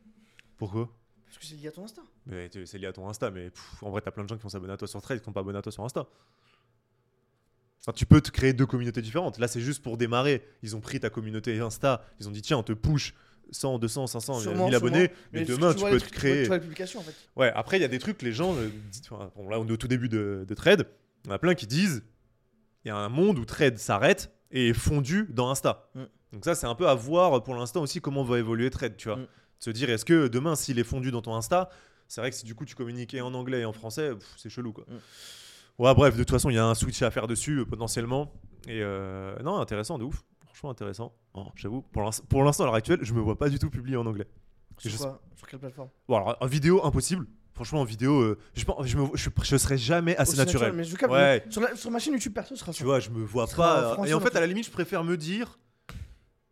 Pourquoi? 0.57 0.89
Parce 1.27 1.39
que 1.39 1.45
c'est 1.45 1.55
lié 1.55 1.69
à 1.69 1.73
ton 1.73 1.85
Insta. 1.85 2.03
Mais 2.27 2.49
tu- 2.49 2.67
c'est 2.67 2.79
lié 2.79 2.87
à 2.87 2.93
ton 2.93 3.09
Insta, 3.09 3.31
mais 3.31 3.51
pff, 3.51 3.83
en 3.83 3.91
vrai, 3.91 4.01
t'as 4.01 4.11
plein 4.11 4.25
de 4.25 4.29
gens 4.29 4.37
qui 4.37 4.43
vont 4.43 4.49
s'abonner 4.49 4.73
à 4.73 4.77
toi 4.77 4.89
sur 4.89 5.01
Trade 5.01 5.19
qui 5.21 5.25
sont 5.25 5.33
pas 5.33 5.41
abonnés 5.41 5.59
à 5.59 5.63
toi 5.63 5.71
sur 5.71 5.85
Insta. 5.85 6.07
Enfin, 7.83 7.93
tu 7.93 8.07
peux 8.07 8.21
te 8.21 8.31
créer 8.31 8.53
deux 8.53 8.67
communautés 8.67 9.01
différentes. 9.03 9.39
Là, 9.39 9.47
c'est 9.49 9.61
juste 9.61 9.83
pour 9.83 9.97
démarrer. 9.97 10.43
Ils 10.63 10.75
ont 10.75 10.81
pris 10.81 10.99
ta 10.99 11.11
communauté 11.11 11.59
Insta. 11.61 12.05
Ils 12.21 12.29
ont 12.29 12.33
dit, 12.33 12.43
tiens, 12.43 12.59
on 12.59 12.63
te 12.65 12.73
push 12.73 13.15
100, 13.51 13.79
200, 13.79 14.09
500, 14.09 14.41
Sûrement, 14.41 14.67
1000 14.67 14.75
abonnés. 14.75 15.11
Mais, 15.33 15.45
tu- 15.45 15.53
demain, 15.53 15.73
tu, 15.73 15.79
vois 15.81 15.91
peux 15.91 16.01
te 16.01 16.11
créer. 16.11 16.43
Tu 16.43 16.49
vois 16.49 16.57
les 16.57 16.63
publications 16.63 17.01
en 17.01 17.05
fait. 17.05 17.15
Ouais, 17.37 17.53
après, 17.55 17.79
il 17.79 17.83
y 17.83 17.85
a 17.85 17.89
des 17.89 17.99
trucs, 18.01 18.21
les 18.23 18.33
gens. 18.33 18.55
euh, 18.57 18.69
bon, 19.37 19.49
là, 19.49 19.61
on 19.61 19.67
est 19.69 19.71
au 19.73 19.77
tout 19.77 19.89
début 19.89 20.09
de, 20.09 20.45
de 20.47 20.55
trade. 20.55 20.87
On 21.29 21.31
a 21.31 21.39
plein 21.39 21.55
qui 21.55 21.67
disent 21.67 22.03
il 22.85 22.89
y 22.89 22.91
a 22.91 22.97
un 22.97 23.09
monde 23.09 23.39
où 23.39 23.45
trade 23.45 23.79
s'arrête 23.79 24.31
et 24.51 24.73
fondu 24.73 25.27
dans 25.31 25.51
Insta. 25.51 25.89
Mm. 25.95 26.03
Donc, 26.33 26.45
ça, 26.45 26.55
c'est 26.55 26.67
un 26.67 26.75
peu 26.75 26.89
à 26.89 26.95
voir 26.95 27.43
pour 27.43 27.55
l'instant 27.55 27.83
aussi 27.83 28.01
comment 28.01 28.23
va 28.25 28.39
évoluer 28.39 28.71
trade, 28.71 28.97
tu 28.97 29.09
vois. 29.09 29.19
Mm. 29.19 29.27
Se 29.61 29.71
dire, 29.71 29.91
est-ce 29.91 30.05
que 30.05 30.29
demain, 30.29 30.55
s'il 30.57 30.79
est 30.79 30.85
fondu 30.85 31.11
dans 31.11 31.23
ton 31.23 31.35
Insta, 31.35 31.69
c'est 32.07 32.21
vrai 32.21 32.31
que 32.31 32.37
si 32.37 32.45
du 32.47 32.55
coup 32.55 32.65
tu 32.65 32.75
communiques 32.75 33.13
et 33.15 33.21
en 33.21 33.35
anglais 33.35 33.61
et 33.61 33.65
en 33.65 33.73
français, 33.73 34.13
c'est 34.37 34.49
chelou 34.49 34.73
quoi. 34.73 34.85
Mm. 34.89 35.83
Ouais, 35.83 35.95
bref, 35.95 36.15
de 36.15 36.23
toute 36.23 36.31
façon, 36.31 36.51
il 36.51 36.55
y 36.57 36.59
a 36.59 36.67
un 36.67 36.75
switch 36.75 37.03
à 37.03 37.11
faire 37.11 37.27
dessus 37.27 37.59
euh, 37.61 37.65
potentiellement. 37.65 38.33
Et 38.67 38.83
euh, 38.83 39.39
non, 39.43 39.59
intéressant, 39.59 39.97
de 39.99 40.05
ouf. 40.05 40.25
Franchement, 40.45 40.71
intéressant. 40.71 41.13
Oh, 41.35 41.47
J'avoue, 41.55 41.83
pour 41.83 42.03
l'inst- 42.03 42.25
pour 42.27 42.43
l'instant, 42.43 42.65
à 42.65 42.67
l'heure 42.67 42.75
actuelle, 42.75 42.99
je 43.03 43.15
me 43.15 43.21
vois 43.21 43.39
pas 43.39 43.49
du 43.49 43.59
tout 43.61 43.71
publier 43.71 43.97
en 43.97 44.05
anglais. 44.07 44.27
Sur 44.79 44.97
quoi? 44.97 45.21
Sur 45.37 45.47
quelle 45.47 45.61
plateforme? 45.61 45.89
Bon, 46.09 46.17
alors, 46.17 46.37
en 46.41 46.47
vidéo, 46.47 46.85
impossible. 46.85 47.27
Franchement, 47.59 47.81
en 47.81 47.85
vidéo, 47.85 48.21
euh, 48.21 48.39
je, 48.55 48.65
pense, 48.65 48.87
je, 48.87 48.97
me, 48.97 49.09
je, 49.15 49.31
je 49.43 49.57
serais 49.57 49.77
jamais 49.77 50.17
assez 50.17 50.37
naturel. 50.37 50.73
Mais 50.75 50.85
je 50.85 50.95
capte, 50.95 51.13
Ouais. 51.13 51.45
sur, 51.51 51.61
la- 51.61 51.75
sur 51.75 51.91
ma 51.91 51.99
chaîne 51.99 52.13
YouTube 52.13 52.33
perso, 52.33 52.55
ce 52.55 52.61
sera 52.61 52.73
Tu 52.73 52.79
ça. 52.79 52.85
vois, 52.85 53.01
je 53.01 53.11
me 53.11 53.25
vois 53.25 53.49
Ce 53.49 53.57
pas. 53.57 53.97
Et 54.07 54.15
en 54.15 54.21
fait, 54.21 54.37
à 54.37 54.41
la 54.41 54.47
limite, 54.47 54.67
je 54.67 54.71
préfère 54.71 55.03
me 55.03 55.17
dire. 55.17 55.59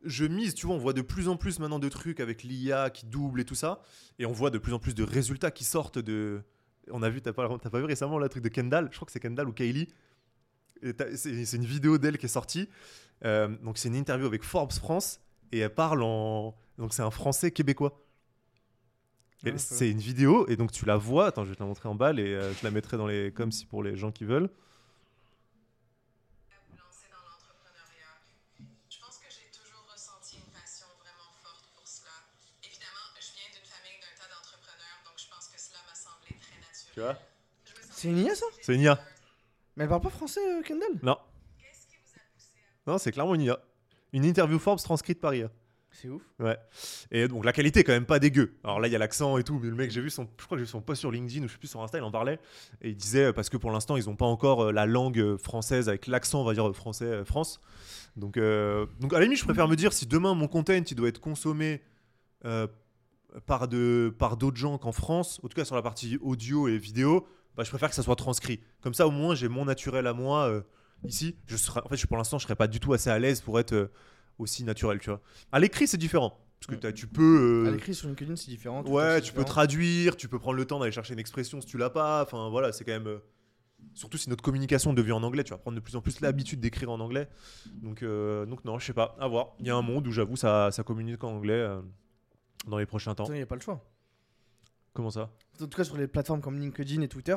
Je 0.05 0.25
mise, 0.25 0.55
tu 0.55 0.67
vois, 0.67 0.75
on 0.75 0.79
voit 0.79 0.93
de 0.95 1.03
plus 1.03 1.29
en 1.29 1.37
plus 1.37 1.61
maintenant 1.61 1.79
de 1.79 1.89
trucs 1.89 2.19
avec 2.19 2.43
l'IA 2.43 2.91
qui 2.91 3.07
double 3.07 3.41
et 3.41 3.45
tout 3.45 3.55
ça. 3.55 3.83
Et 4.19 4.27
on 4.27 4.33
voit 4.33 4.51
de 4.51 4.59
plus 4.59 4.73
en 4.73 4.81
plus 4.81 4.97
de 4.97 5.05
résultats 5.05 5.53
qui 5.53 5.63
sortent 5.63 6.01
de. 6.01 6.43
On 6.91 7.05
a 7.05 7.09
vu, 7.09 7.23
t'as 7.23 7.33
pas, 7.33 7.47
vu 7.49 7.85
récemment 7.85 8.19
le 8.19 8.29
truc 8.29 8.43
de 8.43 8.49
Kendall 8.49 8.89
Je 8.91 8.97
crois 8.97 9.07
que 9.07 9.13
c'est 9.13 9.21
Kendall 9.21 9.49
ou 9.49 9.53
Kylie. 9.53 9.87
C'est 11.15 11.53
une 11.57 11.65
vidéo 11.65 11.99
d'elle 11.99 12.19
qui 12.19 12.27
est 12.27 12.29
sortie. 12.29 12.69
Euh, 13.25 13.49
donc, 13.63 13.79
c'est 13.79 13.89
une 13.89 13.95
interview 13.97 14.27
avec 14.27 14.43
Forbes 14.43 14.73
France. 14.73 15.21
Et 15.53 15.61
elle 15.61 15.73
parle 15.75 16.03
en. 16.03 16.57
Donc, 16.79 16.93
c'est 16.93 17.03
un 17.03 17.11
français 17.13 17.51
québécois. 17.53 18.03
Et 19.45 19.51
Ah, 19.51 19.59
c'est 19.59 19.91
une 19.91 19.99
vidéo, 19.99 20.47
et 20.49 20.57
donc 20.57 20.73
tu 20.73 20.85
la 20.87 20.97
vois. 20.97 21.27
Attends, 21.27 21.45
je 21.45 21.51
vais 21.51 21.55
te 21.57 21.61
la 21.61 21.67
montrer 21.67 21.89
en 21.89 21.95
balle 21.95 22.19
et 22.19 22.35
euh, 22.35 22.53
je 22.53 22.65
la 22.65 22.71
mettrai 22.71 22.97
dans 22.97 23.07
les. 23.07 23.33
Comme 23.33 23.53
si 23.53 23.65
pour 23.67 23.83
les 23.83 23.97
gens 23.97 24.11
qui 24.11 24.25
veulent. 24.25 24.51
Tu 36.95 37.01
vois? 37.01 37.19
C'est 37.91 38.09
une 38.09 38.19
IA 38.19 38.35
ça? 38.35 38.47
C'est 38.63 38.75
une 38.75 38.81
IA. 38.81 38.99
Mais 39.77 39.85
elle 39.85 39.91
parle 39.91 40.01
pas 40.03 40.11
français, 40.11 40.41
euh, 40.41 40.63
Kendall? 40.63 40.99
Non. 41.03 41.19
Non, 42.87 42.99
c'est 42.99 43.13
clairement 43.13 43.35
une 43.35 43.43
IA. 43.43 43.59
Une 44.13 44.25
interview 44.25 44.59
Forbes 44.59 44.81
transcrite 44.81 45.21
par 45.21 45.35
IA. 45.35 45.51
C'est 46.01 46.09
ouf. 46.09 46.23
Ouais. 46.39 46.59
Et 47.11 47.27
donc 47.27 47.45
la 47.45 47.53
qualité 47.53 47.81
est 47.81 47.85
quand 47.85 47.93
même 47.93 48.05
pas 48.05 48.19
dégueu. 48.19 48.55
Alors 48.65 48.81
là, 48.81 48.89
il 48.89 48.93
y 48.93 48.97
a 48.97 48.99
l'accent 48.99 49.39
et 49.39 49.45
tout. 49.45 49.59
Mais 49.63 49.69
le 49.69 49.75
mec, 49.75 49.91
j'ai 49.91 50.03
vu 50.03 50.11
je 50.11 50.17
crois 50.17 50.27
que 50.51 50.57
j'ai 50.57 50.65
vu 50.65 50.67
son 50.67 50.83
post 50.83 51.01
sur 51.01 51.11
LinkedIn 51.11 51.45
ou 51.45 51.49
je 51.49 51.53
sais 51.53 51.59
plus 51.59 51.69
sur 51.69 51.83
Insta, 51.83 51.99
il 51.99 52.05
en 52.05 52.11
parlait. 52.11 52.39
Et 52.83 52.91
il 52.91 52.97
disait 52.97 53.33
parce 53.33 53.49
que 53.49 53.57
pour 53.57 53.71
l'instant, 53.71 53.97
ils 53.97 54.11
ont 54.11 54.17
pas 54.17 54.27
encore 54.27 54.67
euh, 54.67 54.73
la 54.73 54.85
langue 54.85 55.19
euh, 55.19 55.39
française 55.39 55.89
avec 55.89 56.07
l'accent, 56.07 56.43
on 56.43 56.45
va 56.45 56.53
dire 56.53 56.71
français 56.75 57.07
euh, 57.07 57.25
France. 57.25 57.61
Donc, 58.17 58.39
donc 58.39 59.13
à 59.13 59.19
la 59.19 59.25
limite, 59.25 59.39
je 59.39 59.45
préfère 59.45 59.69
me 59.69 59.77
dire 59.77 59.93
si 59.93 60.07
demain 60.07 60.33
mon 60.33 60.49
content 60.49 60.73
il 60.73 60.95
doit 60.95 61.09
être 61.09 61.21
consommé 61.21 61.83
par 63.45 63.69
de 63.69 64.15
par 64.19 64.39
d'autres 64.39 64.57
gens 64.57 64.79
qu'en 64.79 64.93
France, 64.93 65.39
en 65.43 65.49
tout 65.49 65.55
cas 65.55 65.67
sur 65.67 65.77
la 65.77 65.83
partie 65.83 66.17
audio 66.23 66.67
et 66.67 66.79
vidéo, 66.79 67.29
bah, 67.57 67.63
je 67.63 67.69
préfère 67.69 67.91
que 67.91 67.95
ça 67.95 68.03
soit 68.03 68.17
transcrit. 68.17 68.61
Comme 68.81 68.95
ça, 68.95 69.07
au 69.07 69.11
moins, 69.11 69.35
j'ai 69.35 69.49
mon 69.49 69.67
naturel 69.67 70.07
à 70.07 70.15
moi 70.15 70.63
ici. 71.05 71.37
Je 71.47 71.59
serai, 71.59 71.81
en 71.85 71.89
fait, 71.91 72.07
pour 72.07 72.17
l'instant, 72.17 72.39
je 72.39 72.45
serais 72.45 72.57
pas 72.57 72.69
du 72.69 72.81
tout 72.81 72.95
assez 72.95 73.11
à 73.11 73.19
l'aise 73.19 73.43
pour 73.43 73.61
être 73.61 73.91
aussi 74.39 74.65
naturel, 74.65 74.99
tu 74.99 75.11
vois. 75.11 75.21
À 75.53 75.59
l'écrit, 75.61 75.87
c'est 75.87 75.97
différent. 75.99 76.39
Parce 76.61 76.81
que 76.81 76.91
tu 76.91 77.07
peux. 77.07 77.65
euh, 77.67 77.69
À 77.69 77.71
l'écrit 77.71 77.95
sur 77.95 78.09
LinkedIn, 78.09 78.35
c'est 78.37 78.49
différent. 78.51 78.83
Ouais, 78.85 79.21
tu 79.21 79.33
peux 79.33 79.45
traduire, 79.45 80.17
tu 80.17 80.27
peux 80.29 80.39
prendre 80.39 80.57
le 80.57 80.65
temps 80.65 80.79
d'aller 80.79 80.91
chercher 80.93 81.13
une 81.13 81.19
expression 81.21 81.61
si 81.61 81.67
tu 81.67 81.77
l'as 81.79 81.91
pas. 81.91 82.23
Enfin, 82.23 82.49
voilà, 82.49 82.73
c'est 82.73 82.85
quand 82.85 82.93
même. 82.93 83.07
euh, 83.07 83.19
Surtout 83.95 84.17
si 84.19 84.29
notre 84.31 84.43
communication 84.43 84.93
devient 84.95 85.13
en 85.13 85.23
anglais, 85.23 85.45
tu 85.45 85.51
vas 85.53 85.59
prendre 85.59 85.77
de 85.77 85.81
plus 85.81 85.97
en 85.97 86.01
plus 86.01 86.21
l'habitude 86.21 86.61
d'écrire 86.61 86.91
en 86.91 86.99
anglais. 87.01 87.29
Donc, 87.83 88.03
euh, 88.03 88.45
donc 88.47 88.65
non, 88.65 88.79
je 88.79 88.87
sais 88.87 88.93
pas, 88.95 89.17
à 89.21 89.29
voir. 89.29 89.55
Il 89.61 89.67
y 89.67 89.71
a 89.71 89.77
un 89.77 89.83
monde 89.83 90.07
où 90.07 90.13
j'avoue 90.13 90.37
ça, 90.37 90.71
ça 90.73 90.83
communique 90.83 91.23
en 91.25 91.31
anglais 91.37 91.67
dans 92.67 92.79
les 92.79 92.87
prochains 92.87 93.15
temps. 93.15 93.27
Il 93.29 93.35
n'y 93.35 93.43
a 93.43 93.47
pas 93.47 93.55
le 93.55 93.61
choix. 93.61 93.83
Comment 94.93 95.11
ça? 95.11 95.31
En 95.61 95.67
tout 95.67 95.77
cas, 95.77 95.85
sur 95.85 95.97
les 95.97 96.09
plateformes 96.09 96.41
comme 96.41 96.59
LinkedIn 96.59 97.01
et 97.03 97.09
Twitter, 97.09 97.37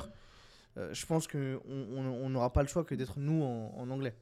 je 0.92 1.06
pense 1.06 1.28
qu'on 1.28 1.60
on, 1.70 2.06
on 2.06 2.30
n'aura 2.30 2.52
pas 2.54 2.62
le 2.62 2.68
choix 2.70 2.84
que 2.86 2.96
d'être 2.96 3.20
nous 3.20 3.44
en, 3.44 3.74
en 3.78 3.90
anglais. 3.90 4.16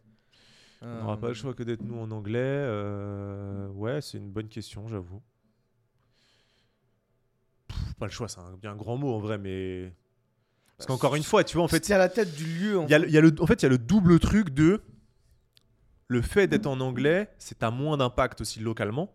On 0.82 1.02
n'aura 1.02 1.18
pas 1.18 1.28
le 1.30 1.34
choix 1.34 1.54
que 1.54 1.64
d'être 1.64 1.82
nous 1.84 1.98
en 2.00 2.12
anglais. 2.12 2.38
euh, 2.40 3.68
Ouais, 3.70 4.00
c'est 4.02 4.18
une 4.18 4.30
bonne 4.32 4.48
question, 4.48 4.88
j'avoue. 4.88 5.22
Pas 8.00 8.06
le 8.06 8.12
choix, 8.12 8.28
c'est 8.28 8.40
un 8.40 8.56
bien 8.58 8.76
grand 8.76 8.98
mot 8.98 9.14
en 9.14 9.20
vrai, 9.20 9.38
mais. 9.38 9.94
Parce 10.78 10.86
qu'encore 10.88 11.16
une 11.16 11.24
fois, 11.24 11.44
tu 11.44 11.56
vois, 11.58 11.64
en 11.66 11.68
fait, 11.68 11.78
fait, 11.78 11.86
c'est 11.86 11.94
à 11.94 11.98
la 11.98 12.10
tête 12.10 12.36
du 12.36 12.46
lieu. 12.46 12.78
En 12.80 12.86
Il 12.86 12.92
y 12.92 12.94
a 12.94 13.00
le- 13.00 13.08
il 13.08 13.14
y 13.14 13.18
a 13.18 13.22
le, 13.22 13.34
en 13.40 13.48
fait, 13.48 13.62
il 13.62 13.64
y 13.64 13.66
a 13.66 13.70
le 13.70 13.80
double 13.80 14.20
truc 14.20 14.52
de 14.52 14.84
le 16.08 16.22
fait 16.22 16.48
d'être 16.48 16.68
en 16.68 16.80
anglais, 16.80 17.30
c'est 17.40 17.64
à 17.64 17.72
moins 17.72 17.98
d'impact 17.98 18.42
aussi 18.42 18.60
localement. 18.60 19.14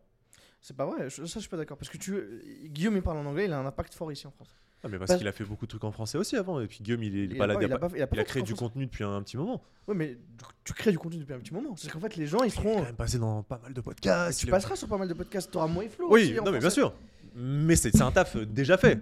C'est 0.61 0.77
pas 0.77 0.85
vrai, 0.87 1.09
je- 1.09 1.25
ça 1.25 1.35
je 1.39 1.41
suis 1.41 1.49
pas 1.49 1.57
d'accord. 1.57 1.77
Parce 1.79 1.89
que 1.89 1.97
tu, 1.99 2.21
Guillaume 2.67 2.97
il 2.97 3.03
parle 3.03 3.19
en 3.19 3.27
anglais, 3.27 3.45
il 3.47 3.53
a 3.53 3.59
un 3.59 3.67
impact 3.67 3.95
fort 3.95 4.11
ici 4.13 4.27
en 4.27 4.31
France. 4.33 4.55
Ah, 4.85 4.89
mais 4.89 4.99
parce 4.99 5.09
Parce- 5.11 5.19
qu'il 5.19 5.29
a 5.29 5.33
fait 5.33 5.45
beaucoup 5.45 5.65
de 5.67 5.71
trucs 5.71 5.85
en 5.85 5.93
français 5.93 6.19
aussi 6.19 6.37
avant. 6.37 6.61
Et 6.61 6.67
puis 6.67 6.79
Guillaume, 6.83 7.03
il 7.05 7.17
est, 7.17 7.25
il 7.25 7.33
Il 7.33 7.39
pas- 7.39 7.45
il 7.47 7.51
a 7.53 7.55
il 7.55 7.65
a 7.73 7.79
pas- 7.79 7.89
pas- 7.89 7.97
il 7.97 8.03
a 8.03 8.07
pas 8.09 8.17
il 8.17 8.19
a 8.21 8.25
fait 8.25 8.29
créé 8.31 8.43
du 8.43 8.55
contenu 8.55 8.85
depuis 8.87 9.05
un 9.05 9.23
petit 9.23 9.37
moment. 9.37 9.63
Ouais, 9.87 9.95
mais 9.95 10.19
tu- 10.65 10.73
crées 10.73 10.91
du 10.91 10.99
contenu 10.99 11.21
depuis 11.21 11.35
un 11.35 11.39
petit 11.39 11.55
moment. 11.55 11.75
C'est 11.77 11.89
qu'en 11.91 12.01
fait, 12.01 12.17
les 12.17 12.27
gens 12.27 12.39
ils 12.39 12.47
Il 12.47 12.47
est 12.49 12.51
seront. 12.51 12.77
quand 12.79 12.83
même 12.85 12.97
passé 12.97 13.19
dans 13.19 13.43
pas 13.45 13.61
mal 13.63 13.73
de 13.73 13.81
podcasts. 13.81 14.41
Tu 14.41 14.47
il 14.47 14.49
a- 14.49 14.53
passeras 14.53 14.75
sur 14.77 14.89
pas 14.89 14.99
mal 14.99 15.07
de 15.09 15.15
podcasts, 15.15 15.51
t'auras 15.53 15.69
moins 15.69 15.89
flow. 15.89 16.09
Oui, 16.11 16.23
aussi 16.23 16.35
non, 16.35 16.51
mais 16.51 16.59
bien 16.59 16.71
sûr. 16.71 16.93
Mais 17.37 17.77
c'est 17.77 18.01
un 18.03 18.11
taf 18.11 18.35
euh, 18.37 18.45
déjà 18.45 18.77
fait. 18.77 18.99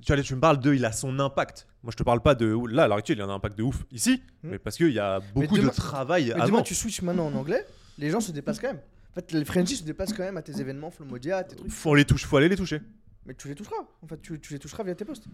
Tu, 0.00 0.14
vois, 0.14 0.22
tu 0.22 0.34
me 0.34 0.40
parles 0.40 0.60
de, 0.60 0.72
il 0.72 0.84
a 0.86 0.92
son 0.92 1.18
impact. 1.18 1.66
Moi, 1.82 1.90
je 1.90 1.96
te 1.96 2.02
parle 2.02 2.22
pas 2.22 2.34
de. 2.34 2.56
Là, 2.70 2.84
à 2.84 2.88
l'heure 2.88 2.96
actuelle, 2.98 3.18
il 3.18 3.20
a 3.20 3.24
un 3.26 3.30
impact 3.34 3.58
de 3.58 3.64
ouf 3.64 3.84
ici, 3.92 4.22
Hmm. 4.42 4.50
mais 4.52 4.58
parce 4.58 4.76
qu'il 4.76 4.92
y 4.92 4.98
a 4.98 5.20
beaucoup 5.34 5.56
demain- 5.58 5.68
de 5.68 5.74
travail 5.74 6.26
Mais 6.28 6.32
avant. 6.40 6.46
demain, 6.46 6.62
tu 6.62 6.74
switches 6.74 7.02
maintenant 7.02 7.26
en 7.26 7.34
anglais, 7.34 7.66
les 7.98 8.08
gens 8.08 8.20
se 8.20 8.32
déplacent 8.32 8.60
quand 8.60 8.68
même. 8.68 8.80
En 9.10 9.14
fait, 9.14 9.32
les 9.32 9.44
Frenchies 9.44 9.76
se 9.76 9.84
déplacent 9.84 10.12
quand 10.14 10.22
même 10.22 10.36
à 10.38 10.42
tes 10.42 10.58
événements, 10.60 10.90
Flomodia, 10.90 11.38
à 11.38 11.44
tes 11.44 11.56
trucs. 11.56 11.70
Faut 11.70 11.94
les 11.94 12.04
toucher, 12.04 12.26
faut 12.26 12.36
aller 12.38 12.48
les 12.48 12.56
toucher. 12.56 12.80
Mais 13.28 13.34
tu 13.34 13.46
les 13.46 13.54
toucheras. 13.54 13.76
En 14.02 14.06
fait, 14.08 14.20
tu, 14.20 14.40
tu 14.40 14.52
les 14.54 14.58
toucheras 14.58 14.82
via 14.82 14.94
tes 14.96 15.04
posts. 15.04 15.26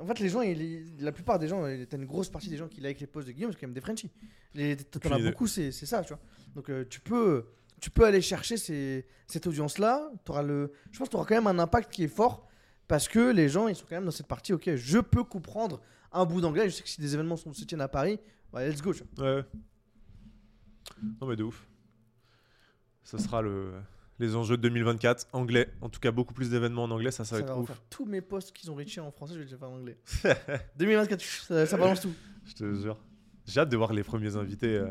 En 0.00 0.04
fait, 0.06 0.18
les 0.20 0.28
gens, 0.28 0.42
ils- 0.42 1.00
la 1.00 1.12
plupart 1.12 1.38
des 1.38 1.48
gens, 1.48 1.64
euh, 1.64 1.84
t'as 1.88 1.96
une 1.96 2.04
grosse 2.04 2.28
partie 2.28 2.48
des 2.50 2.56
gens 2.56 2.68
qui 2.68 2.80
like 2.80 3.00
les 3.00 3.06
posts 3.06 3.26
de 3.28 3.32
Guillaume, 3.32 3.52
c'est 3.52 3.58
quand 3.60 3.66
même 3.68 3.74
des 3.74 3.80
Frenchies. 3.80 4.10
T'en 5.08 5.14
as 5.14 5.18
idée. 5.20 5.30
beaucoup, 5.30 5.46
c'est 5.46 5.70
ça, 5.72 6.02
tu 6.02 6.08
vois. 6.08 6.20
Donc, 6.54 6.68
euh, 6.68 6.84
tu 6.90 7.00
peux, 7.00 7.46
tu 7.80 7.90
peux 7.90 8.04
aller 8.04 8.20
chercher 8.20 8.56
ces- 8.56 9.06
cette 9.28 9.46
audience-là. 9.46 10.10
T'auras 10.24 10.42
le, 10.42 10.72
je 10.90 10.98
pense 10.98 11.08
que 11.08 11.12
tu 11.12 11.16
auras 11.16 11.26
quand 11.26 11.34
même 11.36 11.46
un 11.46 11.58
impact 11.60 11.92
qui 11.92 12.02
est 12.04 12.08
fort 12.08 12.48
parce 12.88 13.06
que 13.08 13.30
les 13.32 13.48
gens, 13.48 13.68
ils 13.68 13.76
sont 13.76 13.86
quand 13.88 13.94
même 13.96 14.04
dans 14.04 14.10
cette 14.10 14.26
partie. 14.26 14.52
Ok, 14.52 14.68
je 14.74 14.98
peux 14.98 15.22
comprendre 15.24 15.80
un 16.12 16.24
bout 16.24 16.40
d'anglais. 16.40 16.68
Je 16.68 16.74
sais 16.74 16.82
que 16.82 16.88
si 16.88 17.00
des 17.00 17.14
événements 17.14 17.36
sont- 17.36 17.52
se 17.52 17.64
tiennent 17.64 17.80
à 17.80 17.88
Paris, 17.88 18.18
ouais, 18.52 18.68
let's 18.68 18.82
go. 18.82 18.92
tu 18.92 19.04
vois. 19.16 19.36
Ouais. 19.36 19.44
Non, 21.20 21.26
mais 21.28 21.36
de 21.36 21.44
ouf. 21.44 21.68
Ce 23.04 23.16
sera 23.18 23.42
le, 23.42 23.72
les 24.18 24.34
enjeux 24.36 24.56
de 24.56 24.62
2024. 24.62 25.26
Anglais. 25.32 25.68
En 25.80 25.88
tout 25.88 26.00
cas, 26.00 26.10
beaucoup 26.10 26.34
plus 26.34 26.50
d'événements 26.50 26.84
en 26.84 26.90
anglais. 26.90 27.10
Ça, 27.10 27.24
ça, 27.24 27.36
Ça 27.36 27.42
va 27.42 27.46
va 27.46 27.52
être 27.52 27.58
ouf. 27.58 27.68
refaire 27.68 27.82
tous 27.90 28.04
mes 28.04 28.20
posts 28.20 28.52
qu'ils 28.52 28.70
ont 28.70 28.74
reachés 28.74 29.00
en 29.00 29.10
français, 29.10 29.34
je 29.34 29.38
vais 29.40 29.44
les 29.44 29.56
faire 29.56 29.70
en 29.70 29.76
anglais. 29.76 29.96
2024, 30.76 31.20
ça, 31.22 31.66
ça 31.66 31.76
balance 31.76 32.00
tout. 32.00 32.12
Je 32.44 32.54
te 32.54 32.74
jure. 32.74 32.98
J'ai 33.46 33.60
hâte 33.60 33.68
de 33.70 33.76
voir 33.76 33.92
les 33.92 34.02
premiers 34.02 34.36
invités. 34.36 34.76
euh, 34.76 34.86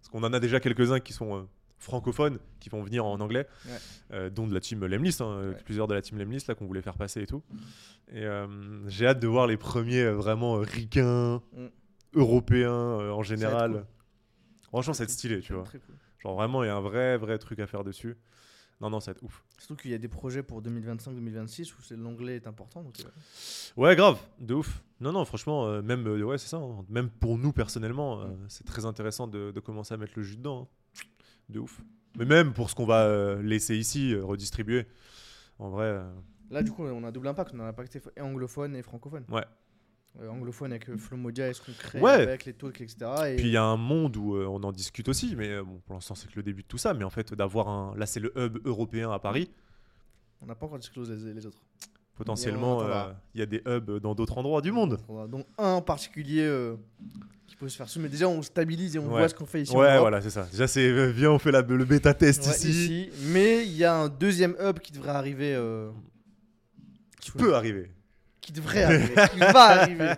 parce 0.00 0.08
qu'on 0.10 0.22
en 0.22 0.32
a 0.32 0.40
déjà 0.40 0.60
quelques-uns 0.60 1.00
qui 1.00 1.12
sont 1.12 1.36
euh, 1.36 1.42
francophones, 1.78 2.38
qui 2.60 2.68
vont 2.68 2.82
venir 2.82 3.04
en 3.06 3.18
anglais, 3.20 3.46
Ouais. 3.66 3.72
euh, 4.12 4.30
dont 4.30 4.46
de 4.46 4.54
la 4.54 4.60
team 4.60 4.84
Lemlist, 4.84 5.20
hein, 5.20 5.48
Ouais. 5.50 5.56
plusieurs 5.64 5.88
de 5.88 5.94
la 5.94 6.02
team 6.02 6.18
Lemlist 6.18 6.46
là 6.48 6.54
qu'on 6.54 6.66
voulait 6.66 6.82
faire 6.82 6.96
passer 6.96 7.22
et 7.22 7.26
tout. 7.26 7.42
Et 8.12 8.24
j'ai 8.88 9.06
hâte 9.06 9.20
de 9.20 9.26
voir 9.28 9.46
les 9.46 9.56
premiers 9.56 10.04
vraiment 10.10 10.54
ricains, 10.54 11.42
Mm. 11.52 11.66
européens 12.14 12.72
en 13.12 13.22
général. 13.22 13.72
cool. 13.72 13.84
Franchement, 14.64 14.92
ça 14.94 14.98
va 15.02 15.04
être 15.04 15.10
stylé, 15.10 15.40
tu 15.40 15.52
vois. 15.52 15.64
Cool. 15.64 15.80
Genre 16.18 16.34
vraiment, 16.34 16.62
il 16.62 16.66
y 16.66 16.70
a 16.70 16.76
un 16.76 16.80
vrai, 16.80 17.16
vrai 17.16 17.38
truc 17.38 17.58
à 17.60 17.66
faire 17.66 17.82
dessus. 17.84 18.16
Non, 18.80 18.88
non, 18.90 19.00
ça 19.00 19.12
va 19.12 19.16
être 19.16 19.22
ouf. 19.22 19.44
Surtout 19.58 19.76
qu'il 19.76 19.90
y 19.90 19.94
a 19.94 19.98
des 19.98 20.08
projets 20.08 20.42
pour 20.42 20.62
2025-2026 20.62 21.72
où 21.72 22.02
l'anglais 22.02 22.36
est 22.36 22.46
important. 22.46 22.82
Donc, 22.82 22.94
euh, 23.00 23.08
Ouais, 23.76 23.94
grave, 23.94 24.18
de 24.38 24.54
ouf. 24.54 24.82
Non, 25.00 25.12
non, 25.12 25.24
franchement, 25.24 25.66
euh, 25.66 25.82
même, 25.82 26.06
euh, 26.06 26.22
ouais, 26.22 26.38
c'est 26.38 26.48
ça. 26.48 26.56
hein. 26.56 26.84
Même 26.88 27.10
pour 27.10 27.36
nous 27.36 27.52
personnellement, 27.52 28.20
euh, 28.22 28.26
c'est 28.48 28.64
très 28.64 28.86
intéressant 28.86 29.26
de, 29.26 29.50
de 29.50 29.60
commencer 29.60 29.92
à 29.92 29.96
mettre 29.98 30.14
le 30.16 30.22
jus 30.22 30.36
dedans. 30.36 30.62
hein. 30.96 31.00
De 31.50 31.58
ouf. 31.58 31.82
Mais 32.16 32.24
même 32.24 32.52
pour 32.54 32.70
ce 32.70 32.74
qu'on 32.74 32.86
va 32.86 33.36
laisser 33.42 33.76
ici, 33.76 34.14
redistribuer. 34.16 34.86
En 35.58 35.68
vrai, 35.70 36.00
Là, 36.50 36.62
du 36.62 36.72
coup, 36.72 36.84
on 36.84 37.04
a 37.04 37.10
double 37.12 37.28
impact. 37.28 37.52
On 37.54 37.60
a 37.60 37.64
un 37.64 37.68
impact 37.68 38.00
et 38.16 38.20
anglophone 38.20 38.74
et 38.76 38.82
francophone. 38.82 39.24
Ouais. 39.28 39.44
Euh, 40.20 40.28
anglophone 40.28 40.72
avec 40.72 40.88
euh, 40.90 40.96
Flomodia 40.98 41.48
et 41.48 41.54
ce 41.54 41.60
qu'on 41.62 41.72
crée 41.72 42.00
Ouais. 42.00 42.10
avec 42.10 42.44
les 42.44 42.52
talks, 42.52 42.80
etc. 42.80 42.96
Et 43.28 43.36
puis 43.36 43.46
il 43.46 43.52
y 43.52 43.56
a 43.56 43.62
un 43.62 43.76
monde 43.76 44.16
où 44.16 44.34
euh, 44.34 44.44
on 44.46 44.60
en 44.64 44.72
discute 44.72 45.08
aussi, 45.08 45.36
mais 45.36 45.62
bon, 45.62 45.80
pour 45.86 45.94
l'instant, 45.94 46.16
c'est 46.16 46.26
que 46.28 46.34
le 46.36 46.42
début 46.42 46.62
de 46.62 46.66
tout 46.66 46.78
ça. 46.78 46.94
Mais 46.94 47.04
en 47.04 47.10
fait, 47.10 47.32
d'avoir 47.32 47.68
un. 47.68 47.94
Là, 47.96 48.06
c'est 48.06 48.18
le 48.18 48.32
hub 48.36 48.58
européen 48.66 49.12
à 49.12 49.20
Paris. 49.20 49.48
on 50.42 50.46
n'a 50.46 50.54
pas 50.56 50.66
encore 50.66 50.80
disclosé 50.80 51.14
les, 51.14 51.32
les 51.34 51.46
autres. 51.46 51.62
Potentiellement, 52.16 52.82
euh, 52.82 53.12
il 53.34 53.40
y 53.40 53.42
a 53.42 53.46
des 53.46 53.62
hubs 53.66 53.98
dans 54.00 54.14
d'autres 54.16 54.36
endroits 54.36 54.60
du 54.60 54.72
monde. 54.72 54.98
Donc 55.28 55.46
un 55.56 55.74
en 55.74 55.80
particulier 55.80 56.42
euh, 56.42 56.74
qui 57.46 57.54
peut 57.56 57.68
se 57.68 57.76
faire 57.76 57.88
sous. 57.88 58.00
Mais 58.00 58.08
déjà, 58.08 58.28
on 58.28 58.42
stabilise 58.42 58.96
et 58.96 58.98
on 58.98 59.04
Ouais. 59.04 59.20
voit 59.20 59.28
ce 59.28 59.34
qu'on 59.34 59.46
fait 59.46 59.62
ici. 59.62 59.74
Ouais, 59.76 59.96
voilà, 60.00 60.20
c'est 60.20 60.28
ça. 60.30 60.42
Déjà, 60.50 60.66
c'est 60.66 61.12
viens, 61.12 61.30
on 61.30 61.38
fait 61.38 61.52
la- 61.52 61.62
le 61.62 61.84
bêta 61.84 62.12
test 62.14 62.44
Ouais, 62.46 62.50
ici. 62.50 62.68
ici. 62.70 63.10
Mais 63.28 63.64
il 63.64 63.76
y 63.76 63.84
a 63.84 63.94
un 63.96 64.08
deuxième 64.08 64.54
hub 64.60 64.80
qui 64.80 64.90
devrait 64.92 65.10
arriver. 65.12 65.56
Qui 67.20 67.30
peut 67.30 67.54
arriver. 67.54 67.90
Qui 68.40 68.52
devrait 68.52 68.82
arriver. 68.84 69.14
qui 69.32 69.38
va 69.38 69.64
arriver. 69.66 70.10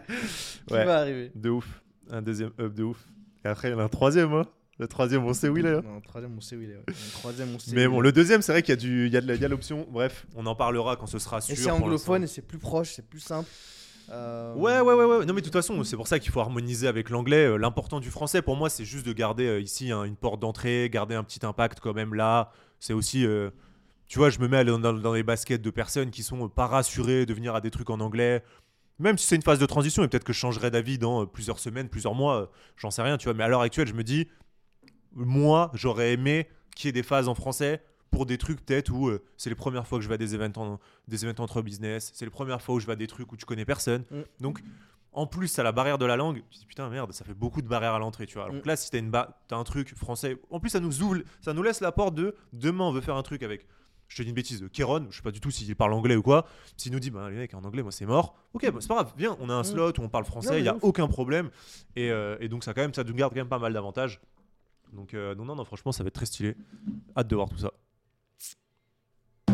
Qui 0.66 0.74
Ouais. 0.74 0.84
va 0.84 0.98
arriver. 1.00 1.32
De 1.34 1.50
ouf. 1.50 1.82
Un 2.10 2.22
deuxième 2.22 2.50
hub 2.58 2.74
de 2.74 2.82
ouf. 2.84 2.98
Et 3.44 3.48
après, 3.48 3.68
il 3.68 3.72
y 3.72 3.74
en 3.74 3.78
a 3.80 3.84
un 3.84 3.88
troisième. 3.88 4.32
Hein. 4.32 4.46
Le 4.78 4.88
troisième, 4.88 5.24
on 5.24 5.32
sait 5.34 5.48
où 5.48 5.56
il 5.56 5.66
est. 5.66 5.70
hein. 5.74 5.82
Non, 5.84 5.96
le 5.96 6.00
troisième, 6.02 6.32
on 6.36 6.40
sait 6.40 6.56
où 6.56 6.62
il 6.62 6.70
est. 6.70 6.74
ouais. 6.76 6.82
Le 6.88 7.12
troisième, 7.12 7.48
on 7.54 7.58
sait 7.58 7.72
Mais 7.74 7.86
où 7.86 7.90
bon, 7.90 7.96
il 7.96 8.00
est. 8.00 8.02
le 8.08 8.12
deuxième, 8.12 8.42
c'est 8.42 8.52
vrai 8.52 8.62
qu'il 8.62 8.70
y 8.70 8.72
a, 8.72 8.76
du, 8.76 9.06
il 9.06 9.12
y 9.12 9.44
a 9.44 9.48
l'option. 9.48 9.86
Bref, 9.90 10.26
on 10.34 10.46
en 10.46 10.54
parlera 10.54 10.96
quand 10.96 11.06
ce 11.06 11.18
sera 11.18 11.40
sûr. 11.40 11.52
Et 11.52 11.56
c'est 11.56 11.70
anglophone 11.70 12.24
et 12.24 12.26
c'est 12.26 12.42
plus 12.42 12.58
proche, 12.58 12.92
c'est 12.94 13.06
plus 13.08 13.20
simple. 13.20 13.48
Euh, 14.10 14.54
Ouais, 14.54 14.80
ouais, 14.80 14.94
ouais, 14.94 15.04
ouais. 15.04 15.24
Non, 15.26 15.34
mais 15.34 15.40
de 15.40 15.44
toute 15.46 15.52
façon, 15.52 15.82
c'est 15.84 15.96
pour 15.96 16.08
ça 16.08 16.18
qu'il 16.18 16.30
faut 16.32 16.40
harmoniser 16.40 16.88
avec 16.88 17.10
l'anglais. 17.10 17.46
Euh, 17.46 17.56
L'important 17.56 18.00
du 18.00 18.10
français, 18.10 18.42
pour 18.42 18.56
moi, 18.56 18.68
c'est 18.70 18.84
juste 18.84 19.06
de 19.06 19.12
garder 19.12 19.46
euh, 19.46 19.60
ici 19.60 19.90
hein, 19.92 20.04
une 20.04 20.16
porte 20.16 20.40
d'entrée, 20.40 20.88
garder 20.90 21.14
un 21.14 21.24
petit 21.24 21.44
impact 21.46 21.80
quand 21.80 21.94
même 21.94 22.14
là. 22.14 22.50
C'est 22.80 22.92
aussi. 22.92 23.24
euh, 23.26 23.50
tu 24.12 24.18
vois, 24.18 24.28
je 24.28 24.38
me 24.40 24.46
mets 24.48 24.62
dans, 24.64 24.78
dans- 24.78 24.92
dans 24.92 25.14
les 25.14 25.22
baskets 25.22 25.62
de 25.62 25.70
personnes 25.70 26.10
qui 26.10 26.22
sont 26.22 26.44
euh, 26.44 26.48
pas 26.48 26.66
rassurées 26.66 27.24
de 27.24 27.32
venir 27.32 27.54
à 27.54 27.60
des 27.62 27.70
trucs 27.70 27.88
en 27.88 27.98
anglais. 28.00 28.42
Même 28.98 29.16
si 29.16 29.26
c'est 29.26 29.36
une 29.36 29.42
phase 29.42 29.58
de 29.58 29.64
transition, 29.66 30.04
et 30.04 30.08
peut-être 30.08 30.24
que 30.24 30.34
je 30.34 30.38
changerai 30.38 30.70
d'avis 30.70 30.98
dans 30.98 31.22
euh, 31.22 31.26
plusieurs 31.26 31.58
semaines, 31.58 31.88
plusieurs 31.88 32.14
mois, 32.14 32.42
euh, 32.42 32.46
j'en 32.76 32.90
sais 32.90 33.00
rien, 33.02 33.16
tu 33.16 33.24
vois. 33.24 33.34
Mais 33.34 33.42
à 33.44 33.48
l'heure 33.48 33.62
actuelle, 33.62 33.88
je 33.88 33.94
me 33.94 34.04
dis, 34.04 34.28
moi, 35.14 35.70
j'aurais 35.74 36.12
aimé 36.12 36.46
qu'il 36.76 36.88
y 36.88 36.90
ait 36.90 36.92
des 36.92 37.02
phases 37.02 37.28
en 37.28 37.34
français 37.34 37.82
pour 38.10 38.26
des 38.26 38.36
trucs 38.38 38.64
peut-être 38.64 38.90
où 38.90 39.08
euh, 39.08 39.22
c'est 39.38 39.48
les 39.48 39.56
premières 39.56 39.86
fois 39.86 39.98
que 39.98 40.04
je 40.04 40.08
vais 40.08 40.14
à 40.14 40.18
des 40.18 40.34
événements, 40.34 40.78
des 41.08 41.24
événements 41.24 41.44
entre 41.44 41.62
business, 41.62 42.10
c'est 42.14 42.26
les 42.26 42.30
premières 42.30 42.60
fois 42.60 42.74
où 42.74 42.80
je 42.80 42.86
vais 42.86 42.92
à 42.92 42.96
des 42.96 43.06
trucs 43.06 43.32
où 43.32 43.36
tu 43.36 43.46
connais 43.46 43.64
personne. 43.64 44.04
Mm. 44.10 44.20
Donc, 44.40 44.62
en 45.14 45.26
plus, 45.26 45.58
à 45.58 45.62
la 45.62 45.72
barrière 45.72 45.98
de 45.98 46.04
la 46.06 46.16
langue, 46.16 46.42
tu 46.50 46.56
te 46.56 46.60
dis 46.60 46.66
putain, 46.66 46.88
merde, 46.90 47.12
ça 47.12 47.24
fait 47.24 47.34
beaucoup 47.34 47.62
de 47.62 47.68
barrières 47.68 47.94
à 47.94 47.98
l'entrée, 47.98 48.26
tu 48.26 48.34
vois. 48.38 48.50
Donc 48.50 48.64
Mm. 48.64 48.68
là, 48.68 48.76
si 48.76 48.90
t'as, 48.90 48.98
une 48.98 49.10
ba- 49.10 49.40
t'as 49.48 49.56
un 49.56 49.64
truc 49.64 49.94
français, 49.96 50.36
en 50.50 50.60
plus, 50.60 50.68
ça 50.70 50.80
nous 50.80 51.02
ouvre, 51.02 51.18
ça 51.40 51.54
nous 51.54 51.62
laisse 51.62 51.80
la 51.80 51.92
porte 51.92 52.14
de 52.14 52.34
demain, 52.52 52.84
on 52.84 52.92
veut 52.92 53.00
faire 53.00 53.16
un 53.16 53.22
truc 53.22 53.42
avec. 53.42 53.66
Je 54.12 54.16
te 54.18 54.22
dis 54.22 54.28
une 54.28 54.34
bêtise, 54.34 54.60
de 54.60 54.68
Kéron, 54.68 55.06
je 55.10 55.16
sais 55.16 55.22
pas 55.22 55.30
du 55.30 55.40
tout 55.40 55.50
s'il 55.50 55.74
parle 55.74 55.94
anglais 55.94 56.16
ou 56.16 56.22
quoi. 56.22 56.46
S'il 56.76 56.92
nous 56.92 57.00
dit, 57.00 57.10
bah 57.10 57.30
les 57.30 57.36
mecs, 57.36 57.54
en 57.54 57.64
anglais, 57.64 57.82
moi 57.82 57.92
c'est 57.92 58.04
mort. 58.04 58.34
Ok, 58.52 58.70
bah, 58.70 58.78
c'est 58.80 58.88
pas 58.88 58.94
grave, 58.96 59.12
viens, 59.16 59.38
on 59.40 59.48
a 59.48 59.54
un 59.54 59.62
Mm. 59.62 59.64
slot 59.64 59.92
où 59.98 60.02
on 60.02 60.08
parle 60.10 60.26
français, 60.26 60.58
il 60.58 60.64
y 60.66 60.68
a 60.68 60.76
aucun 60.82 61.08
problème. 61.08 61.48
Et, 61.96 62.10
euh, 62.10 62.36
et 62.40 62.48
donc, 62.50 62.62
ça, 62.62 62.74
quand 62.74 62.82
même, 62.82 62.92
ça 62.92 63.04
nous 63.04 63.14
garde 63.14 63.32
quand 63.32 63.40
même 63.40 63.48
pas 63.48 63.58
mal 63.58 63.72
d'avantages. 63.72 64.20
Donc, 64.92 65.14
euh, 65.14 65.34
non, 65.34 65.46
non, 65.46 65.56
non, 65.56 65.64
franchement, 65.64 65.92
ça 65.92 66.02
va 66.04 66.08
être 66.08 66.14
très 66.14 66.26
stylé. 66.26 66.54
Hâte 67.16 67.28
de 67.28 67.34
voir 67.36 67.48
tout 67.48 67.56
ça. 67.56 67.70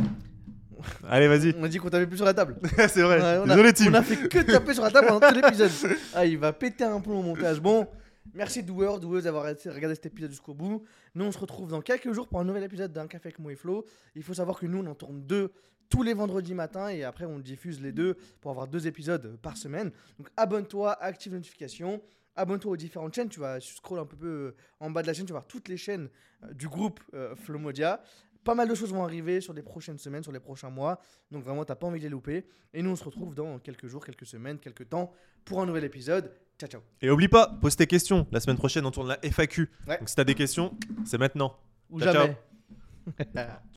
Allez, 1.08 1.28
vas-y. 1.28 1.54
On 1.58 1.64
a 1.64 1.68
dit 1.68 1.78
qu'on 1.78 1.88
tapait 1.90 2.06
plus 2.06 2.16
sur 2.16 2.26
la 2.26 2.34
table. 2.34 2.56
c'est 2.88 3.02
vrai. 3.02 3.20
Ouais, 3.20 3.38
on, 3.42 3.46
Désolé, 3.46 3.68
a, 3.68 3.72
Tim. 3.72 3.90
on 3.90 3.94
a 3.94 4.02
fait 4.02 4.28
que 4.28 4.38
taper 4.40 4.74
sur 4.74 4.82
la 4.82 4.90
table 4.90 5.06
pendant 5.08 5.28
tout 5.28 5.34
l'épisode. 5.40 5.70
Ah, 6.14 6.24
il 6.26 6.38
va 6.38 6.52
péter 6.52 6.84
un 6.84 7.00
plomb 7.00 7.20
au 7.20 7.22
montage. 7.22 7.60
Bon, 7.60 7.86
merci 8.34 8.62
Doueur, 8.62 9.00
Doueuse 9.00 9.24
d'avoir 9.24 9.44
regardé 9.44 9.94
cet 9.94 10.06
épisode 10.06 10.30
jusqu'au 10.30 10.54
bout. 10.54 10.84
Nous, 11.14 11.24
on 11.24 11.32
se 11.32 11.38
retrouve 11.38 11.70
dans 11.70 11.80
quelques 11.80 12.12
jours 12.12 12.28
pour 12.28 12.40
un 12.40 12.44
nouvel 12.44 12.64
épisode 12.64 12.92
d'un 12.92 13.06
café 13.06 13.28
avec 13.28 13.38
moi 13.38 13.52
et 13.52 13.56
Flo. 13.56 13.84
Il 14.14 14.22
faut 14.22 14.34
savoir 14.34 14.58
que 14.58 14.66
nous, 14.66 14.78
on 14.78 14.86
en 14.86 14.94
tourne 14.94 15.22
deux 15.22 15.52
tous 15.88 16.02
les 16.02 16.14
vendredis 16.14 16.54
matins 16.54 16.88
et 16.88 17.04
après, 17.04 17.24
on 17.24 17.38
diffuse 17.38 17.80
les 17.80 17.92
deux 17.92 18.16
pour 18.40 18.50
avoir 18.50 18.68
deux 18.68 18.86
épisodes 18.86 19.36
par 19.40 19.56
semaine. 19.56 19.90
Donc, 20.18 20.28
abonne-toi, 20.36 20.92
active 21.02 21.32
les 21.32 21.38
notifications. 21.38 22.02
Abonne-toi 22.36 22.72
aux 22.72 22.76
différentes 22.76 23.14
chaînes. 23.14 23.28
Tu 23.28 23.40
vas 23.40 23.60
scroll 23.60 23.98
un 23.98 24.06
peu 24.06 24.26
euh, 24.26 24.56
en 24.80 24.90
bas 24.90 25.02
de 25.02 25.06
la 25.08 25.12
chaîne. 25.12 25.26
Tu 25.26 25.32
vas 25.32 25.40
voir 25.40 25.48
toutes 25.48 25.68
les 25.68 25.76
chaînes 25.76 26.08
euh, 26.44 26.52
du 26.52 26.68
groupe 26.68 27.00
euh, 27.14 27.34
Flomodia. 27.34 28.00
Pas 28.44 28.54
mal 28.54 28.68
de 28.68 28.74
choses 28.74 28.92
vont 28.92 29.02
arriver 29.02 29.40
sur 29.40 29.52
les 29.52 29.62
prochaines 29.62 29.98
semaines, 29.98 30.22
sur 30.22 30.32
les 30.32 30.40
prochains 30.40 30.70
mois. 30.70 31.00
Donc 31.30 31.42
vraiment, 31.42 31.64
t'as 31.64 31.74
pas 31.74 31.86
envie 31.86 31.98
de 31.98 32.04
les 32.04 32.10
louper. 32.10 32.46
Et 32.72 32.82
nous, 32.82 32.90
on 32.90 32.96
se 32.96 33.04
retrouve 33.04 33.34
dans 33.34 33.58
quelques 33.58 33.88
jours, 33.88 34.04
quelques 34.04 34.26
semaines, 34.26 34.58
quelques 34.58 34.88
temps 34.88 35.12
pour 35.44 35.60
un 35.60 35.66
nouvel 35.66 35.84
épisode. 35.84 36.32
Ciao, 36.58 36.68
ciao. 36.68 36.80
Et 37.00 37.08
oublie 37.10 37.28
pas, 37.28 37.46
pose 37.60 37.76
tes 37.76 37.86
questions. 37.86 38.26
La 38.32 38.40
semaine 38.40 38.56
prochaine, 38.56 38.84
on 38.84 38.90
tourne 38.90 39.08
la 39.08 39.18
FAQ. 39.22 39.70
Ouais. 39.86 39.98
Donc 39.98 40.08
si 40.08 40.16
t'as 40.16 40.24
des 40.24 40.34
questions, 40.34 40.76
c'est 41.04 41.18
maintenant. 41.18 41.56
Ou 41.90 42.00
Ciao, 42.00 42.12
jamais. 42.12 42.36